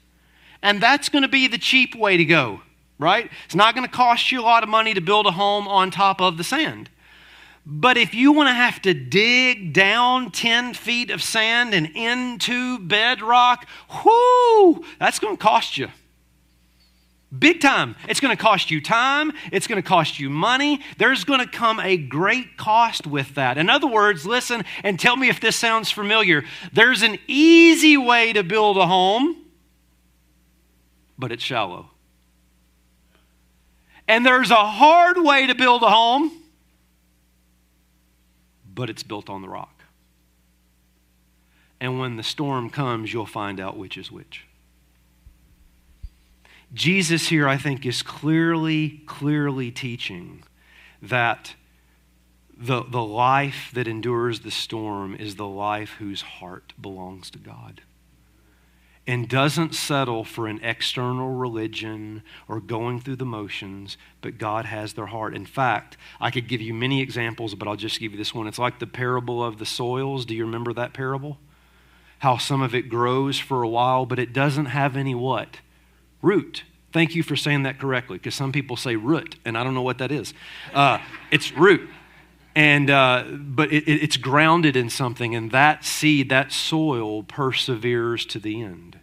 and 0.62 0.82
that's 0.82 1.08
going 1.08 1.24
to 1.24 1.30
be 1.30 1.48
the 1.48 1.58
cheap 1.58 1.96
way 1.96 2.18
to 2.18 2.26
go, 2.26 2.62
right? 3.00 3.32
It's 3.46 3.56
not 3.56 3.74
going 3.74 3.88
to 3.88 3.94
cost 3.94 4.34
you 4.34 4.42
a 4.42 4.44
lot 4.44 4.64
of 4.64 4.70
money 4.70 4.94
to 4.94 5.02
build 5.02 5.28
a 5.28 5.32
home 5.32 5.68
on 5.70 5.92
top 5.92 6.20
of 6.20 6.38
the 6.38 6.44
sand. 6.44 6.90
But 7.66 7.98
if 7.98 8.14
you 8.14 8.34
want 8.34 8.50
to 8.50 8.54
have 8.54 8.82
to 8.82 8.94
dig 8.94 9.72
down 9.72 10.32
10 10.32 10.74
feet 10.74 11.10
of 11.12 11.24
sand 11.24 11.74
and 11.74 11.88
into 11.96 12.78
bedrock, 12.80 13.68
whoo, 14.04 14.84
that's 15.00 15.20
going 15.20 15.38
to 15.38 15.42
cost 15.42 15.78
you. 15.78 15.88
Big 17.38 17.62
time. 17.62 17.96
It's 18.08 18.20
going 18.20 18.36
to 18.36 18.42
cost 18.42 18.70
you 18.70 18.82
time. 18.82 19.32
It's 19.52 19.66
going 19.66 19.82
to 19.82 19.88
cost 19.88 20.20
you 20.20 20.30
money. 20.30 20.82
There's 20.98 21.24
going 21.24 21.40
to 21.40 21.48
come 21.48 21.80
a 21.80 21.98
great 21.98 22.58
cost 22.58 23.08
with 23.08 23.34
that. 23.36 23.58
In 23.58 23.70
other 23.70 23.88
words, 23.88 24.26
listen 24.26 24.66
and 24.84 25.00
tell 25.00 25.16
me 25.16 25.30
if 25.30 25.40
this 25.40 25.56
sounds 25.56 25.90
familiar. 25.90 26.44
There's 26.74 27.02
an 27.02 27.18
easy 27.28 27.98
way 27.98 28.34
to 28.34 28.44
build 28.44 28.78
a 28.78 28.86
home, 28.86 29.38
but 31.18 31.32
it's 31.32 31.44
shallow. 31.44 31.90
And 34.08 34.26
there's 34.26 34.52
a 34.52 34.56
hard 34.56 35.18
way 35.18 35.48
to 35.48 35.56
build 35.56 35.82
a 35.82 35.90
home 35.90 36.43
but 38.74 38.90
it's 38.90 39.04
built 39.04 39.30
on 39.30 39.42
the 39.42 39.50
rock. 39.50 39.84
And 41.80 42.00
when 42.00 42.16
the 42.16 42.24
storm 42.24 42.70
comes, 42.70 43.12
you'll 43.12 43.26
find 43.26 43.60
out 43.60 43.78
which 43.78 43.98
is 43.98 44.12
which. 44.12 44.46
Jesus 46.74 47.28
here, 47.28 47.48
I 47.48 47.58
think, 47.58 47.86
is 47.86 48.02
clearly, 48.02 49.04
clearly 49.06 49.70
teaching 49.70 50.44
that 51.02 51.56
the, 52.58 52.84
the 52.84 53.04
life 53.04 53.70
that 53.74 53.88
endures 53.88 54.40
the 54.40 54.52
storm 54.52 55.16
is 55.16 55.36
the 55.36 55.48
life 55.48 55.96
whose 56.00 56.22
heart 56.22 56.74
belongs 56.82 57.30
to 57.32 57.38
God 57.38 57.82
and 59.06 59.28
doesn't 59.28 59.76
settle 59.76 60.24
for 60.24 60.48
an 60.48 60.64
external 60.64 61.36
religion 61.36 62.24
or 62.48 62.62
going 62.62 63.02
through 63.02 63.18
the 63.18 63.26
motions, 63.26 63.98
but 64.22 64.38
God 64.38 64.66
has 64.66 64.94
their 64.94 65.08
heart. 65.08 65.36
In 65.36 65.46
fact, 65.46 65.98
I 66.22 66.32
could 66.32 66.48
give 66.48 66.62
you 66.62 66.74
many 66.74 67.02
examples, 67.02 67.54
but 67.54 67.68
I'll 67.68 67.76
just 67.76 68.00
give 68.00 68.14
you 68.14 68.18
this 68.18 68.34
one. 68.34 68.48
It's 68.48 68.60
like 68.60 68.80
the 68.80 68.88
parable 68.88 69.44
of 69.44 69.60
the 69.60 69.66
soils. 69.66 70.26
Do 70.26 70.34
you 70.34 70.46
remember 70.46 70.72
that 70.74 70.94
parable? 70.94 71.38
How 72.20 72.38
some 72.38 72.62
of 72.62 72.74
it 72.74 72.84
grows 72.84 73.38
for 73.38 73.62
a 73.62 73.68
while, 73.68 74.06
but 74.06 74.20
it 74.20 74.32
doesn't 74.32 74.68
have 74.68 74.96
any 74.96 75.14
what? 75.14 75.60
Root. 76.22 76.64
Thank 76.94 77.16
you 77.16 77.24
for 77.24 77.36
saying 77.36 77.64
that 77.64 77.80
correctly, 77.80 78.18
because 78.20 78.36
some 78.36 78.54
people 78.54 78.78
say 78.78 78.96
root, 78.96 79.36
and 79.44 79.58
I 79.58 79.64
don't 79.66 79.74
know 79.74 79.82
what 79.82 79.98
that 79.98 80.12
is. 80.12 80.34
Uh, 80.74 81.00
it's 81.32 81.52
root. 81.52 81.90
And, 82.56 82.90
uh, 82.90 83.24
but 83.32 83.72
it, 83.72 83.90
it's 83.90 84.18
grounded 84.18 84.76
in 84.76 84.90
something, 84.90 85.34
and 85.34 85.52
that 85.52 85.84
seed, 85.84 86.30
that 86.30 86.52
soil 86.52 87.24
perseveres 87.24 88.26
to 88.28 88.40
the 88.40 88.62
end. 88.62 89.00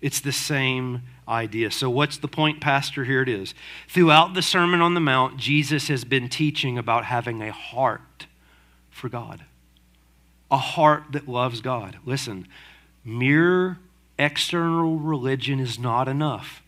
It's 0.00 0.20
the 0.20 0.32
same 0.32 1.02
idea. 1.26 1.70
So, 1.70 1.90
what's 1.90 2.16
the 2.16 2.28
point, 2.28 2.60
Pastor? 2.60 3.04
Here 3.04 3.22
it 3.22 3.28
is. 3.28 3.54
Throughout 3.88 4.34
the 4.34 4.42
Sermon 4.42 4.80
on 4.80 4.94
the 4.94 5.00
Mount, 5.00 5.36
Jesus 5.36 5.88
has 5.88 6.04
been 6.04 6.28
teaching 6.28 6.78
about 6.78 7.04
having 7.04 7.42
a 7.42 7.52
heart 7.52 8.26
for 8.90 9.08
God, 9.08 9.44
a 10.50 10.58
heart 10.58 11.04
that 11.10 11.28
loves 11.28 11.60
God. 11.60 11.98
Listen, 12.04 12.46
mere 13.04 13.78
external 14.18 14.98
religion 14.98 15.58
is 15.58 15.78
not 15.78 16.08
enough. 16.08 16.62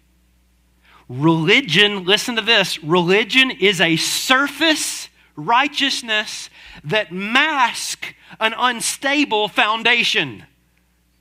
Religion, 1.09 2.05
listen 2.05 2.35
to 2.37 2.43
this 2.43 2.83
religion 2.83 3.51
is 3.51 3.81
a 3.81 3.97
surface 3.97 5.04
righteousness 5.37 6.51
that 6.85 7.13
mask 7.13 8.15
an 8.41 8.55
unstable 8.57 9.49
foundation. 9.49 10.45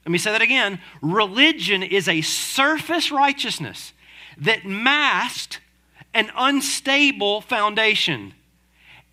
Let 0.05 0.11
me 0.11 0.17
say 0.17 0.31
that 0.31 0.41
again. 0.41 0.79
Religion 1.01 1.83
is 1.83 2.07
a 2.07 2.21
surface 2.21 3.11
righteousness 3.11 3.93
that 4.37 4.65
masked 4.65 5.59
an 6.13 6.29
unstable 6.35 7.41
foundation. 7.41 8.33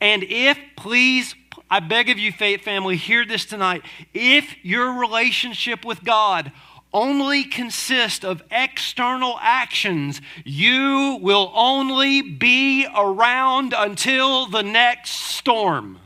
And 0.01 0.25
if, 0.25 0.59
please, 0.77 1.35
I 1.71 1.81
beg 1.81 2.11
of 2.11 2.19
you, 2.19 2.33
faith 2.33 2.63
family, 2.63 2.97
hear 2.97 3.25
this 3.25 3.45
tonight. 3.45 3.83
If 4.13 4.57
your 4.65 4.99
relationship 4.99 5.85
with 5.85 6.03
God 6.03 6.53
only 6.93 7.45
consist 7.45 8.25
of 8.25 8.43
external 8.51 9.39
actions, 9.41 10.21
you 10.45 11.19
will 11.21 11.53
only 11.55 12.23
be 12.23 12.87
around 12.97 13.75
until 13.77 14.47
the 14.47 14.63
next 14.63 15.11
storm. 15.11 15.99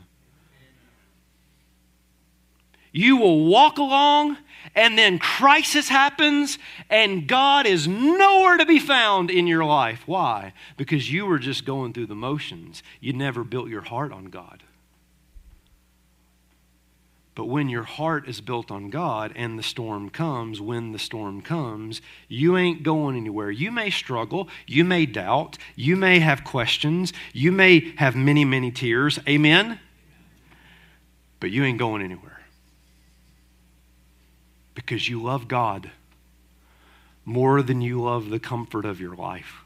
You 2.93 3.17
will 3.17 3.47
walk 3.47 3.79
along, 3.79 4.37
and 4.75 4.97
then 4.97 5.19
crisis 5.19 5.89
happens, 5.89 6.59
and 6.89 7.27
God 7.27 7.67
is 7.67 7.89
nowhere 7.89 8.57
to 8.57 8.67
be 8.67 8.79
found 8.79 9.31
in 9.31 9.47
your 9.47 9.65
life. 9.65 10.03
Why? 10.07 10.53
Because 10.77 11.11
you 11.11 11.27
were 11.27 11.39
just 11.39 11.65
going 11.65 11.93
through 11.93 12.07
the 12.07 12.15
motions. 12.15 12.83
You 13.01 13.13
never 13.13 13.43
built 13.43 13.69
your 13.69 13.83
heart 13.83 14.13
on 14.13 14.27
God. 14.27 14.63
But 17.35 17.47
when 17.47 17.69
your 17.69 17.83
heart 17.83 18.29
is 18.29 18.41
built 18.41 18.71
on 18.71 18.91
God 18.91 19.33
and 19.35 19.59
the 19.59 19.63
storm 19.63 20.09
comes, 20.09 20.61
when 20.61 20.93
the 20.93 20.99
storm 21.01 21.43
comes, 21.43 22.01
you 22.29 22.57
ain't 22.57 22.85
going 22.85 23.17
anywhere. 23.17 23.51
You 23.51 23.73
may 23.73 23.91
struggle, 23.91 24.49
you 24.67 24.85
may 24.85 25.05
doubt, 25.05 25.59
you 25.75 25.97
may 25.97 26.21
have 26.21 26.45
questions, 26.45 27.13
you 27.33 27.51
may 27.51 27.93
have 27.97 28.15
many, 28.15 28.45
many 28.45 28.71
tears. 28.71 29.19
Amen? 29.29 29.81
But 31.41 31.51
you 31.51 31.65
ain't 31.65 31.79
going 31.79 32.03
anywhere. 32.03 32.43
Because 34.75 35.09
you 35.09 35.21
love 35.21 35.49
God 35.49 35.91
more 37.25 37.63
than 37.63 37.81
you 37.81 38.01
love 38.01 38.31
the 38.31 38.39
comfort 38.39 38.85
of 38.85 39.01
your 39.01 39.17
life. 39.17 39.63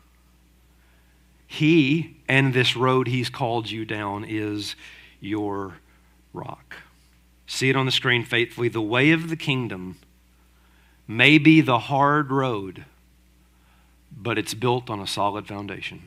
He 1.46 2.16
and 2.28 2.54
this 2.54 2.76
road 2.76 3.08
He's 3.08 3.28
called 3.28 3.70
you 3.70 3.84
down 3.84 4.24
is 4.24 4.74
your 5.20 5.74
rock. 6.32 6.76
See 7.48 7.70
it 7.70 7.76
on 7.76 7.86
the 7.86 7.92
screen 7.92 8.24
faith 8.24 8.52
family. 8.52 8.68
The 8.68 8.82
way 8.82 9.10
of 9.10 9.30
the 9.30 9.36
kingdom 9.36 9.98
may 11.08 11.38
be 11.38 11.62
the 11.62 11.78
hard 11.78 12.30
road, 12.30 12.84
but 14.14 14.38
it's 14.38 14.52
built 14.52 14.90
on 14.90 15.00
a 15.00 15.06
solid 15.06 15.48
foundation. 15.48 16.02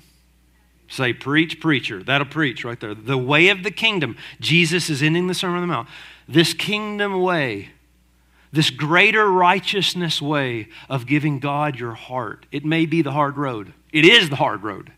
Say, 0.87 1.13
preach, 1.13 1.59
preacher. 1.59 2.03
That'll 2.03 2.27
preach 2.27 2.63
right 2.63 2.79
there. 2.79 2.93
The 2.93 3.17
way 3.17 3.49
of 3.49 3.63
the 3.63 3.71
kingdom. 3.71 4.17
Jesus 4.39 4.89
is 4.89 5.01
ending 5.01 5.27
the 5.27 5.33
Sermon 5.33 5.57
on 5.57 5.61
the 5.61 5.73
Mount. 5.73 5.89
This 6.27 6.53
kingdom 6.53 7.21
way, 7.21 7.69
this 8.51 8.69
greater 8.69 9.27
righteousness 9.31 10.21
way 10.21 10.67
of 10.89 11.07
giving 11.07 11.39
God 11.39 11.79
your 11.79 11.93
heart, 11.93 12.45
it 12.51 12.63
may 12.63 12.85
be 12.85 13.01
the 13.01 13.13
hard 13.13 13.37
road. 13.37 13.73
It 13.91 14.05
is 14.05 14.29
the 14.29 14.35
hard 14.35 14.61
road, 14.61 14.91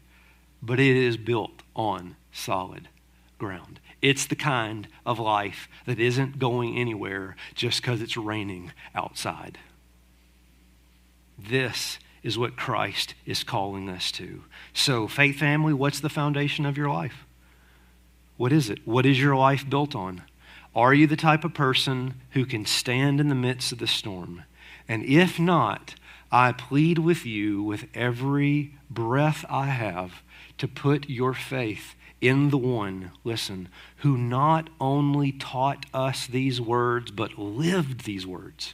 but 0.62 0.80
it 0.80 0.98
is 0.98 1.16
built 1.16 1.62
on 1.74 2.18
solid 2.34 2.90
ground. 3.38 3.80
It's 4.04 4.26
the 4.26 4.36
kind 4.36 4.90
of 5.06 5.18
life 5.18 5.70
that 5.86 5.98
isn't 5.98 6.38
going 6.38 6.78
anywhere 6.78 7.38
just 7.56 7.82
because 7.82 8.02
it's 8.02 8.18
raining 8.18 8.74
outside. 8.94 9.58
This 11.40 12.00
is 12.22 12.38
what 12.38 12.58
Christ 12.58 13.16
is 13.26 13.46
calling 13.46 13.88
us 13.88 14.12
to. 14.14 14.44
So, 14.74 15.08
faith 15.08 15.38
family, 15.38 15.74
what's 15.74 16.02
the 16.02 16.10
foundation 16.10 16.66
of 16.66 16.78
your 16.78 16.90
life? 16.90 17.26
What 18.36 18.52
is 18.52 18.70
it? 18.70 18.86
What 18.86 19.06
is 19.06 19.22
your 19.22 19.38
life 19.38 19.70
built 19.70 19.96
on? 19.96 20.24
Are 20.76 20.94
you 20.94 21.08
the 21.08 21.16
type 21.16 21.46
of 21.46 21.54
person 21.54 22.16
who 22.32 22.46
can 22.46 22.66
stand 22.66 23.22
in 23.22 23.30
the 23.30 23.36
midst 23.36 23.72
of 23.72 23.78
the 23.78 23.88
storm? 23.88 24.44
And 24.86 25.06
if 25.06 25.40
not, 25.40 25.96
I 26.30 26.52
plead 26.52 27.00
with 27.00 27.26
you 27.26 27.64
with 27.64 27.86
every 27.94 28.76
breath 28.90 29.46
I 29.50 29.68
have 29.68 30.24
to 30.58 30.68
put 30.68 31.10
your 31.10 31.34
faith 31.34 31.96
in 32.24 32.52
the 32.52 32.58
one, 32.58 33.12
listen, 33.26 33.68
who 33.98 34.18
not 34.18 34.70
only 34.80 35.34
taught 35.34 35.86
us 35.94 36.26
these 36.26 36.62
words, 36.62 37.12
but 37.12 37.38
lived 37.38 38.06
these 38.06 38.26
words. 38.26 38.74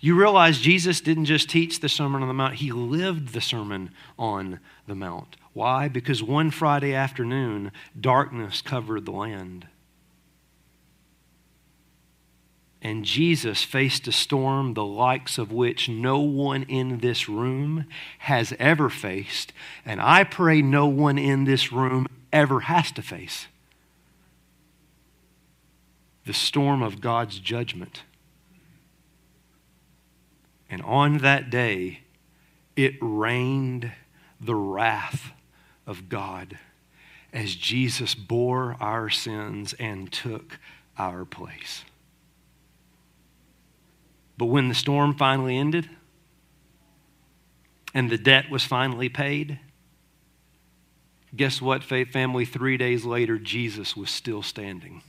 You 0.00 0.14
realize 0.14 0.60
Jesus 0.60 1.00
didn't 1.00 1.24
just 1.24 1.50
teach 1.50 1.80
the 1.80 1.88
Sermon 1.88 2.22
on 2.22 2.28
the 2.28 2.34
Mount, 2.34 2.54
he 2.54 2.70
lived 2.70 3.30
the 3.30 3.40
Sermon 3.40 3.90
on 4.16 4.60
the 4.86 4.94
Mount. 4.94 5.36
Why? 5.54 5.88
Because 5.88 6.22
one 6.22 6.52
Friday 6.52 6.94
afternoon, 6.94 7.72
darkness 8.00 8.62
covered 8.62 9.04
the 9.04 9.10
land. 9.10 9.66
And 12.80 13.04
Jesus 13.04 13.64
faced 13.64 14.06
a 14.06 14.12
storm 14.12 14.74
the 14.74 14.84
likes 14.84 15.36
of 15.36 15.50
which 15.50 15.88
no 15.88 16.20
one 16.20 16.62
in 16.64 16.98
this 16.98 17.28
room 17.28 17.86
has 18.18 18.54
ever 18.58 18.88
faced. 18.88 19.52
And 19.84 20.00
I 20.00 20.22
pray 20.22 20.62
no 20.62 20.86
one 20.86 21.18
in 21.18 21.44
this 21.44 21.72
room 21.72 22.06
ever 22.32 22.60
has 22.60 22.92
to 22.92 23.02
face 23.02 23.48
the 26.28 26.34
storm 26.34 26.82
of 26.82 27.00
God's 27.00 27.38
judgment. 27.38 28.02
And 30.68 30.82
on 30.82 31.18
that 31.18 31.48
day, 31.48 32.00
it 32.76 32.96
rained 33.00 33.90
the 34.38 34.54
wrath 34.54 35.32
of 35.86 36.10
God 36.10 36.58
as 37.32 37.54
Jesus 37.54 38.14
bore 38.14 38.76
our 38.78 39.08
sins 39.08 39.72
and 39.80 40.12
took 40.12 40.58
our 40.98 41.24
place. 41.24 41.84
But 44.38 44.46
when 44.46 44.68
the 44.68 44.74
storm 44.74 45.14
finally 45.14 45.58
ended 45.58 45.90
and 47.92 48.08
the 48.08 48.16
debt 48.16 48.48
was 48.48 48.64
finally 48.64 49.08
paid, 49.08 49.58
guess 51.34 51.60
what, 51.60 51.82
faith 51.82 52.12
family? 52.12 52.44
Three 52.44 52.76
days 52.76 53.04
later, 53.04 53.36
Jesus 53.36 53.96
was 53.96 54.10
still 54.10 54.42
standing. 54.42 55.02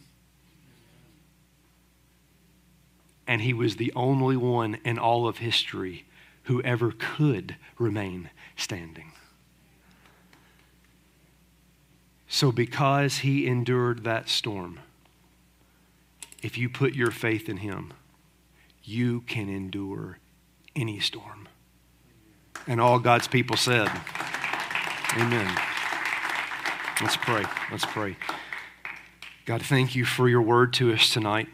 And 3.28 3.44
he 3.44 3.54
was 3.54 3.76
the 3.76 3.94
only 3.96 4.36
one 4.36 4.80
in 4.84 4.98
all 4.98 5.28
of 5.28 5.38
history 5.38 6.06
who 6.44 6.64
ever 6.64 6.92
could 6.98 7.56
remain 7.78 8.32
standing. 8.58 9.12
So, 12.28 12.52
because 12.52 13.20
he 13.20 13.46
endured 13.46 14.04
that 14.04 14.30
storm, 14.30 14.80
if 16.42 16.58
you 16.58 16.70
put 16.70 16.96
your 16.96 17.12
faith 17.12 17.48
in 17.48 17.58
him, 17.58 17.94
you 18.90 19.22
can 19.22 19.50
endure 19.50 20.18
any 20.76 21.00
storm. 21.00 21.48
And 22.66 22.82
all 22.82 22.98
God's 22.98 23.28
people 23.28 23.56
said, 23.56 23.88
Amen. 25.16 25.56
Let's 27.02 27.16
pray. 27.16 27.44
Let's 27.72 27.86
pray. 27.86 28.18
God, 29.46 29.62
thank 29.62 29.96
you 29.96 30.06
for 30.06 30.28
your 30.28 30.42
word 30.42 30.74
to 30.74 30.92
us 30.92 31.14
tonight. 31.14 31.48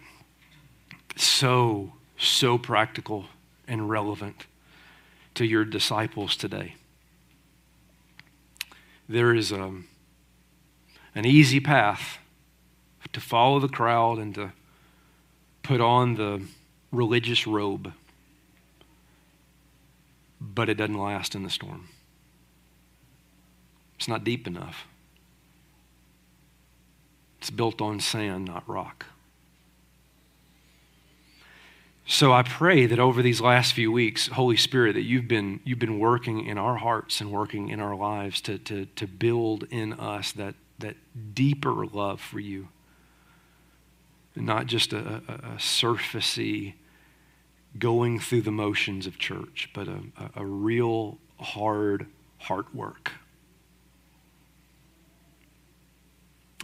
So, 1.17 1.93
so 2.17 2.57
practical 2.57 3.25
and 3.67 3.89
relevant 3.89 4.47
to 5.35 5.45
your 5.45 5.65
disciples 5.65 6.35
today. 6.35 6.75
There 9.07 9.33
is 9.33 9.51
a, 9.51 9.61
um, 9.61 9.87
an 11.13 11.25
easy 11.25 11.59
path 11.59 12.17
to 13.11 13.19
follow 13.19 13.59
the 13.59 13.69
crowd 13.69 14.19
and 14.19 14.33
to 14.35 14.51
put 15.63 15.79
on 15.79 16.15
the 16.15 16.41
religious 16.95 17.45
robe, 17.45 17.93
but 20.39 20.69
it 20.69 20.75
doesn't 20.75 20.97
last 20.97 21.35
in 21.35 21.43
the 21.43 21.49
storm. 21.49 21.89
It's 23.97 24.07
not 24.07 24.23
deep 24.23 24.47
enough. 24.47 24.85
It's 27.39 27.49
built 27.49 27.81
on 27.81 27.99
sand, 27.99 28.45
not 28.45 28.67
rock. 28.67 29.05
So 32.07 32.31
I 32.31 32.43
pray 32.43 32.85
that 32.85 32.99
over 32.99 33.23
these 33.23 33.41
last 33.41 33.73
few 33.73 33.91
weeks, 33.91 34.27
Holy 34.27 34.57
Spirit, 34.57 34.93
that 34.93 35.01
you've 35.01 35.27
been, 35.27 35.59
you've 35.63 35.79
been 35.79 35.97
working 35.97 36.45
in 36.45 36.57
our 36.57 36.75
hearts 36.75 37.19
and 37.19 37.31
working 37.31 37.69
in 37.69 37.79
our 37.79 37.95
lives 37.95 38.41
to, 38.41 38.59
to, 38.59 38.85
to 38.95 39.07
build 39.07 39.65
in 39.71 39.93
us 39.93 40.31
that, 40.33 40.53
that 40.77 40.95
deeper 41.33 41.85
love 41.87 42.21
for 42.21 42.39
you. 42.39 42.67
Not 44.35 44.67
just 44.67 44.93
a, 44.93 45.21
a, 45.27 45.33
a 45.33 45.57
surfacey 45.57 46.73
going 47.77 48.19
through 48.19 48.41
the 48.41 48.51
motions 48.51 49.07
of 49.07 49.17
church, 49.17 49.69
but 49.73 49.87
a, 49.87 49.99
a 50.35 50.45
real 50.45 51.17
hard 51.39 52.07
heart 52.39 52.73
work. 52.73 53.11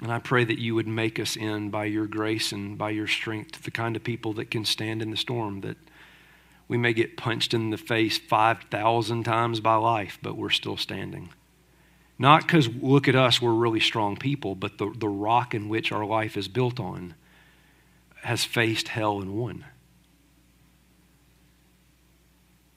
And 0.01 0.12
I 0.12 0.20
pray 0.20 0.43
that 0.43 0.57
you 0.57 0.74
would 0.76 0.88
make 0.88 1.20
us 1.20 1.36
in 1.36 1.70
by 1.70 1.86
your 1.86 2.07
grace 2.07 2.51
and 2.51 2.78
by 2.78 2.89
your 2.89 3.07
strength 3.07 3.64
the 3.64 3.72
kind 3.72 3.95
of 3.95 4.03
people 4.03 4.34
that 4.34 4.49
can 4.49 4.66
stand 4.66 5.01
in 5.01 5.12
the 5.12 5.18
storm, 5.18 5.62
that 5.62 5.78
we 6.68 6.78
may 6.78 6.93
get 6.93 7.18
punched 7.18 7.53
in 7.53 7.70
the 7.70 7.78
face 7.78 8.18
5,000 8.18 9.24
times 9.24 9.59
by 9.59 9.76
life, 9.76 10.18
but 10.22 10.38
we're 10.38 10.49
still 10.49 10.78
standing. 10.78 11.30
Not 12.18 12.43
because, 12.43 12.68
look 12.68 13.07
at 13.07 13.16
us, 13.16 13.41
we're 13.41 13.53
really 13.53 13.80
strong 13.80 14.16
people, 14.16 14.55
but 14.55 14.78
the, 14.78 14.91
the 14.97 15.09
rock 15.09 15.53
in 15.53 15.70
which 15.70 15.91
our 15.91 16.05
life 16.05 16.38
is 16.38 16.47
built 16.47 16.80
on 16.80 17.14
has 18.24 18.43
faced 18.43 18.89
hell 18.89 19.22
and 19.22 19.36
won. 19.36 19.66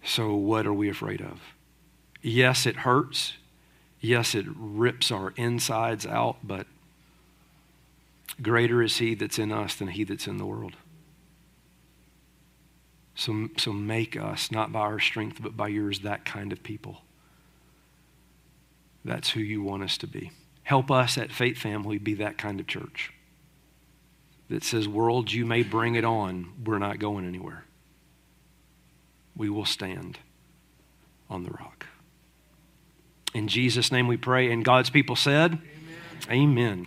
So, 0.04 0.34
what 0.34 0.66
are 0.66 0.72
we 0.72 0.88
afraid 0.90 1.20
of? 1.20 1.40
Yes, 2.20 2.66
it 2.66 2.76
hurts. 2.76 3.34
Yes, 4.00 4.34
it 4.34 4.44
rips 4.54 5.10
our 5.10 5.32
insides 5.36 6.04
out, 6.04 6.36
but 6.42 6.66
greater 8.42 8.82
is 8.82 8.98
He 8.98 9.14
that's 9.14 9.38
in 9.38 9.50
us 9.50 9.74
than 9.74 9.88
He 9.88 10.04
that's 10.04 10.26
in 10.26 10.36
the 10.36 10.44
world. 10.44 10.76
So, 13.14 13.48
so 13.56 13.72
make 13.72 14.16
us, 14.16 14.50
not 14.50 14.72
by 14.72 14.80
our 14.80 14.98
strength, 14.98 15.38
but 15.40 15.56
by 15.56 15.68
yours, 15.68 16.00
that 16.00 16.24
kind 16.24 16.52
of 16.52 16.62
people. 16.62 17.02
That's 19.04 19.30
who 19.30 19.40
you 19.40 19.62
want 19.62 19.84
us 19.84 19.96
to 19.98 20.06
be. 20.06 20.32
Help 20.64 20.90
us 20.90 21.16
at 21.16 21.30
Faith 21.30 21.58
Family 21.58 21.98
be 21.98 22.14
that 22.14 22.38
kind 22.38 22.60
of 22.60 22.66
church 22.66 23.12
that 24.48 24.64
says, 24.64 24.88
World, 24.88 25.32
you 25.32 25.46
may 25.46 25.62
bring 25.62 25.94
it 25.94 26.04
on, 26.04 26.52
we're 26.64 26.78
not 26.78 26.98
going 26.98 27.26
anywhere. 27.26 27.63
We 29.36 29.48
will 29.48 29.64
stand 29.64 30.18
on 31.28 31.44
the 31.44 31.50
rock. 31.50 31.86
In 33.34 33.48
Jesus' 33.48 33.90
name 33.90 34.06
we 34.06 34.16
pray. 34.16 34.50
And 34.52 34.64
God's 34.64 34.90
people 34.90 35.16
said, 35.16 35.58
Amen. 36.30 36.30
Amen. 36.30 36.86